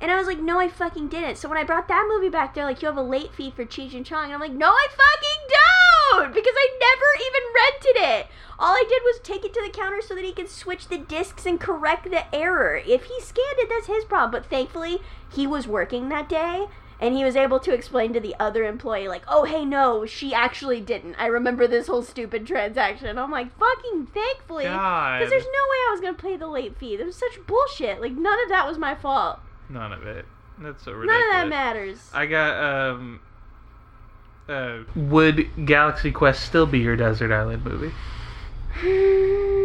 And 0.00 0.10
I 0.10 0.16
was 0.16 0.26
like, 0.26 0.38
no, 0.38 0.60
I 0.60 0.68
fucking 0.68 1.08
didn't. 1.08 1.36
So 1.36 1.48
when 1.48 1.58
I 1.58 1.64
brought 1.64 1.88
that 1.88 2.08
movie 2.08 2.28
back, 2.28 2.54
they're 2.54 2.64
like, 2.64 2.82
you 2.82 2.86
have 2.86 2.96
a 2.96 3.02
late 3.02 3.34
fee 3.34 3.50
for 3.50 3.64
Cheech 3.64 3.94
and 3.94 4.06
Chong. 4.06 4.26
And 4.26 4.34
I'm 4.34 4.40
like, 4.40 4.52
no, 4.52 4.68
I 4.68 4.86
fucking 4.90 5.48
don't! 5.48 6.34
Because 6.34 6.54
I 6.56 6.78
never 6.80 7.06
even 7.26 7.42
rented 7.54 8.20
it. 8.20 8.26
All 8.58 8.74
I 8.74 8.84
did 8.88 9.02
was 9.04 9.20
take 9.22 9.44
it 9.44 9.52
to 9.54 9.62
the 9.64 9.76
counter 9.76 10.00
so 10.00 10.14
that 10.14 10.24
he 10.24 10.32
could 10.32 10.48
switch 10.48 10.88
the 10.88 10.98
discs 10.98 11.46
and 11.46 11.60
correct 11.60 12.10
the 12.10 12.32
error. 12.34 12.76
If 12.76 13.04
he 13.04 13.20
scanned 13.20 13.58
it, 13.58 13.68
that's 13.68 13.86
his 13.86 14.04
problem. 14.04 14.30
But 14.30 14.48
thankfully, 14.48 14.98
he 15.32 15.46
was 15.46 15.66
working 15.66 16.08
that 16.08 16.28
day. 16.28 16.66
And 17.00 17.14
he 17.14 17.24
was 17.24 17.36
able 17.36 17.60
to 17.60 17.72
explain 17.72 18.12
to 18.12 18.20
the 18.20 18.34
other 18.40 18.64
employee, 18.64 19.06
like, 19.06 19.22
oh, 19.28 19.44
hey, 19.44 19.64
no, 19.64 20.04
she 20.04 20.34
actually 20.34 20.80
didn't. 20.80 21.14
I 21.14 21.26
remember 21.26 21.68
this 21.68 21.86
whole 21.86 22.02
stupid 22.02 22.46
transaction. 22.46 23.16
I'm 23.18 23.30
like, 23.30 23.56
fucking 23.56 24.06
thankfully. 24.06 24.64
Because 24.64 25.30
there's 25.30 25.44
no 25.44 25.48
way 25.48 25.78
I 25.86 25.90
was 25.92 26.00
going 26.00 26.16
to 26.16 26.22
pay 26.22 26.36
the 26.36 26.48
late 26.48 26.76
fee. 26.76 26.96
There 26.96 27.06
was 27.06 27.16
such 27.16 27.46
bullshit. 27.46 28.00
Like, 28.00 28.12
none 28.12 28.42
of 28.42 28.48
that 28.48 28.66
was 28.66 28.78
my 28.78 28.96
fault. 28.96 29.38
None 29.68 29.92
of 29.92 30.04
it. 30.06 30.24
That's 30.60 30.84
so 30.84 30.92
None 30.92 31.02
of 31.02 31.32
that 31.32 31.48
matters. 31.48 32.10
I 32.12 32.26
got 32.26 32.90
um. 32.90 33.20
Uh, 34.48 34.78
would 34.96 35.66
Galaxy 35.66 36.10
Quest 36.10 36.44
still 36.44 36.66
be 36.66 36.78
your 36.78 36.96
desert 36.96 37.30
island 37.32 37.64
movie? 37.64 37.92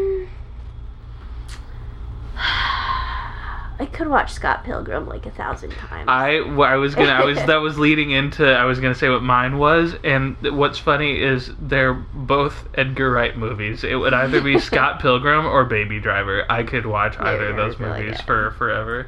I 3.80 3.86
could 3.86 4.08
watch 4.08 4.32
Scott 4.32 4.64
Pilgrim 4.64 5.08
like 5.08 5.26
a 5.26 5.32
thousand 5.32 5.72
times. 5.72 6.06
I, 6.08 6.42
well, 6.42 6.70
I 6.70 6.76
was 6.76 6.96
gonna 6.96 7.12
I 7.12 7.24
was 7.26 7.38
that 7.46 7.58
was 7.58 7.80
leading 7.80 8.12
into 8.12 8.46
I 8.46 8.66
was 8.66 8.80
gonna 8.80 8.96
say 8.96 9.10
what 9.10 9.24
mine 9.24 9.58
was 9.58 9.96
and 10.04 10.36
what's 10.58 10.78
funny 10.80 11.22
is 11.22 11.52
they're 11.60 11.94
both 11.94 12.68
Edgar 12.76 13.12
Wright 13.12 13.38
movies. 13.38 13.84
It 13.84 13.96
would 13.96 14.14
either 14.14 14.42
be 14.42 14.60
Scott 14.60 15.02
Pilgrim 15.02 15.46
or 15.46 15.66
Baby 15.66 16.00
Driver. 16.00 16.46
I 16.52 16.64
could 16.64 16.86
watch 16.86 17.18
Baby 17.18 17.30
either 17.30 17.50
of 17.50 17.56
those 17.58 17.80
movies 17.80 18.18
good. 18.18 18.26
for 18.26 18.52
forever. 18.52 19.08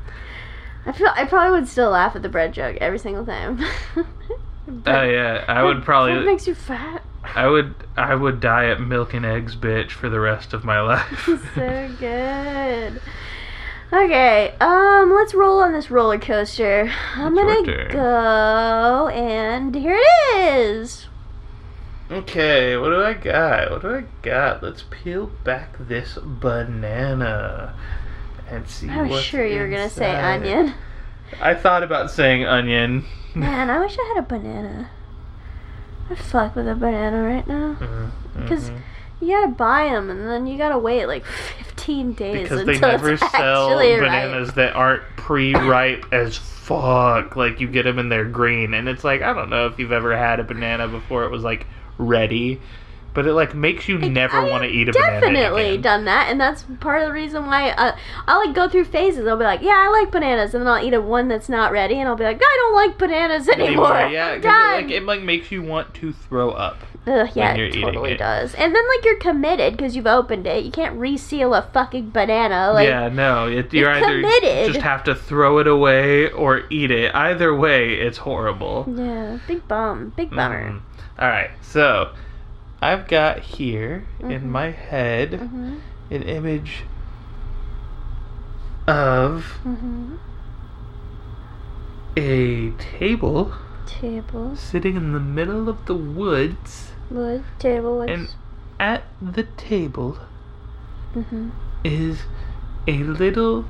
I 0.85 0.91
feel 0.91 1.09
I 1.15 1.25
probably 1.25 1.59
would 1.59 1.67
still 1.67 1.91
laugh 1.91 2.15
at 2.15 2.21
the 2.21 2.29
bread 2.29 2.53
joke 2.53 2.77
every 2.81 2.99
single 2.99 3.25
time. 3.25 3.63
Oh 4.87 5.03
yeah, 5.03 5.45
I 5.47 5.61
would 5.63 5.77
What 5.77 5.85
probably 5.85 6.25
makes 6.25 6.47
you 6.47 6.55
fat? 6.55 7.03
I 7.35 7.47
would 7.47 7.75
I 7.95 8.15
would 8.15 8.39
die 8.39 8.65
at 8.69 8.81
milk 8.81 9.13
and 9.13 9.23
eggs 9.23 9.55
bitch 9.55 9.91
for 9.91 10.09
the 10.09 10.19
rest 10.19 10.53
of 10.53 10.63
my 10.63 10.81
life. 10.81 11.29
so 11.53 11.95
good. 11.99 12.99
Okay, 13.93 14.53
um, 14.59 15.13
let's 15.13 15.33
roll 15.33 15.59
on 15.59 15.73
this 15.73 15.91
roller 15.91 16.17
coaster. 16.17 16.91
I'm 17.13 17.37
It's 17.37 17.67
gonna 17.67 17.87
go, 17.89 19.07
and 19.09 19.75
here 19.75 19.99
it 19.99 20.57
is. 20.57 21.07
Okay, 22.11 22.77
what 22.77 22.89
do 22.89 23.03
I 23.03 23.13
got? 23.13 23.71
What 23.71 23.81
do 23.83 23.95
I 23.95 24.03
got? 24.21 24.63
Let's 24.63 24.83
peel 24.89 25.27
back 25.43 25.75
this 25.79 26.17
banana 26.21 27.75
and 28.49 28.67
see. 28.67 28.89
I 28.89 29.03
was 29.03 29.23
sure 29.23 29.45
you 29.45 29.59
were 29.59 29.69
gonna 29.69 29.89
say 29.89 30.15
onion. 30.15 30.73
I 31.39 31.53
thought 31.53 31.83
about 31.83 32.11
saying 32.11 32.45
onion. 32.45 33.05
Man, 33.35 33.69
I 33.69 33.79
wish 33.79 33.97
I 33.99 34.13
had 34.15 34.23
a 34.23 34.27
banana. 34.27 34.89
I'd 36.09 36.17
fuck 36.17 36.55
with 36.55 36.67
a 36.67 36.75
banana 36.75 37.21
right 37.21 37.47
now. 37.47 37.77
Because 38.35 38.69
mhm. 38.69 38.79
you 39.21 39.27
gotta 39.29 39.51
buy 39.51 39.89
them, 39.89 40.09
and 40.09 40.27
then 40.27 40.47
you 40.47 40.57
gotta 40.57 40.77
wait 40.77 41.05
like 41.05 41.23
15 41.85 42.13
days 42.13 42.43
because 42.43 42.65
they 42.65 42.79
never 42.79 43.15
sell 43.17 43.77
bananas 43.77 44.53
that 44.53 44.75
aren't 44.75 45.03
pre-ripe 45.17 46.05
as 46.11 46.37
fuck. 46.37 47.35
Like 47.35 47.59
you 47.59 47.67
get 47.67 47.83
them 47.83 47.99
and 47.99 48.11
they're 48.11 48.25
green, 48.25 48.73
and 48.73 48.89
it's 48.89 49.03
like 49.03 49.21
I 49.21 49.33
don't 49.33 49.49
know 49.49 49.67
if 49.67 49.77
you've 49.77 49.91
ever 49.91 50.15
had 50.17 50.39
a 50.39 50.43
banana 50.43 50.87
before 50.87 51.25
it 51.25 51.31
was 51.31 51.43
like 51.43 51.67
ready, 51.97 52.59
but 53.13 53.27
it 53.27 53.33
like 53.33 53.53
makes 53.53 53.87
you 53.87 53.97
never 53.99 54.41
want 54.45 54.63
to 54.63 54.69
eat 54.69 54.89
a 54.89 54.93
banana 54.93 55.21
Definitely 55.21 55.77
done 55.77 56.05
that, 56.05 56.29
and 56.31 56.41
that's 56.41 56.65
part 56.79 57.01
of 57.01 57.07
the 57.07 57.13
reason 57.13 57.45
why 57.45 57.69
uh, 57.69 57.95
I 58.27 58.45
like 58.45 58.55
go 58.55 58.67
through 58.67 58.85
phases. 58.85 59.27
I'll 59.27 59.37
be 59.37 59.43
like, 59.43 59.61
yeah, 59.61 59.85
I 59.87 59.89
like 60.01 60.11
bananas, 60.11 60.53
and 60.55 60.61
then 60.61 60.67
I'll 60.67 60.83
eat 60.83 60.93
a 60.93 61.01
one 61.01 61.27
that's 61.27 61.49
not 61.49 61.71
ready, 61.71 61.99
and 61.99 62.09
I'll 62.09 62.15
be 62.15 62.23
like, 62.23 62.41
I 62.41 62.57
don't 62.61 62.75
like 62.75 62.97
bananas 62.97 63.47
anymore. 63.47 63.95
Anymore, 63.95 64.11
yeah, 64.11 64.27
I'm 64.29 64.41
'cause 64.41 64.43
done. 64.43 64.73
it, 64.73 64.83
like 64.83 64.91
it 64.91 65.03
like 65.03 65.21
makes 65.21 65.51
you 65.51 65.61
want 65.61 65.93
to 65.95 66.13
throw 66.13 66.49
up. 66.51 66.79
Ugh, 67.07 67.29
yeah, 67.35 67.53
it 67.53 67.73
totally 67.79 68.13
it. 68.13 68.17
does. 68.17 68.55
And 68.55 68.73
then 68.73 68.83
like 68.87 69.05
you're 69.05 69.17
committed 69.19 69.77
because 69.77 69.95
you've 69.95 70.07
opened 70.07 70.47
it. 70.47 70.63
You 70.65 70.71
can't 70.71 70.97
reseal 70.99 71.53
a 71.53 71.61
fucking 71.61 72.09
banana. 72.09 72.71
Like, 72.73 72.87
yeah, 72.87 73.09
no, 73.09 73.47
it, 73.47 73.71
you're 73.73 73.83
you're 73.83 73.91
either 73.91 74.21
committed. 74.21 74.73
just 74.73 74.83
have 74.83 75.03
to 75.03 75.13
throw 75.13 75.59
it 75.59 75.67
away 75.67 76.31
or 76.31 76.63
eat 76.71 76.89
it. 76.89 77.13
Either 77.13 77.53
way, 77.55 77.93
it's 77.93 78.17
horrible. 78.19 78.85
yeah, 78.87 79.37
big 79.47 79.67
bum, 79.67 80.13
big 80.15 80.31
bummer. 80.31 80.71
Mhm. 80.71 80.81
All 81.19 81.27
right, 81.29 81.51
so 81.61 82.09
I've 82.81 83.07
got 83.07 83.39
here 83.39 84.05
Mhm. 84.21 84.31
in 84.31 84.49
my 84.51 84.71
head 84.71 85.31
Mhm. 85.33 85.79
an 86.09 86.23
image 86.23 86.83
of 88.87 89.59
Mhm. 89.65 90.17
a 92.17 92.71
table 92.97 93.53
Table, 93.85 94.55
sitting 94.55 94.95
in 94.97 95.13
the 95.13 95.19
middle 95.19 95.69
of 95.69 95.85
the 95.85 95.93
woods, 95.95 96.91
wood, 97.09 97.43
table, 97.59 98.01
and 98.01 98.29
at 98.79 99.05
the 99.21 99.43
table 99.43 100.17
Mhm. 101.15 101.51
is 101.83 102.23
a 102.87 103.03
little 103.03 103.65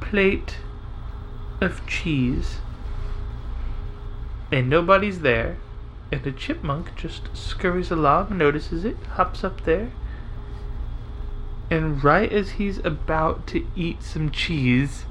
plate 0.00 0.58
of 1.60 1.86
cheese. 1.86 2.58
And 4.52 4.68
nobody's 4.68 5.20
there. 5.20 5.56
And 6.12 6.24
a 6.26 6.32
chipmunk 6.32 6.94
just 6.94 7.34
scurries 7.36 7.90
along, 7.90 8.36
notices 8.36 8.84
it, 8.84 8.96
hops 9.14 9.42
up 9.42 9.62
there. 9.62 9.90
And 11.70 12.04
right 12.04 12.30
as 12.30 12.50
he's 12.50 12.78
about 12.84 13.46
to 13.48 13.66
eat 13.74 14.02
some 14.02 14.30
cheese, 14.30 15.06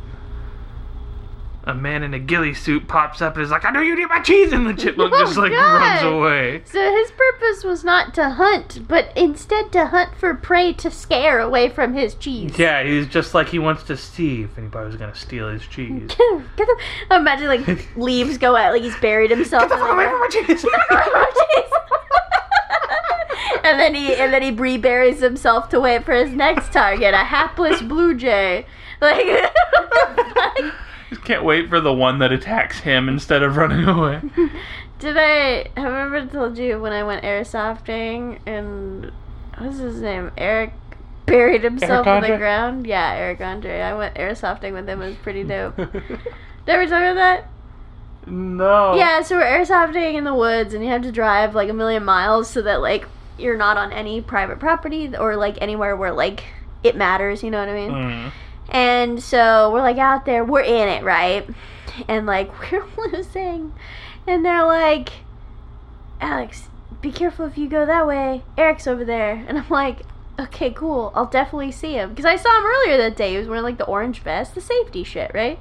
a 1.66 1.74
man 1.74 2.03
in 2.03 2.14
a 2.14 2.20
ghillie 2.20 2.53
suit 2.53 2.88
pops 2.88 3.22
up 3.22 3.36
and 3.36 3.43
is 3.43 3.49
like, 3.51 3.64
I 3.64 3.72
know 3.72 3.80
you 3.80 3.95
need 3.95 4.09
my 4.09 4.20
cheese! 4.20 4.51
And 4.51 4.68
the 4.68 4.74
chipmunk 4.74 5.14
Oh, 5.16 5.20
just 5.20 5.38
like 5.38 5.51
God. 5.51 6.03
runs 6.03 6.03
away. 6.03 6.61
So 6.66 6.91
his 6.91 7.11
purpose 7.11 7.64
was 7.64 7.84
not 7.84 8.14
to 8.16 8.32
hunt, 8.32 8.88
but 8.88 9.16
instead 9.16 9.72
to 9.72 9.88
hunt 9.88 10.16
for 10.18 10.34
prey 10.36 10.74
to 10.74 10.91
scare 10.91 11.39
away 11.39 11.70
from 11.70 11.93
his 11.93 12.16
cheese. 12.16 12.57
Yeah, 12.59 12.84
he's 12.84 13.07
just 13.07 13.34
like 13.34 13.47
he 13.49 13.59
wants 13.59 13.84
to 13.84 13.95
see 13.95 14.41
if 14.43 14.57
anybody 14.57 14.88
was 14.88 14.95
gonna 14.97 15.16
steal 15.16 15.47
his 15.49 15.66
cheese. 15.66 16.11
Get 16.57 16.68
him. 16.68 16.78
Imagine 17.11 17.47
like 17.47 17.88
leaves 17.97 18.38
go 18.38 18.55
out, 18.55 18.74
like 18.74 18.82
he's 18.84 18.97
buried 18.97 19.32
himself. 19.32 19.70
Get 19.70 19.70
the 19.70 19.76
fuck 19.78 19.93
away 19.93 20.05
from 20.05 20.20
my 20.20 20.28
cheese! 20.30 20.66
and 23.64 23.80
then 23.80 23.95
he 23.95 24.14
and 24.16 24.34
then 24.34 24.41
he 24.41 24.51
reburies 24.51 25.22
himself 25.22 25.70
to 25.70 25.80
wait 25.80 26.03
for 26.03 26.14
his 26.14 26.32
next 26.34 26.74
target, 26.74 27.14
a 27.14 27.18
hapless 27.18 27.82
blue 27.82 28.14
jay. 28.16 28.66
Like, 28.99 29.26
what 29.26 29.53
the 30.18 30.34
fuck? 30.34 30.74
Just 31.14 31.26
can't 31.26 31.43
wait 31.43 31.70
for 31.70 31.80
the 31.80 31.93
one 31.93 32.20
that 32.20 32.32
attacks 32.32 32.80
him 32.80 33.07
instead 33.07 33.43
of 33.43 33.55
running 33.55 33.86
away. 33.88 34.22
Did 34.99 35.18
I 35.18 35.70
have 35.76 35.93
I 35.93 36.03
ever 36.03 36.26
told 36.26 36.57
you 36.57 36.80
when 36.82 36.91
I 36.93 37.03
went 37.03 37.24
airsoftting 37.24 38.39
and 38.45 39.11
what's 39.57 39.78
his 39.78 40.01
name? 40.01 40.32
Eric 40.38 40.74
buried 41.26 41.64
himself 41.64 42.07
Eric 42.07 42.24
in 42.24 42.32
the 42.32 42.38
ground. 42.38 42.88
Yeah, 42.88 43.14
Eric 43.14 43.41
Andre. 43.41 43.82
I 43.82 43.93
went 43.95 44.16
airsofting 44.16 44.74
with 44.74 44.88
him. 44.88 45.01
It 45.01 45.07
was 45.09 45.16
pretty 45.18 45.43
dope. 45.43 45.76
Did 45.78 45.89
I 46.68 46.72
ever 46.74 46.88
tell 46.88 47.07
you 47.07 47.16
that? 47.16 47.47
no. 48.26 48.95
Yeah, 48.95 49.22
so 49.22 49.36
we're 49.36 49.43
airsofting 49.43 50.16
in 50.16 50.24
the 50.24 50.34
woods, 50.34 50.74
and 50.74 50.84
you 50.84 50.89
have 50.89 51.01
to 51.01 51.11
drive 51.11 51.53
like 51.53 51.70
a 51.70 51.74
million 51.74 52.05
miles 52.05 52.49
so 52.49 52.61
that 52.61 52.82
like 52.82 53.05
you're 53.38 53.57
not 53.57 53.78
on 53.78 53.91
any 53.91 54.22
private 54.22 54.59
property 54.59 55.16
or 55.16 55.36
like 55.36 55.57
anywhere 55.61 55.95
where 55.95 56.11
like 56.11 56.43
it 56.84 56.95
matters. 56.95 57.43
You 57.43 57.51
know 57.51 57.59
what 57.59 57.70
I 57.70 57.74
mean? 57.74 57.91
Mm. 57.91 58.32
And 58.74 59.21
so 59.21 59.71
we're 59.71 59.82
like 59.82 59.97
out 59.97 60.26
there, 60.26 60.43
we're 60.43 60.61
in 60.61 60.89
it, 60.89 61.03
right? 61.03 61.47
And 62.07 62.26
like 62.26 62.51
we're 62.71 62.86
losing. 62.97 63.74
And 64.28 64.43
they're 64.43 64.65
like, 64.65 65.09
Alex, 66.19 66.69
be 67.01 67.11
careful 67.11 67.45
if 67.45 67.57
you 67.57 67.69
go 67.69 67.86
that 67.86 68.07
way. 68.07 68.43
Eric's 68.57 68.88
over 68.88 69.05
there. 69.05 69.45
And 69.47 69.59
I'm 69.59 69.69
like, 69.69 70.01
okay, 70.39 70.71
cool. 70.71 71.11
I'll 71.13 71.28
definitely 71.28 71.71
see 71.71 71.93
him. 71.93 72.09
Because 72.09 72.26
I 72.26 72.36
saw 72.36 72.57
him 72.57 72.65
earlier 72.65 72.97
that 72.97 73.15
day. 73.15 73.32
He 73.32 73.38
was 73.38 73.47
wearing 73.47 73.63
like 73.63 73.78
the 73.78 73.86
orange 73.86 74.19
vest, 74.19 74.55
the 74.55 74.61
safety 74.61 75.03
shit, 75.03 75.32
right? 75.34 75.59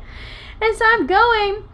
And 0.60 0.76
so 0.76 0.84
I'm 0.86 1.06
going, 1.06 1.64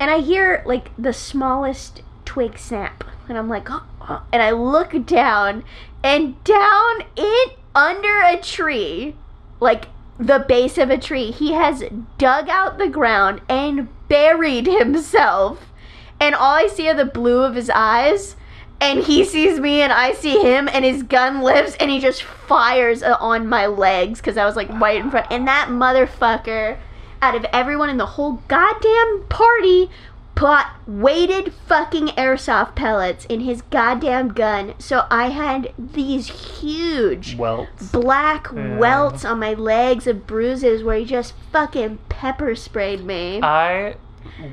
and 0.00 0.10
I 0.10 0.20
hear 0.20 0.62
like 0.66 0.90
the 0.98 1.12
smallest 1.12 2.02
twig 2.24 2.58
snap. 2.58 3.04
And 3.28 3.36
I'm 3.36 3.48
like, 3.48 3.68
oh, 3.70 4.22
and 4.32 4.42
I 4.42 4.52
look 4.52 5.04
down, 5.04 5.62
and 6.02 6.42
down 6.44 7.02
in 7.14 7.44
under 7.74 8.22
a 8.22 8.38
tree, 8.38 9.14
like 9.60 9.88
the 10.18 10.44
base 10.48 10.78
of 10.78 10.90
a 10.90 10.98
tree, 10.98 11.30
he 11.30 11.52
has 11.52 11.84
dug 12.18 12.48
out 12.48 12.78
the 12.78 12.88
ground 12.88 13.40
and 13.48 13.88
buried 14.08 14.66
himself. 14.66 15.72
And 16.20 16.34
all 16.34 16.54
I 16.54 16.66
see 16.66 16.88
are 16.88 16.94
the 16.94 17.04
blue 17.04 17.42
of 17.42 17.54
his 17.54 17.70
eyes. 17.70 18.34
And 18.80 19.00
he 19.00 19.24
sees 19.24 19.58
me 19.58 19.80
and 19.80 19.92
I 19.92 20.12
see 20.12 20.40
him 20.40 20.68
and 20.72 20.84
his 20.84 21.02
gun 21.02 21.42
lifts 21.42 21.76
and 21.80 21.90
he 21.90 21.98
just 21.98 22.22
fires 22.22 23.02
uh, 23.02 23.16
on 23.18 23.48
my 23.48 23.66
legs 23.66 24.20
because 24.20 24.36
I 24.36 24.44
was 24.44 24.54
like 24.54 24.68
right 24.80 25.00
in 25.00 25.10
front. 25.10 25.26
And 25.30 25.48
that 25.48 25.68
motherfucker, 25.68 26.78
out 27.20 27.34
of 27.34 27.44
everyone 27.52 27.90
in 27.90 27.96
the 27.96 28.06
whole 28.06 28.34
goddamn 28.46 29.24
party, 29.28 29.90
put 30.38 30.66
weighted 30.86 31.52
fucking 31.66 32.06
airsoft 32.08 32.76
pellets 32.76 33.24
in 33.24 33.40
his 33.40 33.60
goddamn 33.62 34.28
gun. 34.28 34.72
So 34.78 35.04
I 35.10 35.30
had 35.30 35.72
these 35.76 36.28
huge 36.60 37.34
Welts. 37.36 37.88
black 37.90 38.46
Yeah. 38.54 38.78
welts 38.78 39.24
on 39.24 39.40
my 39.40 39.54
legs 39.54 40.06
of 40.06 40.28
bruises 40.28 40.84
where 40.84 40.96
he 40.96 41.04
just 41.04 41.34
fucking 41.52 41.98
pepper 42.08 42.54
sprayed 42.54 43.04
me. 43.04 43.40
I 43.42 43.96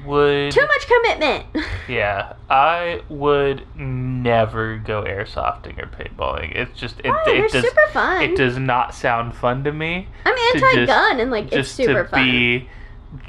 would. 0.08 0.52
Too 0.52 0.62
much 0.66 0.88
commitment. 0.88 1.46
Yeah, 1.88 2.34
I 2.50 3.02
would 3.10 3.64
never 3.78 4.78
go 4.78 5.04
airsofting 5.04 5.78
or 5.78 5.86
paintballing. 5.86 6.56
It's 6.56 6.80
just 6.80 7.00
it, 7.02 7.10
Why? 7.10 7.24
it 7.28 7.52
does 7.52 7.64
super 7.64 7.88
fun. 7.92 8.24
it 8.24 8.36
does 8.36 8.58
not 8.58 8.96
sound 8.96 9.36
fun 9.36 9.64
to 9.66 9.72
me. 9.72 10.08
I'm 10.26 10.36
anti-gun 10.56 11.20
and 11.20 11.30
like 11.30 11.52
it's 11.54 11.70
super 11.70 12.06
to 12.06 12.10
fun. 12.10 12.24
be, 12.26 12.70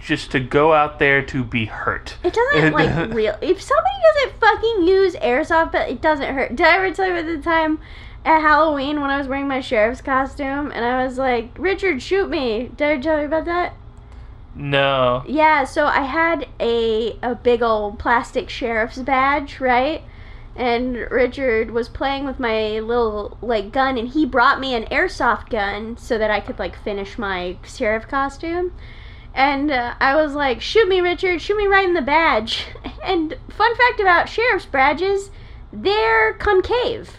just 0.00 0.30
to 0.32 0.40
go 0.40 0.72
out 0.72 0.98
there 0.98 1.22
to 1.22 1.44
be 1.44 1.66
hurt. 1.66 2.16
It 2.22 2.34
doesn't 2.34 2.72
like 2.72 3.10
real. 3.14 3.36
If 3.40 3.60
somebody 3.60 3.94
doesn't 4.14 4.40
fucking 4.40 4.86
use 4.86 5.14
airsoft, 5.16 5.72
but 5.72 5.88
it 5.88 6.00
doesn't 6.00 6.34
hurt. 6.34 6.56
Did 6.56 6.66
I 6.66 6.76
ever 6.76 6.90
tell 6.92 7.06
you 7.06 7.12
about 7.12 7.26
the 7.26 7.42
time 7.42 7.78
at 8.24 8.40
Halloween 8.40 9.00
when 9.00 9.10
I 9.10 9.18
was 9.18 9.28
wearing 9.28 9.48
my 9.48 9.60
sheriff's 9.60 10.00
costume 10.00 10.70
and 10.72 10.84
I 10.84 11.04
was 11.04 11.18
like, 11.18 11.50
"Richard, 11.56 12.02
shoot 12.02 12.28
me"? 12.28 12.70
Did 12.76 12.98
I 12.98 13.00
tell 13.00 13.20
you 13.20 13.26
about 13.26 13.44
that? 13.44 13.74
No. 14.54 15.22
Yeah, 15.26 15.64
so 15.64 15.86
I 15.86 16.02
had 16.02 16.48
a 16.58 17.18
a 17.22 17.34
big 17.34 17.62
old 17.62 17.98
plastic 17.98 18.48
sheriff's 18.48 18.98
badge, 18.98 19.60
right? 19.60 20.02
And 20.56 20.96
Richard 21.10 21.70
was 21.70 21.90
playing 21.90 22.24
with 22.24 22.40
my 22.40 22.80
little 22.80 23.36
like 23.42 23.72
gun 23.72 23.98
and 23.98 24.08
he 24.08 24.24
brought 24.24 24.58
me 24.58 24.74
an 24.74 24.84
airsoft 24.84 25.50
gun 25.50 25.98
so 25.98 26.16
that 26.16 26.30
I 26.30 26.40
could 26.40 26.58
like 26.58 26.82
finish 26.82 27.18
my 27.18 27.58
sheriff 27.62 28.08
costume. 28.08 28.72
And 29.36 29.70
uh, 29.70 29.94
I 30.00 30.16
was 30.16 30.34
like, 30.34 30.62
"Shoot 30.62 30.88
me, 30.88 31.00
Richard! 31.02 31.42
Shoot 31.42 31.58
me 31.58 31.66
right 31.66 31.86
in 31.86 31.94
the 31.94 32.02
badge!" 32.02 32.66
And 33.04 33.36
fun 33.50 33.76
fact 33.76 34.00
about 34.00 34.28
sheriff's 34.28 34.66
badges, 34.66 35.30
they're 35.72 36.32
concave, 36.32 37.18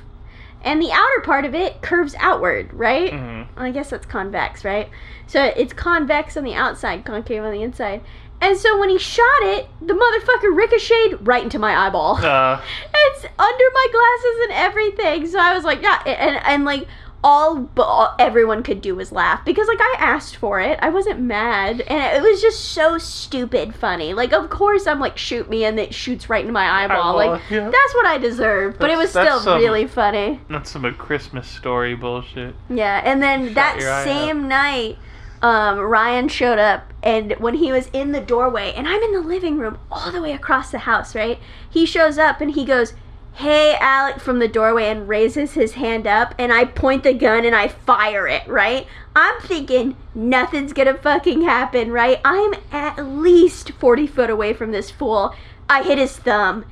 and 0.61 0.81
the 0.81 0.91
outer 0.91 1.21
part 1.23 1.45
of 1.45 1.55
it 1.55 1.81
curves 1.81 2.13
outward, 2.19 2.73
right? 2.73 3.13
Mhm. 3.13 3.47
I 3.55 3.71
guess 3.71 3.91
that's 3.91 4.05
convex, 4.05 4.65
right? 4.65 4.89
So 5.27 5.45
it's 5.55 5.71
convex 5.71 6.35
on 6.35 6.43
the 6.43 6.55
outside, 6.55 7.05
concave 7.05 7.43
on 7.43 7.53
the 7.53 7.61
inside. 7.63 8.01
And 8.41 8.57
so 8.57 8.77
when 8.77 8.89
he 8.89 8.97
shot 8.97 9.41
it, 9.43 9.67
the 9.81 9.93
motherfucker 9.93 10.53
ricocheted 10.55 11.25
right 11.25 11.43
into 11.43 11.57
my 11.57 11.87
eyeball. 11.87 12.17
Uh, 12.17 12.59
it's 12.93 13.25
under 13.39 13.65
my 13.73 13.87
glasses 13.91 14.39
and 14.43 14.51
everything. 14.51 15.27
So 15.27 15.39
I 15.39 15.53
was 15.55 15.63
like, 15.63 15.81
yeah, 15.81 16.01
and 16.05 16.37
and 16.45 16.65
like 16.65 16.87
all, 17.27 17.69
all 17.75 18.15
everyone 18.17 18.63
could 18.63 18.79
do 18.79 18.95
was 18.95 19.11
laugh 19.11 19.43
because 19.43 19.67
like 19.67 19.81
I 19.81 19.95
asked 19.99 20.37
for 20.37 20.61
it. 20.61 20.79
I 20.81 20.89
wasn't 20.89 21.19
mad, 21.19 21.81
and 21.81 22.15
it 22.15 22.21
was 22.21 22.41
just 22.41 22.71
so 22.71 22.97
stupid 22.97 23.75
funny. 23.75 24.13
Like 24.13 24.31
of 24.31 24.49
course 24.49 24.87
I'm 24.87 25.01
like 25.01 25.17
shoot 25.17 25.49
me, 25.49 25.65
and 25.65 25.77
it 25.77 25.93
shoots 25.93 26.29
right 26.29 26.39
into 26.39 26.53
my 26.53 26.83
eyeball. 26.83 27.19
Eyeball, 27.19 27.31
like 27.33 27.41
yeah. 27.49 27.69
that's 27.69 27.93
what 27.95 28.05
I 28.05 28.17
deserve. 28.17 28.79
But 28.79 28.91
it 28.91 28.97
was 28.97 29.09
still 29.09 29.41
some- 29.41 29.59
really 29.59 29.87
funny. 29.87 30.39
that's 30.49 30.71
some 30.71 30.87
Christmas 30.93 31.49
story 31.49 31.95
bullshit. 31.95 32.55
Yeah, 32.69 33.01
and 33.03 33.21
then 33.21 33.47
Shut 33.47 33.55
that 33.55 34.03
same 34.05 34.47
night, 34.47 34.97
um, 35.41 35.79
Ryan 35.79 36.29
showed 36.29 36.59
up, 36.59 36.93
and 37.03 37.33
when 37.33 37.55
he 37.55 37.73
was 37.73 37.87
in 37.91 38.13
the 38.13 38.21
doorway, 38.21 38.71
and 38.73 38.87
I'm 38.87 39.01
in 39.01 39.11
the 39.11 39.21
living 39.21 39.57
room 39.57 39.77
all 39.91 40.13
the 40.13 40.21
way 40.21 40.31
across 40.31 40.71
the 40.71 40.79
house, 40.79 41.13
right? 41.13 41.39
He 41.69 41.85
shows 41.85 42.17
up 42.17 42.39
and 42.39 42.51
he 42.51 42.63
goes, 42.63 42.93
Hey, 43.37 43.77
Alec, 43.79 44.19
from 44.19 44.39
the 44.39 44.47
doorway, 44.47 44.85
and 44.85 45.07
raises 45.07 45.53
his 45.53 45.73
hand 45.73 46.07
up, 46.07 46.33
and 46.39 46.51
I 46.51 46.65
point 46.65 47.03
the 47.03 47.13
gun 47.13 47.45
and 47.45 47.55
I 47.55 47.67
fire 47.67 48.27
it, 48.27 48.47
right? 48.47 48.87
I'm 49.15 49.39
thinking 49.41 49.95
nothing's 50.15 50.73
gonna 50.73 50.95
fucking 50.95 51.43
happen, 51.43 51.91
right? 51.91 52.19
I'm 52.25 52.55
at 52.71 52.97
least 52.97 53.73
40 53.73 54.07
foot 54.07 54.31
away 54.31 54.53
from 54.53 54.71
this 54.71 54.89
fool. 54.89 55.35
I 55.69 55.83
hit 55.83 55.99
his 55.99 56.17
thumb 56.17 56.65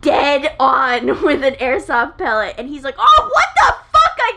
dead 0.00 0.54
on 0.60 1.22
with 1.24 1.42
an 1.42 1.54
airsoft 1.54 2.18
pellet, 2.18 2.54
and 2.56 2.68
he's 2.68 2.84
like, 2.84 2.94
Oh, 2.98 3.30
what 3.32 3.48
the 3.56 3.81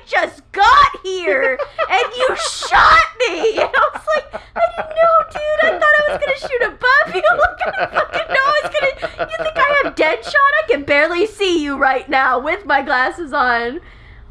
just 0.06 0.50
got 0.52 0.90
here 1.04 1.58
and 1.90 2.04
you 2.16 2.28
shot 2.50 3.04
me. 3.20 3.58
And 3.66 3.70
I 3.74 3.90
was 3.94 4.06
like, 4.16 4.42
I 4.56 4.62
didn't 4.76 4.90
know, 4.90 5.16
dude. 5.32 5.62
I 5.64 5.80
thought 5.80 5.96
I 6.00 6.12
was 6.12 6.20
gonna 6.26 6.40
shoot 6.40 6.64
above 6.64 7.16
you. 7.16 7.40
Like, 7.40 7.68
I 7.78 7.96
fucking 7.96 8.34
know 8.34 8.46
I 8.46 8.62
was 8.64 8.72
gonna. 8.74 9.30
You 9.32 9.38
think 9.44 9.58
I 9.58 9.82
have 9.84 9.96
dead 9.96 10.24
shot? 10.24 10.34
I 10.64 10.68
can 10.72 10.84
barely 10.84 11.26
see 11.28 11.64
you 11.64 11.78
right 11.78 12.08
now 12.10 12.40
with 12.40 12.66
my 12.66 12.82
glasses 12.82 13.34
on. 13.34 13.80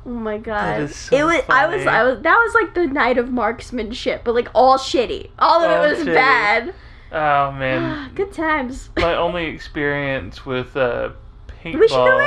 Oh 0.07 0.11
my 0.11 0.37
god! 0.39 0.91
so 0.91 1.17
it 1.17 1.25
was. 1.25 1.43
I 1.49 1.67
was. 1.67 1.87
I 1.87 2.03
was. 2.03 2.21
That 2.23 2.37
was 2.37 2.55
like 2.55 2.75
the 2.75 2.87
night 2.87 3.17
of 3.19 3.31
marksmanship, 3.31 4.23
but 4.25 4.35
like 4.35 4.49
all 4.55 4.77
shitty. 4.79 5.31
All 5.39 5.63
of 5.65 5.71
All 5.71 5.83
it 5.85 5.89
was 5.97 6.07
shitty. 6.07 6.15
bad. 6.15 6.75
Oh 7.13 7.53
man, 7.53 8.13
Good 8.15 8.33
times. 8.33 8.91
my 8.99 9.15
only 9.15 9.47
experience 9.47 10.45
with 10.45 10.77
uh, 10.77 11.11
paintball. 11.49 11.81
We 11.81 11.89
should 11.89 11.97
go 11.97 12.27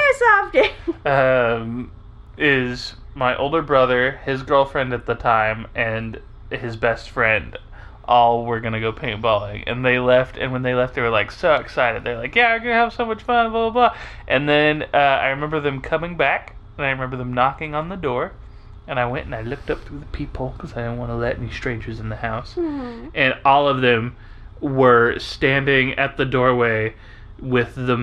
airsoft. 1.06 1.56
um, 1.62 1.92
is 2.38 2.96
my 3.18 3.36
older 3.36 3.64
brother, 3.64 4.20
his 4.26 4.44
girlfriend 4.44 4.94
at 4.94 5.08
the 5.08 5.16
time, 5.16 5.66
and 5.74 6.22
his 6.52 6.76
best 6.76 7.10
friend. 7.10 7.58
All 8.06 8.46
were 8.46 8.62
gonna 8.62 8.80
go 8.80 8.94
paintballing, 8.94 9.64
and 9.68 9.84
they 9.84 10.00
left. 10.00 10.38
And 10.38 10.54
when 10.54 10.62
they 10.62 10.74
left, 10.74 10.94
they 10.94 11.02
were 11.02 11.10
like 11.10 11.32
so 11.32 11.56
excited. 11.56 12.04
They're 12.04 12.18
like, 12.18 12.36
"Yeah, 12.36 12.54
we're 12.54 12.60
gonna 12.60 12.74
have 12.76 12.94
so 12.94 13.06
much 13.06 13.24
fun!" 13.24 13.52
Blah 13.52 13.70
blah 13.70 13.90
blah. 13.90 13.98
And 14.28 14.48
then 14.48 14.84
uh, 14.94 14.98
I 14.98 15.30
remember 15.30 15.60
them 15.60 15.82
coming 15.82 16.16
back, 16.16 16.56
and 16.78 16.86
I 16.86 16.92
remember 16.92 17.18
them 17.18 17.34
knocking 17.34 17.76
on 17.76 17.90
the 17.90 17.98
door. 17.98 18.32
And 18.88 18.98
I 18.98 19.06
went 19.08 19.26
and 19.26 19.36
I 19.36 19.42
looked 19.42 19.70
up 19.70 19.84
through 19.84 20.00
the 20.00 20.06
peephole 20.06 20.54
because 20.56 20.72
I 20.72 20.84
didn't 20.84 20.98
want 20.98 21.12
to 21.12 21.16
let 21.16 21.38
any 21.38 21.52
strangers 21.52 22.00
in 22.00 22.08
the 22.08 22.16
house. 22.16 22.54
Hmm. 22.54 23.10
And 23.14 23.36
all 23.44 23.68
of 23.68 23.82
them 23.82 24.16
were 24.62 25.20
standing 25.20 25.94
at 25.96 26.16
the 26.16 26.24
doorway 26.24 26.94
with 27.40 27.76
the 27.76 27.98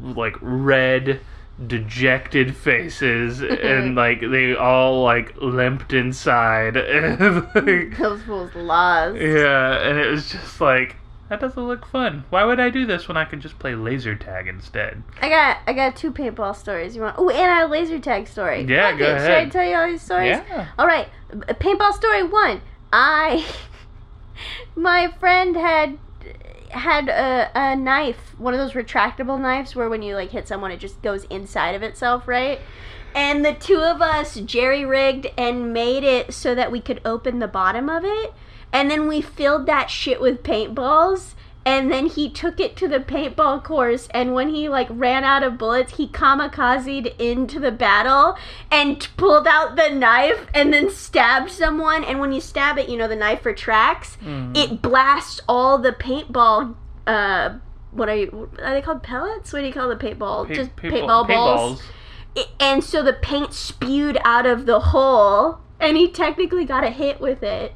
like 0.00 0.34
red 0.40 1.20
dejected 1.66 2.54
faces 2.56 3.40
and 3.42 3.94
like 3.96 4.20
they 4.20 4.54
all 4.54 5.02
like 5.02 5.34
limped 5.40 5.92
inside 5.92 6.76
and 6.76 7.20
like, 7.54 7.96
Those 7.98 8.22
fools 8.22 8.54
lost. 8.54 9.16
yeah 9.16 9.88
and 9.88 9.98
it 9.98 10.06
was 10.08 10.30
just 10.30 10.60
like 10.60 10.96
that 11.28 11.40
doesn't 11.40 11.66
look 11.66 11.84
fun 11.84 12.24
why 12.30 12.44
would 12.44 12.60
i 12.60 12.70
do 12.70 12.86
this 12.86 13.08
when 13.08 13.16
i 13.16 13.24
could 13.24 13.40
just 13.40 13.58
play 13.58 13.74
laser 13.74 14.14
tag 14.14 14.46
instead 14.46 15.02
I 15.20 15.28
got 15.28 15.58
I 15.66 15.72
got 15.72 15.96
two 15.96 16.12
paintball 16.12 16.54
stories. 16.56 16.94
You 16.96 17.02
want? 17.02 17.16
Oh, 17.18 17.28
and 17.28 17.38
I 17.50 17.56
have 17.58 17.68
a 17.68 17.72
laser 17.72 17.98
tag 17.98 18.28
story. 18.28 18.62
Yeah, 18.62 18.90
Fuck 18.90 18.98
go 19.00 19.04
it. 19.16 19.18
Should 19.20 19.30
I 19.32 19.48
tell 19.48 19.64
you 19.64 19.74
all 19.76 19.86
these 19.88 20.00
stories? 20.00 20.38
yeah 20.48 20.68
All 20.78 20.86
right. 20.86 21.08
Paintball 21.32 21.92
story 21.92 22.22
one. 22.22 22.62
I, 22.92 23.44
my 24.76 25.12
friend 25.20 25.56
had 25.56 25.98
had 26.70 27.08
a, 27.08 27.50
a 27.54 27.76
knife, 27.76 28.34
one 28.38 28.54
of 28.54 28.60
those 28.60 28.72
retractable 28.72 29.40
knives 29.40 29.74
where 29.74 29.88
when 29.88 30.02
you 30.02 30.14
like 30.14 30.30
hit 30.30 30.48
someone, 30.48 30.70
it 30.70 30.80
just 30.80 31.00
goes 31.02 31.24
inside 31.24 31.74
of 31.74 31.82
itself, 31.82 32.26
right? 32.28 32.60
And 33.14 33.44
the 33.44 33.54
two 33.54 33.80
of 33.80 34.02
us 34.02 34.34
jerry 34.36 34.84
rigged 34.84 35.28
and 35.36 35.72
made 35.72 36.04
it 36.04 36.32
so 36.32 36.54
that 36.54 36.70
we 36.70 36.80
could 36.80 37.00
open 37.04 37.38
the 37.38 37.48
bottom 37.48 37.88
of 37.88 38.04
it. 38.04 38.32
And 38.72 38.90
then 38.90 39.08
we 39.08 39.20
filled 39.20 39.66
that 39.66 39.90
shit 39.90 40.20
with 40.20 40.42
paintballs. 40.42 41.34
And 41.68 41.92
then 41.92 42.06
he 42.06 42.30
took 42.30 42.58
it 42.60 42.76
to 42.76 42.88
the 42.88 42.98
paintball 42.98 43.62
course. 43.62 44.08
And 44.12 44.32
when 44.32 44.48
he 44.48 44.70
like 44.70 44.86
ran 44.90 45.22
out 45.22 45.42
of 45.42 45.58
bullets, 45.58 45.96
he 45.98 46.08
kamikazed 46.08 47.14
into 47.18 47.60
the 47.60 47.70
battle 47.70 48.36
and 48.70 48.98
t- 48.98 49.08
pulled 49.18 49.46
out 49.46 49.76
the 49.76 49.90
knife 49.90 50.46
and 50.54 50.72
then 50.72 50.88
stabbed 50.88 51.50
someone. 51.50 52.04
And 52.04 52.20
when 52.20 52.32
you 52.32 52.40
stab 52.40 52.78
it, 52.78 52.88
you 52.88 52.96
know 52.96 53.06
the 53.06 53.16
knife 53.16 53.44
retracts. 53.44 54.16
Mhm. 54.24 54.56
It 54.56 54.80
blasts 54.80 55.42
all 55.46 55.76
the 55.76 55.92
paintball. 55.92 56.74
Uh, 57.06 57.50
what 57.90 58.08
are 58.08 58.16
you? 58.16 58.48
Are 58.64 58.72
they 58.72 58.80
called 58.80 59.02
pellets? 59.02 59.52
What 59.52 59.60
do 59.60 59.66
you 59.66 59.72
call 59.72 59.88
the 59.90 59.96
paintball? 59.96 60.46
Pa- 60.48 60.54
Just 60.54 60.74
paintball- 60.76 60.90
paintball 61.26 61.28
balls. 61.28 61.82
paintballs. 61.82 61.82
I- 62.38 62.46
and 62.60 62.82
so 62.82 63.02
the 63.02 63.12
paint 63.12 63.52
spewed 63.52 64.18
out 64.24 64.46
of 64.46 64.64
the 64.64 64.80
hole, 64.80 65.58
and 65.78 65.98
he 65.98 66.08
technically 66.08 66.64
got 66.64 66.82
a 66.82 66.88
hit 66.90 67.20
with 67.20 67.42
it. 67.42 67.74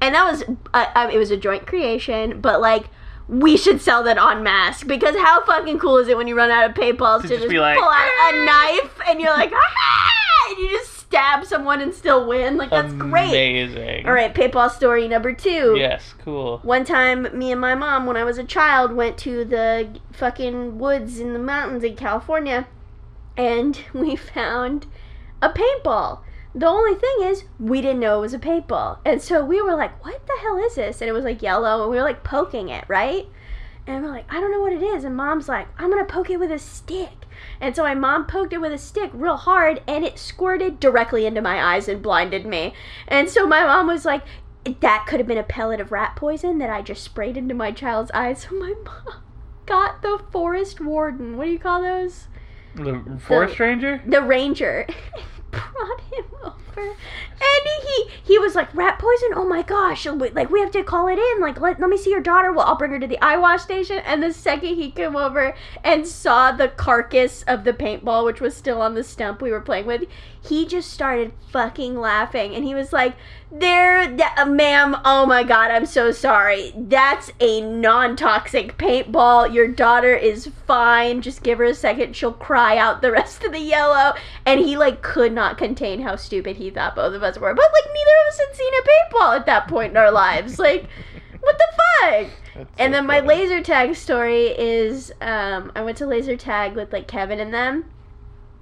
And 0.00 0.16
that 0.16 0.24
was, 0.30 0.42
uh, 0.74 0.86
uh, 0.96 1.08
it 1.12 1.18
was 1.18 1.30
a 1.30 1.36
joint 1.36 1.64
creation, 1.66 2.40
but 2.40 2.60
like, 2.60 2.86
we 3.28 3.56
should 3.56 3.80
sell 3.80 4.02
that 4.02 4.18
on 4.18 4.42
mask 4.42 4.86
because 4.86 5.16
how 5.16 5.44
fucking 5.44 5.78
cool 5.78 5.96
is 5.98 6.08
it 6.08 6.16
when 6.16 6.28
you 6.28 6.36
run 6.36 6.50
out 6.50 6.68
of 6.68 6.76
paintballs 6.76 7.22
to, 7.22 7.28
To 7.28 7.28
just 7.28 7.40
just 7.42 7.50
be 7.50 7.58
like, 7.58 7.76
pull 7.78 7.84
out 7.88 7.92
"Ah!" 7.92 8.30
a 8.32 8.44
knife 8.44 9.00
and 9.08 9.20
you're 9.20 9.30
like, 9.30 9.52
ah! 9.54 10.48
and 10.50 10.58
you 10.58 10.70
just 10.70 10.92
stab 10.98 11.44
someone 11.46 11.80
and 11.80 11.94
still 11.94 12.26
win? 12.26 12.56
Like, 12.58 12.70
that's 12.70 12.92
great. 12.92 13.28
amazing 13.30 14.06
All 14.06 14.12
right, 14.12 14.34
paintball 14.34 14.70
story 14.70 15.08
number 15.08 15.32
two. 15.32 15.74
yes 15.78 16.14
cool 16.24 16.58
One 16.62 16.84
time, 16.84 17.26
me 17.36 17.50
and 17.52 17.60
my 17.60 17.74
mom, 17.74 18.04
when 18.06 18.16
I 18.16 18.24
was 18.24 18.36
a 18.36 18.44
child, 18.44 18.92
went 18.92 19.16
to 19.18 19.44
the 19.44 19.88
fucking 20.12 20.78
woods 20.78 21.18
in 21.18 21.32
the 21.32 21.38
mountains 21.38 21.82
in 21.84 21.96
California, 21.96 22.66
and 23.36 23.78
we 23.94 24.16
found 24.16 24.86
a 25.40 25.48
paintball. 25.50 26.20
The 26.54 26.66
only 26.68 26.94
thing 26.94 27.16
is, 27.22 27.44
we 27.58 27.80
didn't 27.80 28.00
know 28.00 28.18
it 28.18 28.22
was 28.22 28.34
a 28.34 28.38
paintball. 28.38 28.98
And 29.04 29.20
so 29.20 29.44
we 29.44 29.60
were 29.60 29.74
like, 29.74 30.04
what 30.04 30.24
the 30.26 30.38
hell 30.40 30.56
is 30.58 30.76
this? 30.76 31.00
And 31.00 31.08
it 31.08 31.12
was 31.12 31.24
like 31.24 31.42
yellow, 31.42 31.82
and 31.82 31.90
we 31.90 31.96
were 31.96 32.02
like 32.02 32.22
poking 32.22 32.68
it, 32.68 32.84
right? 32.86 33.26
And 33.86 34.02
we're 34.02 34.10
like, 34.10 34.32
I 34.32 34.40
don't 34.40 34.52
know 34.52 34.60
what 34.60 34.72
it 34.72 34.82
is. 34.82 35.04
And 35.04 35.16
mom's 35.16 35.48
like, 35.48 35.66
I'm 35.78 35.90
gonna 35.90 36.04
poke 36.04 36.30
it 36.30 36.38
with 36.38 36.52
a 36.52 36.58
stick. 36.58 37.26
And 37.60 37.74
so 37.74 37.82
my 37.82 37.94
mom 37.94 38.26
poked 38.26 38.52
it 38.52 38.60
with 38.60 38.72
a 38.72 38.78
stick 38.78 39.10
real 39.12 39.36
hard, 39.36 39.82
and 39.88 40.04
it 40.04 40.18
squirted 40.18 40.78
directly 40.78 41.26
into 41.26 41.42
my 41.42 41.74
eyes 41.74 41.88
and 41.88 42.00
blinded 42.00 42.46
me. 42.46 42.72
And 43.08 43.28
so 43.28 43.46
my 43.46 43.64
mom 43.64 43.88
was 43.88 44.04
like, 44.04 44.22
that 44.80 45.06
could 45.06 45.20
have 45.20 45.26
been 45.26 45.36
a 45.36 45.42
pellet 45.42 45.80
of 45.80 45.92
rat 45.92 46.16
poison 46.16 46.58
that 46.58 46.70
I 46.70 46.80
just 46.82 47.02
sprayed 47.02 47.36
into 47.36 47.54
my 47.54 47.72
child's 47.72 48.10
eyes. 48.12 48.46
So 48.48 48.54
my 48.58 48.74
mom 48.84 49.22
got 49.66 50.02
the 50.02 50.22
forest 50.30 50.80
warden. 50.80 51.36
What 51.36 51.44
do 51.44 51.50
you 51.50 51.58
call 51.58 51.82
those? 51.82 52.28
the 52.74 53.20
forest 53.20 53.60
ranger 53.60 54.02
The 54.06 54.22
ranger. 54.22 54.86
brought 55.54 56.00
him 56.12 56.24
over, 56.44 56.63
and 56.82 57.84
he 57.86 58.10
he 58.22 58.38
was 58.38 58.54
like 58.54 58.74
rat 58.74 58.98
poison. 58.98 59.30
Oh 59.34 59.46
my 59.46 59.62
gosh! 59.62 60.06
Like 60.06 60.50
we 60.50 60.60
have 60.60 60.70
to 60.72 60.82
call 60.82 61.08
it 61.08 61.18
in. 61.18 61.40
Like 61.40 61.60
let 61.60 61.80
let 61.80 61.90
me 61.90 61.96
see 61.96 62.10
your 62.10 62.20
daughter. 62.20 62.52
Well, 62.52 62.66
I'll 62.66 62.76
bring 62.76 62.92
her 62.92 63.00
to 63.00 63.06
the 63.06 63.20
eye 63.20 63.36
wash 63.36 63.62
station. 63.62 63.98
And 63.98 64.22
the 64.22 64.32
second 64.32 64.76
he 64.76 64.90
came 64.90 65.16
over 65.16 65.54
and 65.82 66.06
saw 66.06 66.52
the 66.52 66.68
carcass 66.68 67.42
of 67.44 67.64
the 67.64 67.72
paintball, 67.72 68.24
which 68.24 68.40
was 68.40 68.56
still 68.56 68.80
on 68.80 68.94
the 68.94 69.04
stump 69.04 69.42
we 69.42 69.50
were 69.50 69.60
playing 69.60 69.86
with, 69.86 70.04
he 70.42 70.66
just 70.66 70.90
started 70.90 71.32
fucking 71.50 71.98
laughing, 71.98 72.54
and 72.54 72.64
he 72.64 72.74
was 72.74 72.92
like, 72.92 73.14
"There, 73.50 74.06
th- 74.06 74.20
uh, 74.36 74.44
ma'am. 74.44 74.96
Oh 75.04 75.24
my 75.24 75.42
god, 75.42 75.70
I'm 75.70 75.86
so 75.86 76.10
sorry. 76.10 76.72
That's 76.76 77.30
a 77.40 77.60
non-toxic 77.60 78.76
paintball. 78.76 79.52
Your 79.54 79.68
daughter 79.68 80.14
is 80.14 80.50
fine. 80.66 81.22
Just 81.22 81.42
give 81.42 81.58
her 81.58 81.64
a 81.64 81.74
second. 81.74 82.14
She'll 82.14 82.32
cry 82.32 82.76
out 82.76 83.00
the 83.00 83.12
rest 83.12 83.44
of 83.44 83.52
the 83.52 83.60
yellow." 83.60 84.14
And 84.44 84.60
he 84.60 84.76
like 84.76 85.02
could 85.02 85.32
not 85.32 85.56
contain 85.58 86.00
how 86.02 86.16
stupid 86.16 86.56
he 86.56 86.63
thought 86.70 86.94
both 86.96 87.14
of 87.14 87.22
us 87.22 87.38
were. 87.38 87.54
But 87.54 87.64
like 87.72 87.92
neither 87.92 88.10
of 88.22 88.32
us 88.32 88.38
had 88.38 88.56
seen 88.56 88.72
a 88.74 88.82
paintball 88.82 89.36
at 89.40 89.46
that 89.46 89.68
point 89.68 89.90
in 89.92 89.96
our 89.96 90.10
lives. 90.10 90.58
Like, 90.58 90.88
what 91.40 91.58
the 91.58 91.64
fuck? 91.76 92.26
That's 92.54 92.70
And 92.78 92.92
so 92.92 92.96
then 92.98 93.06
my 93.06 93.20
funny. 93.20 93.28
laser 93.28 93.60
tag 93.62 93.94
story 93.96 94.46
is 94.46 95.12
um, 95.20 95.72
I 95.74 95.82
went 95.82 95.96
to 95.98 96.06
laser 96.06 96.36
tag 96.36 96.74
with 96.74 96.92
like 96.92 97.06
Kevin 97.08 97.40
and 97.40 97.52
them. 97.52 97.90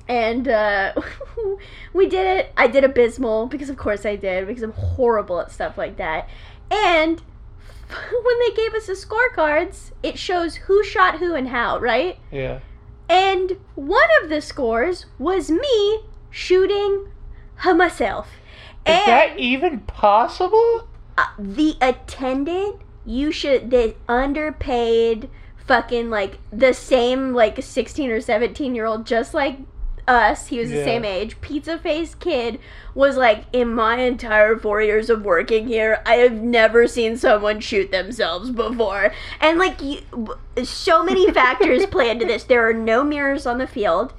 And 0.08 0.48
uh, 0.48 0.94
we 1.92 2.08
did 2.08 2.26
it. 2.38 2.52
I 2.56 2.66
did 2.66 2.84
abysmal 2.84 3.46
because, 3.46 3.70
of 3.70 3.76
course, 3.76 4.04
I 4.04 4.16
did 4.16 4.46
because 4.46 4.62
I'm 4.62 4.72
horrible 4.72 5.40
at 5.40 5.52
stuff 5.52 5.78
like 5.78 5.96
that. 5.98 6.28
And 6.70 7.20
when 8.22 8.38
they 8.40 8.54
gave 8.54 8.74
us 8.74 8.86
the 8.86 8.94
scorecards, 8.94 9.92
it 10.02 10.18
shows 10.18 10.56
who 10.56 10.82
shot 10.82 11.18
who 11.18 11.34
and 11.34 11.48
how, 11.48 11.78
right? 11.78 12.18
yeah 12.30 12.60
And 13.08 13.58
one 13.74 14.08
of 14.22 14.28
the 14.30 14.40
scores 14.40 15.06
was 15.18 15.50
me 15.50 16.00
shooting 16.30 17.08
myself. 17.72 18.28
is 18.84 18.94
and 18.96 19.06
that 19.06 19.38
even 19.38 19.80
possible? 19.80 20.88
Uh, 21.16 21.26
the 21.38 21.76
attendant 21.80 22.80
you 23.04 23.30
should 23.32 23.70
the 23.70 23.94
underpaid 24.08 25.28
fucking 25.66 26.08
like 26.10 26.38
the 26.52 26.72
same 26.72 27.32
like 27.34 27.62
16 27.62 28.10
or 28.10 28.20
17 28.20 28.74
year 28.74 28.86
old 28.86 29.06
just 29.06 29.34
like 29.34 29.58
us 30.08 30.48
he 30.48 30.58
was 30.58 30.70
the 30.70 30.78
Yeah. 30.78 30.84
same 30.84 31.04
age. 31.04 31.40
Pizza 31.40 31.78
face 31.78 32.14
kid 32.16 32.58
was 32.94 33.16
like 33.16 33.44
in 33.52 33.72
my 33.74 33.98
entire 33.98 34.56
four 34.56 34.82
years 34.82 35.08
of 35.08 35.24
working 35.24 35.68
here 35.68 36.02
i 36.04 36.16
have 36.16 36.32
never 36.34 36.86
seen 36.88 37.16
someone 37.16 37.60
shoot 37.60 37.90
themselves 37.92 38.50
before. 38.50 39.12
And 39.40 39.58
like 39.58 39.80
you, 39.80 40.00
so 40.64 41.04
many 41.04 41.30
factors 41.32 41.86
play 41.86 42.10
into 42.10 42.24
this. 42.24 42.42
There 42.44 42.68
are 42.68 42.72
no 42.74 43.04
mirrors 43.04 43.46
on 43.46 43.58
the 43.58 43.66
field 43.68 44.12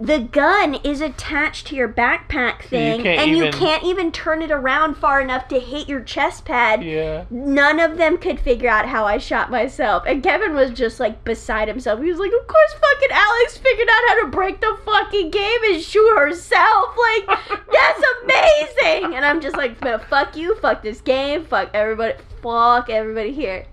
the 0.00 0.18
gun 0.18 0.74
is 0.76 1.02
attached 1.02 1.66
to 1.66 1.76
your 1.76 1.88
backpack 1.88 2.62
thing 2.62 3.02
can't 3.02 3.20
and 3.20 3.36
you 3.36 3.50
can't 3.50 3.84
even 3.84 4.10
turn 4.10 4.40
it 4.40 4.50
around 4.50 4.96
far 4.96 5.20
enough 5.20 5.48
to 5.48 5.60
hit 5.60 5.86
your 5.86 6.00
chest 6.00 6.46
pad 6.46 6.82
yeah 6.82 7.24
none 7.30 7.78
of 7.78 7.98
them 7.98 8.16
could 8.16 8.40
figure 8.40 8.70
out 8.70 8.86
how 8.86 9.04
I 9.04 9.18
shot 9.18 9.50
myself. 9.50 10.04
And 10.06 10.22
Kevin 10.22 10.54
was 10.54 10.70
just 10.70 11.00
like 11.00 11.24
beside 11.24 11.68
himself. 11.68 12.00
He 12.00 12.10
was 12.10 12.18
like, 12.18 12.32
Of 12.32 12.46
course 12.46 12.72
fucking 12.72 13.08
Alex 13.10 13.56
figured 13.56 13.88
out 13.88 14.08
how 14.08 14.24
to 14.24 14.30
break 14.30 14.60
the 14.60 14.78
fucking 14.84 15.30
game 15.30 15.58
and 15.70 15.82
shoot 15.82 16.16
herself. 16.16 16.96
Like, 16.96 17.26
that's 17.72 18.02
amazing. 18.22 19.14
And 19.14 19.24
I'm 19.24 19.40
just 19.40 19.56
like, 19.56 19.82
"Man, 19.82 20.00
fuck 20.08 20.36
you, 20.36 20.56
fuck 20.56 20.82
this 20.82 21.00
game, 21.00 21.44
fuck 21.44 21.70
everybody 21.74 22.14
fuck 22.42 22.90
everybody 22.90 23.32
here. 23.32 23.66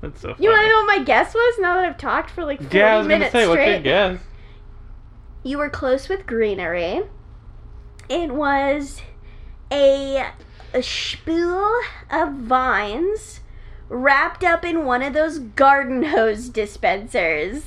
that's 0.00 0.20
so 0.20 0.34
funny. 0.34 0.44
You 0.44 0.50
wanna 0.50 0.68
know 0.68 0.76
what 0.76 0.98
my 0.98 1.04
guess 1.04 1.34
was 1.34 1.58
now 1.60 1.76
that 1.76 1.84
I've 1.84 1.98
talked 1.98 2.30
for 2.30 2.44
like 2.44 2.60
40 2.60 2.76
yeah 2.76 2.94
i 2.94 2.98
was 2.98 3.06
gonna 3.06 3.18
minutes 3.18 3.32
say 3.32 3.46
what's 3.46 3.58
your 3.58 3.66
straight? 3.66 3.82
guess 3.82 4.18
You 5.42 5.58
were 5.58 5.70
close 5.70 6.08
with 6.08 6.26
greenery. 6.26 7.02
It 8.08 8.32
was 8.32 9.02
a, 9.70 10.30
a 10.74 10.82
spool 10.82 11.80
of 12.10 12.32
vines 12.34 13.40
wrapped 13.88 14.44
up 14.44 14.64
in 14.64 14.84
one 14.84 15.02
of 15.02 15.12
those 15.14 15.38
garden 15.38 16.02
hose 16.04 16.48
dispensers. 16.48 17.64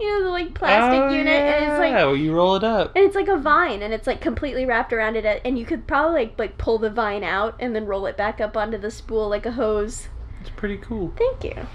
You 0.00 0.08
know, 0.08 0.24
the 0.24 0.30
like 0.30 0.54
plastic 0.54 1.00
Oh, 1.00 1.08
unit, 1.14 1.28
and 1.28 1.64
it's 1.70 1.78
like 1.78 1.90
yeah, 1.92 2.04
well, 2.04 2.16
you 2.16 2.34
roll 2.34 2.56
it 2.56 2.64
up. 2.64 2.94
and 2.96 3.04
it's 3.04 3.14
like 3.14 3.28
a 3.28 3.36
vine, 3.36 3.80
and 3.80 3.94
it's 3.94 4.06
like 4.08 4.20
completely 4.20 4.66
wrapped 4.66 4.92
around 4.92 5.16
it, 5.16 5.40
and 5.44 5.56
you 5.58 5.64
could 5.64 5.86
probably 5.86 6.20
like 6.22 6.38
like 6.38 6.58
pull 6.58 6.78
the 6.78 6.90
vine 6.90 7.22
out 7.22 7.54
and 7.60 7.74
then 7.76 7.86
roll 7.86 8.06
it 8.06 8.16
back 8.16 8.40
up 8.40 8.56
onto 8.56 8.76
the 8.76 8.90
spool 8.90 9.28
like 9.28 9.46
a 9.46 9.52
hose. 9.52 10.08
It's 10.40 10.50
pretty 10.50 10.78
cool. 10.78 11.12
Thank 11.16 11.44
you. 11.44 11.66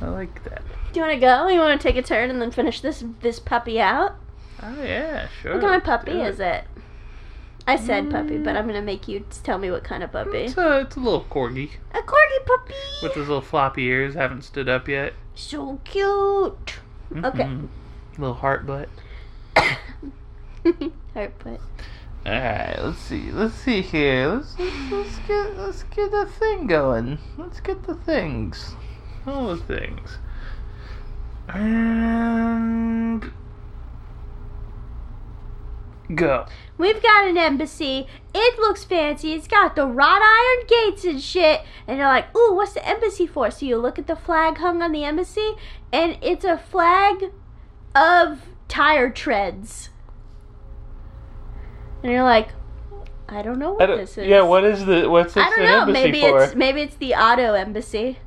I 0.00 0.06
like 0.08 0.42
that. 0.44 0.62
Do 0.92 1.00
you 1.00 1.06
want 1.06 1.14
to 1.14 1.20
go? 1.20 1.48
You 1.48 1.58
want 1.60 1.80
to 1.80 1.88
take 1.88 1.96
a 1.96 2.02
turn 2.02 2.30
and 2.30 2.40
then 2.40 2.50
finish 2.50 2.80
this 2.80 3.04
this 3.20 3.38
puppy 3.38 3.80
out? 3.80 4.16
Oh 4.62 4.82
yeah, 4.82 5.28
sure. 5.40 5.54
What 5.54 5.62
kind 5.62 5.74
of 5.76 5.84
puppy 5.84 6.12
is 6.20 6.38
it? 6.40 6.64
I 7.66 7.76
said 7.76 8.10
puppy, 8.10 8.38
but 8.38 8.56
I'm 8.56 8.66
gonna 8.66 8.82
make 8.82 9.06
you 9.06 9.24
tell 9.44 9.56
me 9.58 9.70
what 9.70 9.84
kind 9.84 10.02
of 10.02 10.10
puppy. 10.12 10.38
It's 10.38 10.56
a, 10.56 10.80
it's 10.80 10.96
a 10.96 11.00
little 11.00 11.24
corgi 11.30 11.70
A 11.94 11.98
corgi 11.98 12.44
puppy. 12.46 12.74
with 13.02 13.14
his 13.14 13.28
little 13.28 13.40
floppy 13.40 13.84
ears. 13.84 14.14
Haven't 14.14 14.42
stood 14.42 14.68
up 14.68 14.88
yet. 14.88 15.14
So 15.34 15.80
cute. 15.84 16.78
Okay. 17.14 17.44
Mhm. 17.44 17.68
Little 18.18 18.34
heart 18.34 18.66
butt. 18.66 18.88
Heart 21.14 21.38
put. 21.38 21.60
All 22.24 22.32
right, 22.32 22.76
let's 22.80 22.98
see. 22.98 23.30
Let's 23.32 23.54
see 23.54 23.80
here. 23.82 24.28
Let's, 24.28 24.58
let's 24.58 24.92
let's 24.92 25.18
get 25.26 25.56
let's 25.58 25.82
get 25.84 26.10
the 26.10 26.26
thing 26.26 26.66
going. 26.66 27.18
Let's 27.36 27.60
get 27.60 27.82
the 27.84 27.94
things. 27.94 28.74
All 29.26 29.48
the 29.48 29.56
things. 29.62 30.18
And 31.48 33.32
go. 36.14 36.46
We've 36.78 37.02
got 37.02 37.26
an 37.26 37.36
embassy. 37.36 38.06
It 38.34 38.58
looks 38.58 38.84
fancy. 38.84 39.32
It's 39.32 39.46
got 39.46 39.76
the 39.76 39.86
wrought 39.86 40.22
iron 40.22 40.66
gates 40.66 41.04
and 41.04 41.20
shit. 41.20 41.62
And 41.86 41.98
you're 41.98 42.06
like, 42.06 42.34
ooh, 42.36 42.54
what's 42.54 42.74
the 42.74 42.86
embassy 42.86 43.26
for? 43.26 43.50
So 43.50 43.66
you 43.66 43.76
look 43.76 43.98
at 43.98 44.06
the 44.06 44.16
flag 44.16 44.58
hung 44.58 44.82
on 44.82 44.92
the 44.92 45.04
embassy, 45.04 45.52
and 45.92 46.18
it's 46.20 46.44
a 46.44 46.58
flag 46.58 47.30
of 47.94 48.42
tire 48.68 49.10
treads. 49.10 49.90
And 52.02 52.12
you're 52.12 52.24
like, 52.24 52.48
I 53.28 53.42
don't 53.42 53.58
know 53.58 53.72
what 53.72 53.86
this 53.86 54.18
is. 54.18 54.26
yeah, 54.26 54.42
what 54.42 54.64
is 54.64 54.84
the 54.84 55.08
what's 55.08 55.34
this 55.34 55.44
I 55.44 55.50
don't 55.50 55.64
know. 55.64 55.92
Maybe 55.92 56.20
for? 56.20 56.44
it's 56.44 56.54
maybe 56.54 56.82
it's 56.82 56.96
the 56.96 57.14
auto 57.14 57.54
embassy. 57.54 58.18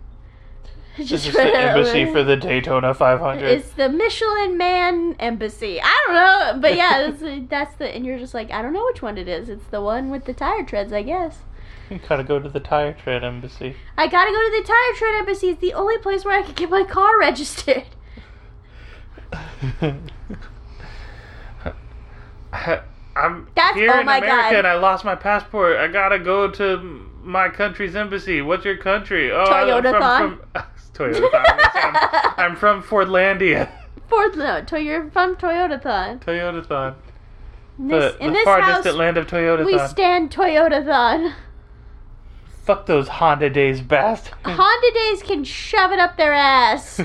Is 0.99 1.09
Just 1.09 1.25
this 1.25 1.35
the 1.35 1.41
embassy 1.43 2.05
for 2.05 2.23
the 2.23 2.37
Daytona 2.37 2.93
500? 2.93 3.43
It's 3.45 3.71
the 3.71 3.89
Michelin 3.89 4.57
Man 4.57 5.15
Embassy. 5.19 5.81
I 5.81 6.03
don't 6.07 6.15
know, 6.15 6.61
but 6.61 6.77
yeah, 6.77 7.11
that's, 7.19 7.49
that's 7.49 7.75
the. 7.75 7.93
And 7.93 8.05
you're 8.05 8.17
just 8.17 8.33
like, 8.33 8.49
I 8.49 8.61
don't 8.61 8.71
know 8.71 8.85
which 8.85 9.01
one 9.01 9.17
it 9.17 9.27
is. 9.27 9.49
It's 9.49 9.65
the 9.65 9.81
one 9.81 10.09
with 10.09 10.23
the 10.23 10.33
tire 10.33 10.63
treads, 10.63 10.93
I 10.93 11.01
guess. 11.03 11.39
You 11.89 11.99
gotta 12.07 12.23
go 12.23 12.39
to 12.39 12.47
the 12.47 12.61
tire 12.61 12.93
tread 12.93 13.25
embassy. 13.25 13.75
I 13.97 14.07
gotta 14.07 14.31
go 14.31 14.37
to 14.37 14.61
the 14.61 14.67
tire 14.67 14.93
tread 14.95 15.15
embassy. 15.15 15.49
It's 15.49 15.61
the 15.61 15.73
only 15.73 15.97
place 15.97 16.23
where 16.23 16.39
I 16.39 16.43
can 16.43 16.53
get 16.53 16.69
my 16.69 16.83
car 16.85 17.19
registered. 17.19 17.83
I'm 23.15 23.47
That's- 23.55 23.75
here 23.75 23.91
oh 23.91 23.99
in 23.99 24.01
America 24.01 24.27
God. 24.27 24.55
and 24.55 24.67
I 24.67 24.75
lost 24.75 25.03
my 25.05 25.15
passport. 25.15 25.77
I 25.77 25.87
gotta 25.87 26.19
go 26.19 26.49
to 26.51 26.77
my 27.21 27.49
country's 27.49 27.95
embassy. 27.95 28.41
What's 28.41 28.65
your 28.65 28.77
country? 28.77 29.31
Oh, 29.31 29.43
I'm 29.43 29.67
Toyotathon? 29.83 30.17
from, 30.19 30.37
from 30.53 30.63
Toyota. 30.95 31.29
I'm, 31.73 32.51
I'm 32.51 32.55
from 32.55 32.81
Fordlandia. 32.81 33.69
Fourth 34.07 34.35
note, 34.35 34.67
to 34.67 34.81
you're 34.81 35.09
from 35.09 35.35
Toyotathon. 35.35 36.21
Toyotathon. 36.23 36.95
In 37.77 37.87
The, 37.87 37.99
this, 37.99 38.15
in 38.19 38.27
the 38.27 38.33
this 38.33 38.43
far 38.45 38.61
house, 38.61 38.77
distant 38.77 38.97
land 38.97 39.17
of 39.17 39.27
Toyotathon. 39.27 39.65
we 39.65 39.79
stand 39.87 40.31
Toyotathon. 40.31 41.33
Fuck 42.63 42.85
those 42.87 43.07
Honda 43.07 43.49
days 43.49 43.81
bastards. 43.81 44.35
Honda 44.43 44.91
Days 44.93 45.21
can 45.21 45.43
shove 45.43 45.91
it 45.91 45.99
up 45.99 46.17
their 46.17 46.33
ass. 46.33 46.99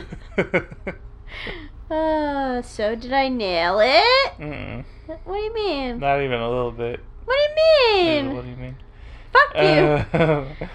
Uh, 1.90 2.62
so 2.62 2.94
did 2.94 3.12
I 3.12 3.28
nail 3.28 3.78
it? 3.80 4.32
Mm-mm. 4.38 4.84
What 5.24 5.36
do 5.36 5.42
you 5.42 5.52
mean? 5.52 5.98
Not 5.98 6.22
even 6.22 6.40
a 6.40 6.48
little 6.48 6.70
bit. 6.70 7.00
What 7.26 7.36
do 7.36 7.42
you 7.62 8.04
mean? 8.04 8.34
What 8.34 8.44
do 8.44 8.50
you 8.50 8.56
mean? 8.56 8.76
Fuck 9.32 9.54
you. 9.56 10.18
Uh, 10.18 10.68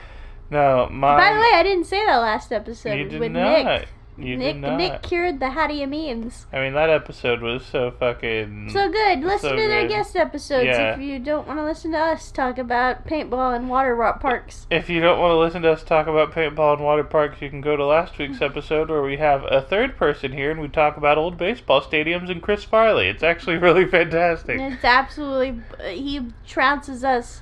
no, 0.50 0.88
my. 0.92 1.18
By 1.18 1.34
the 1.34 1.40
way, 1.40 1.52
I 1.54 1.64
didn't 1.64 1.86
say 1.86 2.06
that 2.06 2.18
last 2.18 2.52
episode 2.52 2.94
you 2.98 3.10
did 3.10 3.20
with 3.20 3.32
not. 3.32 3.64
Nick. 3.66 3.88
You 4.18 4.38
Nick 4.38 4.54
did 4.56 4.62
not. 4.62 4.78
Nick 4.78 5.02
cured 5.02 5.42
the 5.42 5.50
how 5.50 5.68
do 5.68 5.74
you 5.74 5.88
means. 5.88 6.46
I 6.54 6.62
mean, 6.62 6.74
that 6.76 6.90
episode 6.90 7.42
was 7.42 7.66
so 7.66 7.92
fucking. 7.92 8.70
So 8.72 8.90
good. 8.90 9.20
Listen 9.20 9.50
So 9.50 9.56
to 9.58 9.68
their 9.68 9.82
good. 9.82 9.90
guest 9.90 10.16
episodes 10.16 10.68
Yeah. 10.68 10.94
if 10.94 11.02
you 11.02 11.20
don't 11.20 11.46
want 11.46 11.60
to 11.60 11.66
listen 11.66 11.92
to 11.92 11.98
us 11.98 12.32
talk 12.32 12.58
about 12.58 13.06
paintball 13.06 13.54
and 13.54 13.68
water 13.70 13.94
rock 13.94 14.22
parks. 14.22 14.68
If 14.72 14.90
you 14.90 15.02
don't 15.02 15.20
want 15.20 15.32
to 15.32 15.38
listen 15.38 15.64
to 15.64 15.72
us 15.74 15.84
talk 15.84 16.08
about 16.08 16.32
paintball 16.32 16.76
and 16.76 16.84
water 16.86 17.04
parks, 17.04 17.42
you 17.42 17.50
can 17.50 17.60
go 17.60 17.76
to 17.76 17.86
last 17.86 18.18
week's 18.18 18.42
episode 18.42 18.90
where 18.90 19.02
we 19.04 19.18
have 19.18 19.44
a 19.52 19.60
third 19.62 19.98
person 19.98 20.32
here 20.32 20.50
and 20.50 20.62
we 20.62 20.70
talk 20.70 20.96
about 20.96 21.18
old 21.18 21.38
baseball 21.38 21.82
stadiums 21.82 22.30
and 22.32 22.42
Chris 22.42 22.64
Farley. 22.64 23.08
It's 23.10 23.24
actually 23.24 23.58
really 23.58 23.86
fantastic. 23.90 24.62
It's 24.62 24.86
absolutely 24.86 25.60
he 25.92 26.22
trounces 26.48 27.04
us 27.04 27.42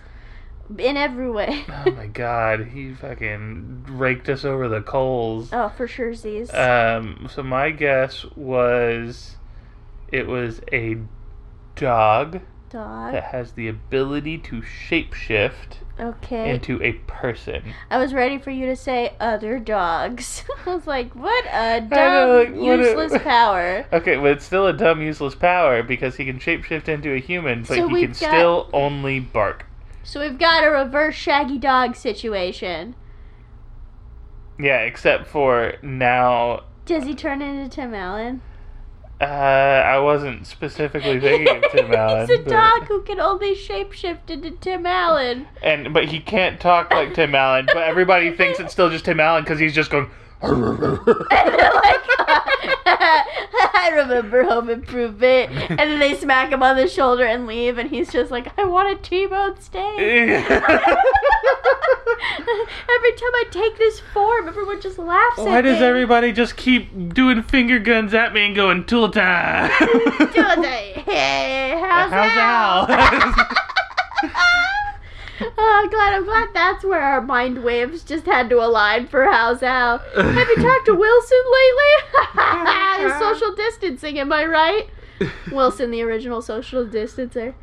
in 0.77 0.97
every 0.97 1.29
way. 1.29 1.65
Oh 1.85 1.91
my 1.91 2.07
god, 2.07 2.67
he 2.73 2.93
fucking 2.93 3.85
raked 3.89 4.29
us 4.29 4.45
over 4.45 4.67
the 4.69 4.81
coals. 4.81 5.49
oh, 5.51 5.69
for 5.69 5.87
sure, 5.87 6.13
Z's. 6.13 6.53
Um, 6.53 7.27
so 7.31 7.43
my 7.43 7.71
guess 7.71 8.25
was 8.35 9.35
it 10.11 10.27
was 10.27 10.61
a 10.71 10.97
dog 11.75 12.41
Dog. 12.69 13.13
that 13.13 13.23
has 13.25 13.51
the 13.53 13.67
ability 13.67 14.37
to 14.39 14.61
shapeshift 14.61 15.77
Okay. 15.99 16.49
into 16.49 16.81
a 16.81 16.93
person. 17.07 17.61
I 17.91 17.97
was 17.99 18.13
ready 18.13 18.37
for 18.39 18.49
you 18.49 18.65
to 18.67 18.75
say 18.75 19.13
other 19.19 19.59
dogs. 19.59 20.43
I 20.65 20.73
was 20.73 20.87
like, 20.87 21.13
what 21.13 21.45
a 21.51 21.81
dumb, 21.81 21.89
know, 21.91 22.37
like, 22.45 22.55
what 22.55 22.79
a- 22.79 22.83
useless 22.83 23.21
power. 23.23 23.85
Okay, 23.93 24.15
but 24.17 24.31
it's 24.31 24.45
still 24.45 24.65
a 24.67 24.73
dumb, 24.73 25.01
useless 25.01 25.35
power 25.35 25.83
because 25.83 26.15
he 26.15 26.25
can 26.25 26.39
shapeshift 26.39 26.87
into 26.87 27.13
a 27.13 27.19
human, 27.19 27.59
but 27.61 27.67
So 27.77 27.87
he 27.89 28.01
can 28.01 28.11
got- 28.11 28.15
still 28.17 28.69
only 28.73 29.19
bark. 29.19 29.65
So 30.03 30.19
we've 30.19 30.37
got 30.37 30.63
a 30.63 30.69
reverse 30.69 31.15
Shaggy 31.15 31.57
Dog 31.57 31.95
situation. 31.95 32.95
Yeah, 34.59 34.79
except 34.81 35.27
for 35.27 35.73
now. 35.81 36.63
Does 36.85 37.05
he 37.05 37.15
turn 37.15 37.41
into 37.41 37.69
Tim 37.73 37.93
Allen? 37.93 38.41
Uh, 39.21 39.23
I 39.25 39.99
wasn't 39.99 40.45
specifically 40.45 41.19
thinking 41.19 41.63
of 41.63 41.71
Tim 41.71 41.93
Allen. 41.93 42.27
He's 42.27 42.39
a 42.39 42.43
but- 42.43 42.49
dog 42.51 42.87
who 42.87 43.01
can 43.03 43.19
only 43.21 43.55
shapeshift 43.55 44.29
into 44.29 44.51
Tim 44.51 44.85
Allen. 44.85 45.47
and 45.61 45.93
but 45.93 46.05
he 46.05 46.19
can't 46.19 46.59
talk 46.59 46.91
like 46.91 47.13
Tim 47.13 47.33
Allen. 47.33 47.65
But 47.67 47.77
everybody 47.83 48.31
thinks 48.35 48.59
it's 48.59 48.73
still 48.73 48.89
just 48.89 49.05
Tim 49.05 49.19
Allen 49.21 49.43
because 49.43 49.59
he's 49.59 49.73
just 49.73 49.89
going. 49.89 50.09
like, 50.51 50.51
I 52.85 53.91
remember 53.93 54.43
Home 54.43 54.69
Improvement. 54.69 55.51
And 55.69 55.79
then 55.79 55.99
they 55.99 56.15
smack 56.15 56.51
him 56.51 56.61
on 56.61 56.75
the 56.75 56.85
shoulder 56.87 57.23
and 57.23 57.47
leave, 57.47 57.77
and 57.77 57.89
he's 57.89 58.11
just 58.11 58.29
like, 58.29 58.51
I 58.59 58.65
want 58.65 58.91
a 58.91 58.95
T-bone 59.01 59.61
steak. 59.61 59.99
Every 59.99 60.41
time 63.13 63.31
I 63.35 63.45
take 63.51 63.77
this 63.77 64.01
form, 64.13 64.49
everyone 64.49 64.81
just 64.81 64.99
laughs 64.99 65.37
Why 65.37 65.43
at 65.43 65.47
me. 65.47 65.51
Why 65.51 65.61
does 65.61 65.81
everybody 65.81 66.33
just 66.33 66.57
keep 66.57 67.13
doing 67.13 67.41
finger 67.41 67.79
guns 67.79 68.13
at 68.13 68.33
me 68.33 68.47
and 68.47 68.55
going 68.55 68.83
tool 68.85 69.09
time? 69.11 69.71
Hey, 71.05 71.77
how's, 71.79 72.11
How's 72.11 72.37
Al? 72.37 72.87
Al? 72.89 73.33
Oh, 75.57 75.81
I'm 75.83 75.89
glad. 75.89 76.13
I'm 76.13 76.25
glad 76.25 76.49
that's 76.53 76.83
where 76.83 77.01
our 77.01 77.21
mind 77.21 77.63
waves 77.63 78.03
just 78.03 78.25
had 78.25 78.49
to 78.49 78.63
align 78.63 79.07
for 79.07 79.25
how's 79.25 79.61
Al. 79.63 79.99
Have 79.99 80.47
you 80.49 80.55
talked 80.55 80.85
to 80.87 80.93
Wilson 80.95 81.43
lately? 81.51 83.19
social 83.19 83.53
distancing, 83.55 84.19
am 84.19 84.31
I 84.31 84.45
right? 84.45 84.89
Wilson, 85.51 85.91
the 85.91 86.01
original 86.01 86.41
social 86.41 86.85
distancer. 86.85 87.53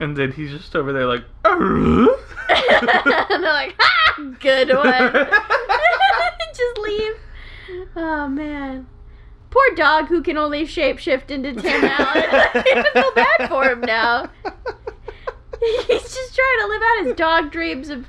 and 0.00 0.16
then 0.16 0.32
he's 0.32 0.50
just 0.50 0.74
over 0.74 0.92
there 0.92 1.06
like. 1.06 1.24
and 1.44 2.08
they're 2.48 3.40
like, 3.40 3.74
ha! 3.78 4.14
Good 4.40 4.68
one. 4.74 5.12
Just 6.54 6.78
leave. 6.78 7.14
Oh, 7.96 8.28
man. 8.28 8.86
Poor 9.50 9.74
dog 9.76 10.06
who 10.08 10.22
can 10.22 10.36
only 10.36 10.64
shapeshift 10.64 11.30
into 11.30 11.52
Tim 11.52 11.84
Allen. 11.84 12.24
I 12.30 12.84
feel 12.92 13.12
bad 13.14 13.48
for 13.48 13.64
him 13.64 13.80
now. 13.80 14.28
He's 15.86 16.14
just 16.14 16.34
trying 16.34 16.60
to 16.60 16.66
live 16.68 16.82
out 16.82 17.04
his 17.04 17.14
dog 17.14 17.50
dreams 17.50 17.88
of 17.88 18.06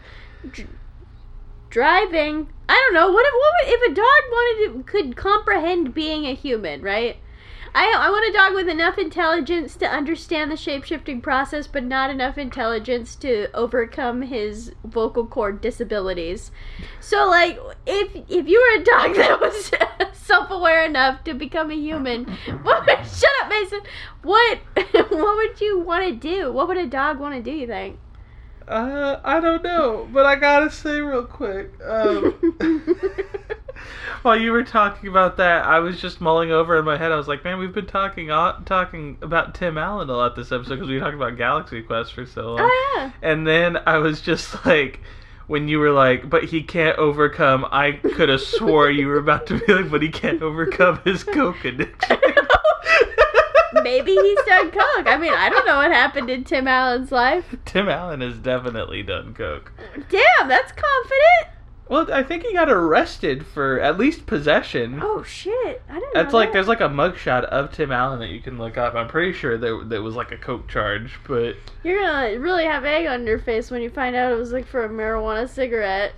dr- 0.49 0.69
driving. 1.69 2.49
I 2.67 2.73
don't 2.73 2.93
know. 2.93 3.11
What 3.11 3.25
if 3.25 3.33
what 3.33 3.53
would, 3.63 3.73
if 3.73 3.91
a 3.91 3.95
dog 3.95 4.31
wanted 4.31 4.73
to 4.73 4.83
could 4.83 5.15
comprehend 5.15 5.93
being 5.93 6.25
a 6.25 6.33
human, 6.33 6.81
right? 6.81 7.17
I 7.75 7.93
I 7.93 8.09
want 8.09 8.29
a 8.29 8.37
dog 8.37 8.53
with 8.55 8.69
enough 8.69 8.97
intelligence 8.97 9.75
to 9.75 9.85
understand 9.85 10.49
the 10.49 10.55
shapeshifting 10.55 11.21
process, 11.21 11.67
but 11.67 11.83
not 11.83 12.09
enough 12.09 12.37
intelligence 12.37 13.15
to 13.17 13.49
overcome 13.53 14.21
his 14.21 14.71
vocal 14.85 15.27
cord 15.27 15.59
disabilities. 15.59 16.51
So, 17.01 17.27
like, 17.27 17.59
if 17.85 18.15
if 18.29 18.47
you 18.47 18.61
were 18.61 18.81
a 18.81 18.85
dog 18.85 19.15
that 19.17 19.41
was 19.41 19.71
self-aware 20.25 20.85
enough 20.85 21.23
to 21.23 21.33
become 21.33 21.71
a 21.71 21.75
human. 21.75 22.25
What? 22.63 22.85
Shut 23.05 23.29
up, 23.43 23.49
Mason. 23.49 23.81
What? 24.23 24.59
what 24.75 25.35
would 25.35 25.61
you 25.61 25.79
want 25.79 26.05
to 26.05 26.13
do? 26.13 26.51
What 26.51 26.67
would 26.67 26.77
a 26.77 26.87
dog 26.87 27.19
want 27.19 27.35
to 27.35 27.41
do? 27.41 27.51
You 27.51 27.67
think? 27.67 27.99
Uh, 28.67 29.19
I 29.23 29.39
don't 29.39 29.63
know, 29.63 30.07
but 30.11 30.25
I 30.25 30.35
gotta 30.35 30.71
say 30.71 30.99
real 30.99 31.23
quick. 31.23 31.71
Um, 31.83 32.33
while 34.23 34.39
you 34.39 34.51
were 34.51 34.63
talking 34.63 35.07
about 35.07 35.37
that, 35.37 35.65
I 35.65 35.79
was 35.79 36.01
just 36.01 36.19
mulling 36.19 36.51
over 36.51 36.79
in 36.79 36.85
my 36.85 36.97
head. 36.97 37.11
I 37.11 37.15
was 37.15 37.27
like, 37.27 37.43
"Man, 37.43 37.59
we've 37.59 37.73
been 37.73 37.85
talking 37.85 38.31
uh, 38.31 38.59
talking 38.65 39.19
about 39.21 39.53
Tim 39.53 39.77
Allen 39.77 40.09
a 40.09 40.13
lot 40.13 40.35
this 40.35 40.51
episode 40.51 40.75
because 40.75 40.89
we 40.89 40.97
talked 40.97 41.13
about 41.13 41.37
Galaxy 41.37 41.83
Quest 41.83 42.13
for 42.13 42.25
so 42.25 42.53
long." 42.53 42.61
oh 42.61 42.95
yeah. 42.97 43.11
And 43.21 43.45
then 43.45 43.77
I 43.85 43.99
was 43.99 44.19
just 44.21 44.65
like, 44.65 44.99
when 45.47 45.67
you 45.67 45.79
were 45.79 45.91
like, 45.91 46.29
"But 46.29 46.45
he 46.45 46.63
can't 46.63 46.97
overcome," 46.97 47.65
I 47.71 47.93
could 47.93 48.29
have 48.29 48.41
swore 48.41 48.89
you 48.89 49.07
were 49.07 49.17
about 49.17 49.47
to 49.47 49.59
be 49.59 49.73
like, 49.73 49.91
"But 49.91 50.01
he 50.01 50.09
can't 50.09 50.41
overcome 50.41 50.99
his 51.03 51.23
coke 51.23 51.63
addiction." 51.65 52.17
Maybe 53.83 54.13
he's 54.13 54.39
done 54.47 54.71
coke. 54.71 55.05
I 55.07 55.17
mean, 55.17 55.33
I 55.33 55.49
don't 55.49 55.67
know 55.67 55.75
what 55.77 55.91
happened 55.91 56.29
in 56.29 56.43
Tim 56.43 56.67
Allen's 56.67 57.11
life. 57.11 57.55
Tim 57.65 57.89
Allen 57.89 58.21
has 58.21 58.37
definitely 58.37 59.03
done 59.03 59.33
coke. 59.33 59.71
Damn, 60.09 60.47
that's 60.47 60.71
confident. 60.71 61.54
Well, 61.87 62.11
I 62.11 62.23
think 62.23 62.43
he 62.43 62.51
got 62.53 62.69
arrested 62.69 63.45
for 63.45 63.79
at 63.79 63.97
least 63.99 64.25
possession. 64.25 64.99
Oh 65.03 65.21
shit! 65.21 65.83
I 65.87 65.99
didn't. 65.99 66.13
That's 66.15 66.31
know 66.33 66.39
like 66.39 66.49
that. 66.49 66.53
there's 66.53 66.67
like 66.67 66.81
a 66.81 66.89
mugshot 66.89 67.43
of 67.43 67.71
Tim 67.71 67.91
Allen 67.91 68.19
that 68.19 68.29
you 68.29 68.41
can 68.41 68.57
look 68.57 68.75
up. 68.77 68.95
I'm 68.95 69.07
pretty 69.07 69.33
sure 69.33 69.55
that 69.57 69.89
that 69.89 70.01
was 70.01 70.15
like 70.15 70.31
a 70.31 70.37
coke 70.37 70.67
charge, 70.67 71.19
but 71.27 71.55
You're 71.83 72.01
gonna 72.01 72.39
really 72.39 72.65
have 72.65 72.85
egg 72.85 73.05
on 73.05 73.27
your 73.27 73.37
face 73.37 73.69
when 73.69 73.81
you 73.83 73.89
find 73.91 74.15
out 74.15 74.31
it 74.31 74.35
was 74.35 74.51
like 74.51 74.65
for 74.65 74.83
a 74.83 74.89
marijuana 74.89 75.47
cigarette. 75.47 76.13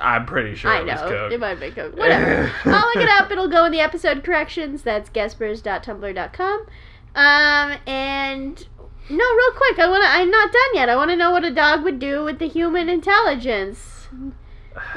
I'm 0.00 0.24
pretty 0.24 0.54
sure 0.54 0.70
I 0.70 0.80
it 0.80 0.86
was 0.86 1.00
know. 1.00 1.08
coke. 1.08 1.32
It 1.32 1.40
might 1.40 1.48
have 1.48 1.60
been 1.60 1.72
Coke. 1.72 1.96
Whatever. 1.96 2.50
I'll 2.64 2.86
look 2.94 2.96
it 3.04 3.08
up. 3.08 3.30
It'll 3.30 3.48
go 3.48 3.64
in 3.64 3.72
the 3.72 3.80
episode 3.80 4.22
corrections. 4.24 4.82
That's 4.82 5.10
gaspers.tumblr.com. 5.10 6.66
Um, 7.14 7.78
and 7.86 8.66
no, 9.10 9.16
real 9.34 9.52
quick, 9.56 9.78
I 9.80 9.88
wanna 9.88 10.06
I'm 10.06 10.30
not 10.30 10.52
done 10.52 10.74
yet. 10.74 10.88
I 10.88 10.96
wanna 10.96 11.16
know 11.16 11.32
what 11.32 11.44
a 11.44 11.50
dog 11.50 11.82
would 11.84 11.98
do 11.98 12.24
with 12.24 12.38
the 12.38 12.46
human 12.48 12.88
intelligence. 12.88 14.08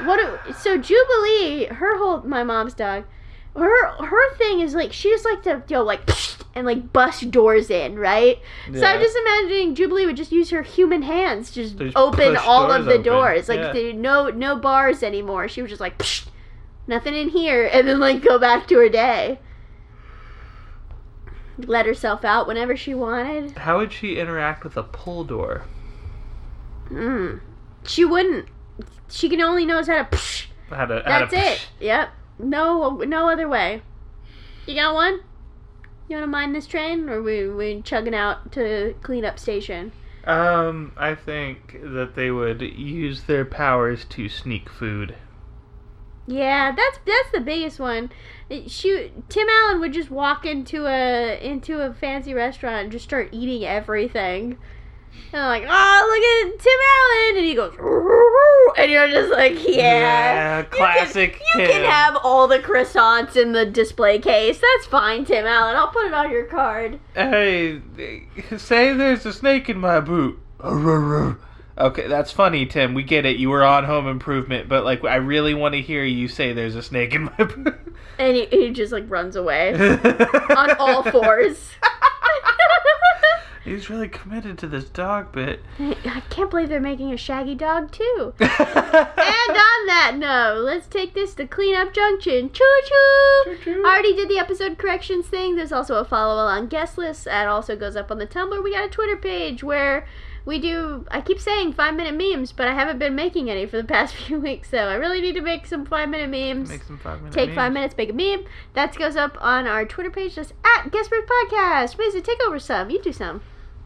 What 0.04 0.56
so 0.56 0.76
Jubilee, 0.76 1.66
her 1.66 1.98
whole 1.98 2.22
my 2.22 2.44
mom's 2.44 2.74
dog, 2.74 3.04
her 3.56 3.88
her 4.04 4.34
thing 4.36 4.60
is 4.60 4.74
like 4.74 4.92
she 4.92 5.10
just 5.10 5.24
like 5.24 5.42
to 5.44 5.62
go 5.68 5.82
like 5.82 6.08
and 6.54 6.66
like 6.66 6.92
bust 6.92 7.30
doors 7.30 7.70
in, 7.70 7.98
right? 7.98 8.38
Yeah. 8.70 8.80
So 8.80 8.86
I'm 8.86 9.00
just 9.00 9.16
imagining 9.16 9.74
Jubilee 9.74 10.06
would 10.06 10.16
just 10.16 10.32
use 10.32 10.50
her 10.50 10.62
human 10.62 11.02
hands 11.02 11.50
to 11.52 11.62
just 11.62 11.76
just 11.78 11.96
open 11.96 12.36
all 12.36 12.70
of 12.70 12.84
the 12.84 12.92
open. 12.92 13.02
doors. 13.02 13.48
Like 13.48 13.74
Yeah. 13.74 13.92
no 13.92 14.28
no 14.30 14.56
bars 14.56 15.02
anymore. 15.02 15.48
She 15.48 15.60
was 15.62 15.70
just 15.70 15.80
like 15.80 16.00
nothing 16.86 17.14
in 17.14 17.28
here 17.30 17.66
and 17.72 17.86
then 17.88 17.98
like 18.00 18.22
go 18.22 18.38
back 18.38 18.66
to 18.68 18.78
her 18.78 18.88
day. 18.88 19.38
Let 21.56 21.86
herself 21.86 22.24
out 22.24 22.46
whenever 22.48 22.76
she 22.76 22.94
wanted. 22.94 23.56
How 23.58 23.78
would 23.78 23.92
she 23.92 24.18
interact 24.18 24.64
with 24.64 24.76
a 24.76 24.82
pull 24.82 25.22
door? 25.24 25.64
Mm. 26.88 27.40
She 27.84 28.04
wouldn't. 28.04 28.46
She 29.08 29.28
can 29.28 29.40
only 29.40 29.64
knows 29.66 29.86
how 29.86 30.04
to 30.04 30.18
How 30.70 30.86
to, 30.86 31.02
how 31.04 31.20
That's 31.20 31.32
to 31.32 31.38
it. 31.38 31.68
Yep. 31.80 32.10
No 32.38 32.90
no 32.96 33.30
other 33.30 33.48
way. 33.48 33.82
You 34.66 34.74
got 34.74 34.94
one? 34.94 35.20
You 36.08 36.16
wanna 36.16 36.26
mind 36.26 36.54
this 36.54 36.66
train? 36.66 37.08
Or 37.08 37.22
we 37.22 37.48
we 37.48 37.82
chugging 37.82 38.14
out 38.14 38.52
to 38.52 38.94
cleanup 39.02 39.38
station? 39.38 39.92
Um, 40.26 40.92
I 40.96 41.14
think 41.14 41.78
that 41.82 42.14
they 42.14 42.30
would 42.30 42.62
use 42.62 43.24
their 43.24 43.44
powers 43.44 44.04
to 44.06 44.28
sneak 44.28 44.70
food. 44.70 45.16
Yeah, 46.26 46.72
that's 46.74 46.98
that's 47.04 47.30
the 47.32 47.40
biggest 47.40 47.78
one. 47.78 48.10
She 48.66 49.12
Tim 49.28 49.48
Allen 49.48 49.80
would 49.80 49.92
just 49.92 50.10
walk 50.10 50.46
into 50.46 50.86
a 50.86 51.38
into 51.38 51.80
a 51.82 51.92
fancy 51.92 52.32
restaurant 52.32 52.84
and 52.84 52.92
just 52.92 53.04
start 53.04 53.28
eating 53.32 53.64
everything. 53.64 54.56
And 55.32 55.42
I'm 55.42 55.48
like, 55.48 55.64
oh, 55.68 56.44
look 56.46 56.54
at 56.54 56.60
Tim 56.60 56.78
Allen, 56.94 57.36
and 57.38 57.44
he 57.46 57.54
goes, 57.56 57.74
and 58.78 58.90
you're 58.90 59.08
just 59.08 59.32
like, 59.32 59.54
yeah, 59.66 59.76
Yeah, 59.76 60.58
You 60.58 60.62
can- 60.64 60.70
classic 60.78 61.40
You 61.56 61.66
can, 61.66 61.84
have 61.84 62.16
all 62.22 62.46
the 62.46 62.60
croissants 62.60 63.34
in 63.34 63.50
the 63.52 63.66
display 63.66 64.20
case. 64.20 64.60
That's 64.60 64.86
fine, 64.86 65.24
Tim 65.24 65.44
Allen. 65.44 65.74
I'll 65.74 65.88
put 65.88 66.06
it 66.06 66.14
on 66.14 66.30
your 66.30 66.44
card. 66.44 67.00
Hey, 67.14 67.80
say 68.56 68.92
there's 68.92 69.26
a 69.26 69.32
snake 69.32 69.68
in 69.68 69.78
my 69.78 69.98
boot. 69.98 70.38
Okay, 71.76 72.06
that's 72.06 72.30
funny, 72.30 72.64
Tim. 72.66 72.94
We 72.94 73.02
get 73.02 73.26
it. 73.26 73.36
You 73.36 73.50
were 73.50 73.64
on 73.64 73.82
Home 73.84 74.06
Improvement, 74.06 74.68
but 74.68 74.84
like, 74.84 75.04
I 75.04 75.16
really 75.16 75.54
want 75.54 75.74
to 75.74 75.80
hear 75.82 76.04
you 76.04 76.28
say 76.28 76.52
there's 76.52 76.76
a 76.76 76.82
snake 76.82 77.12
in 77.12 77.24
my 77.24 77.36
boot. 77.44 77.74
And 78.20 78.36
he, 78.36 78.46
he 78.46 78.70
just 78.70 78.92
like 78.92 79.04
runs 79.10 79.34
away 79.34 79.74
on 80.56 80.70
all 80.78 81.02
fours. 81.02 81.70
He's 83.64 83.88
really 83.88 84.08
committed 84.08 84.58
to 84.58 84.66
this 84.66 84.84
dog 84.84 85.32
bit. 85.32 85.60
I 85.78 86.22
can't 86.30 86.50
believe 86.50 86.68
they're 86.68 86.80
making 86.80 87.12
a 87.12 87.16
Shaggy 87.16 87.54
dog 87.54 87.92
too. 87.92 88.34
And 89.46 89.56
on 89.58 89.86
that 89.86 90.12
note, 90.16 90.62
let's 90.64 90.86
take 90.86 91.12
this 91.14 91.34
to 91.34 91.46
Clean 91.46 91.74
Up 91.74 91.92
Junction. 91.92 92.50
Choo 92.52 92.80
choo! 92.86 93.82
I 93.84 93.92
already 93.92 94.14
did 94.14 94.28
the 94.28 94.38
episode 94.38 94.78
corrections 94.78 95.26
thing. 95.26 95.56
There's 95.56 95.72
also 95.72 95.96
a 95.96 96.04
follow 96.04 96.34
along 96.42 96.68
guest 96.68 96.96
list. 96.96 97.24
That 97.24 97.46
also 97.48 97.76
goes 97.76 97.96
up 97.96 98.10
on 98.10 98.18
the 98.18 98.26
Tumblr. 98.26 98.62
We 98.62 98.72
got 98.72 98.84
a 98.84 98.88
Twitter 98.88 99.16
page 99.16 99.62
where 99.64 100.06
we 100.44 100.58
do, 100.58 101.04
I 101.10 101.20
keep 101.20 101.40
saying 101.40 101.72
five 101.72 101.94
minute 101.94 102.14
memes, 102.16 102.52
but 102.52 102.68
I 102.68 102.74
haven't 102.74 102.98
been 102.98 103.14
making 103.14 103.50
any 103.50 103.66
for 103.66 103.76
the 103.76 103.84
past 103.88 104.14
few 104.14 104.38
weeks, 104.40 104.70
so 104.70 104.78
I 104.78 104.94
really 104.94 105.20
need 105.20 105.34
to 105.34 105.40
make 105.42 105.66
some 105.66 105.84
five 105.84 106.08
minute 106.08 106.30
memes. 106.30 106.68
Make 106.68 106.84
some 106.84 106.98
five 106.98 107.20
minute 107.20 107.34
Take 107.34 107.54
five 107.54 107.72
minutes, 107.72 107.96
make 107.96 108.10
a 108.10 108.12
meme. 108.12 108.44
That 108.74 108.94
goes 108.96 109.16
up 109.16 109.36
on 109.40 109.66
our 109.66 109.84
Twitter 109.84 110.10
page. 110.10 110.34
just 110.36 110.52
at 110.64 110.90
Guestbird 110.90 111.26
Podcast. 111.26 111.98
Mason, 111.98 112.22
take 112.22 112.40
over 112.46 112.58
some. 112.58 112.90
You 112.90 113.02
do 113.02 113.12
some. 113.12 113.42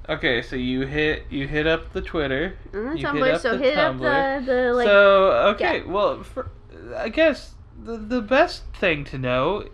Okay, 0.08 0.40
so 0.40 0.56
you 0.56 0.86
hit 0.86 1.24
you 1.28 1.46
hit 1.46 1.66
up 1.66 1.92
the 1.92 2.00
Twitter. 2.00 2.56
Mm, 2.72 2.98
You 2.98 3.06
hit 3.24 3.34
up 3.34 3.40
so 3.42 3.56
the 3.56 3.64
hit 3.64 3.76
up 3.76 3.96
Tumblr. 3.96 4.46
the, 4.46 4.52
the 4.52 4.72
like. 4.72 4.86
so 4.86 5.32
okay, 5.54 5.78
yeah. 5.78 5.84
well, 5.92 6.22
for, 6.22 6.50
I 6.96 7.10
guess 7.10 7.54
the 7.82 7.98
the 7.98 8.22
best 8.22 8.64
thing 8.74 9.04
to 9.04 9.18
know, 9.18 9.68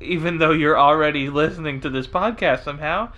even 0.00 0.38
though 0.38 0.52
you're 0.52 0.78
already 0.78 1.28
listening 1.28 1.80
to 1.82 1.90
this 1.90 2.06
podcast 2.06 2.64
somehow, 2.64 3.12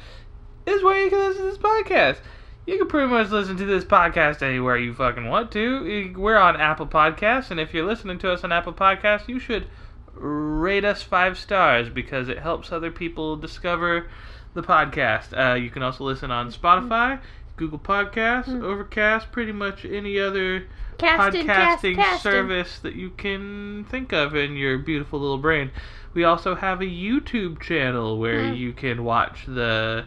is 0.67 0.83
where 0.83 1.01
you 1.03 1.09
can 1.11 1.21
listen 1.21 1.45
to 1.45 1.51
this 1.51 1.59
podcast. 1.59 2.19
You 2.67 2.79
can 2.79 2.89
pretty 2.89 3.07
much 3.07 3.31
listen 3.31 3.57
to 3.59 3.65
this 3.65 3.85
podcast 3.85 4.43
anywhere 4.43 4.77
you 4.77 4.93
fucking 4.93 5.29
want 5.29 5.53
to. 5.53 6.15
We're 6.17 6.37
on 6.37 6.61
Apple 6.61 6.89
Podcasts, 6.89 7.53
and 7.53 7.61
if 7.61 7.73
you're 7.73 7.87
listening 7.87 8.19
to 8.19 8.33
us 8.33 8.43
on 8.43 8.51
Apple 8.51 8.73
Podcasts, 8.73 9.29
you 9.29 9.39
should 9.39 9.69
rate 10.15 10.85
us 10.85 11.01
five 11.03 11.39
stars 11.39 11.89
because 11.91 12.29
it 12.29 12.41
helps 12.41 12.73
other 12.73 12.91
people 12.91 13.37
discover 13.37 14.09
the 14.57 14.63
podcast. 14.63 15.33
Uh, 15.39 15.55
you 15.55 15.71
can 15.71 15.83
also 15.83 16.03
listen 16.05 16.31
on 16.33 16.51
Spotify, 16.51 17.21
Google 17.57 17.79
Podcasts, 17.79 18.47
Mm. 18.49 18.63
Overcast, 18.65 19.31
pretty 19.31 19.53
much 19.53 19.85
any 19.85 20.19
other 20.19 20.65
Casting, 20.99 21.47
cast, 21.47 21.83
podcasting 21.85 21.95
casting. 21.97 22.33
service 22.33 22.79
that 22.81 22.95
you 22.95 23.11
can 23.11 23.85
think 23.91 24.13
of 24.13 24.35
in 24.35 24.57
your 24.57 24.79
beautiful 24.79 25.21
little 25.21 25.39
brain. 25.39 25.71
We 26.15 26.25
also 26.25 26.55
have 26.55 26.81
a 26.81 26.87
YouTube 26.87 27.61
channel 27.61 28.19
where 28.19 28.41
Mm. 28.45 28.57
you 28.57 28.73
can 28.73 29.05
watch 29.05 29.45
the 29.47 30.05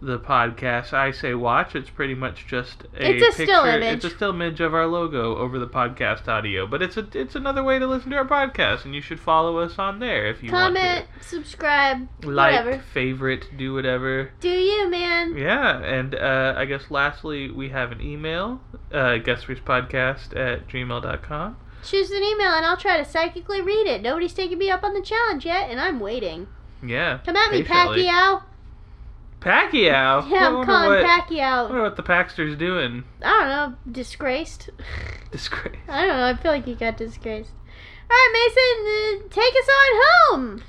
the 0.00 0.18
podcast. 0.18 0.92
I 0.92 1.10
say 1.12 1.34
watch. 1.34 1.74
It's 1.74 1.88
pretty 1.90 2.14
much 2.14 2.46
just 2.46 2.84
a 2.96 3.10
It's 3.10 3.22
a 3.28 3.32
still 3.44 3.62
picture- 3.62 3.76
image. 3.78 3.96
It's 3.96 4.04
a 4.06 4.10
still 4.16 4.30
image 4.30 4.60
of 4.60 4.74
our 4.74 4.86
logo 4.86 5.36
over 5.36 5.58
the 5.58 5.66
podcast 5.66 6.28
audio. 6.28 6.66
But 6.66 6.82
it's 6.82 6.96
a 6.96 7.06
it's 7.14 7.34
another 7.34 7.62
way 7.62 7.78
to 7.78 7.86
listen 7.86 8.10
to 8.10 8.16
our 8.16 8.24
podcast, 8.26 8.84
and 8.84 8.94
you 8.94 9.00
should 9.00 9.20
follow 9.20 9.58
us 9.58 9.78
on 9.78 9.98
there 10.00 10.26
if 10.26 10.42
you 10.42 10.52
want 10.52 10.74
to 10.76 10.80
Comment, 10.80 11.06
subscribe. 11.20 12.08
Like, 12.24 12.64
whatever. 12.64 12.82
favorite, 12.92 13.46
do 13.56 13.74
whatever. 13.74 14.30
Do 14.40 14.48
you, 14.50 14.88
man? 14.90 15.36
Yeah, 15.36 15.78
and 15.78 16.14
uh, 16.14 16.54
I 16.56 16.64
guess 16.66 16.90
lastly, 16.90 17.50
we 17.50 17.68
have 17.70 17.92
an 17.92 18.00
email, 18.00 18.60
uh, 18.92 19.18
guestfreezepodcast 19.24 20.36
at 20.36 20.68
gmail.com. 20.68 21.56
Choose 21.82 22.10
an 22.10 22.22
email 22.22 22.50
and 22.52 22.64
I'll 22.64 22.78
try 22.78 22.96
to 22.96 23.04
psychically 23.04 23.60
read 23.60 23.86
it. 23.86 24.00
Nobody's 24.00 24.32
taken 24.32 24.56
me 24.58 24.70
up 24.70 24.82
on 24.84 24.94
the 24.94 25.02
challenge 25.02 25.44
yet, 25.44 25.68
and 25.70 25.78
I'm 25.80 26.00
waiting. 26.00 26.46
Yeah. 26.82 27.18
Come 27.24 27.36
at 27.36 27.50
me, 27.52 27.62
patiently. 27.62 28.04
Pacquiao. 28.04 28.42
Pacquiao? 29.44 30.26
Yeah, 30.30 30.48
I'm 30.48 30.64
calling 30.64 31.02
what, 31.02 31.04
I 31.04 31.62
wonder 31.64 31.82
what 31.82 31.96
the 31.96 32.02
Paxter's 32.02 32.56
doing. 32.56 33.04
I 33.22 33.28
don't 33.28 33.48
know, 33.48 33.74
disgraced. 33.92 34.70
disgraced. 35.30 35.76
I 35.86 36.06
don't 36.06 36.16
know. 36.16 36.24
I 36.24 36.34
feel 36.34 36.50
like 36.50 36.64
he 36.64 36.74
got 36.74 36.96
disgraced. 36.96 37.50
All 38.10 38.16
right, 38.16 38.30
Mason, 38.32 38.86
uh, 38.86 39.28
take 39.30 39.54
us 39.54 39.68
on 39.68 39.92
home. 40.40 40.62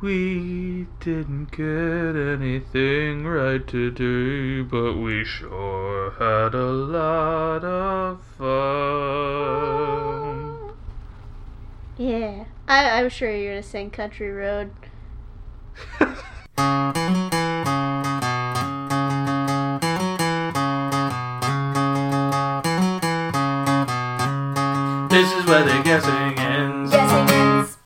We 0.00 0.86
didn't 1.00 1.50
get 1.50 2.16
anything 2.16 3.26
right 3.26 3.66
today, 3.68 4.62
but 4.62 4.94
we 4.94 5.26
sure 5.26 6.12
had 6.12 6.54
a 6.54 6.70
lot 6.70 7.62
of 7.62 8.22
fun. 8.38 8.50
Yeah, 11.98 12.46
I, 12.66 12.98
I'm 12.98 13.10
sure 13.10 13.30
you're 13.30 13.52
gonna 13.52 13.62
sing 13.62 13.90
"Country 13.90 14.30
Road." 14.30 14.70
this 25.10 25.32
is 25.32 25.46
where 25.46 25.64
they 25.64 25.72
ends. 25.72 25.84
Guessing 25.84 26.19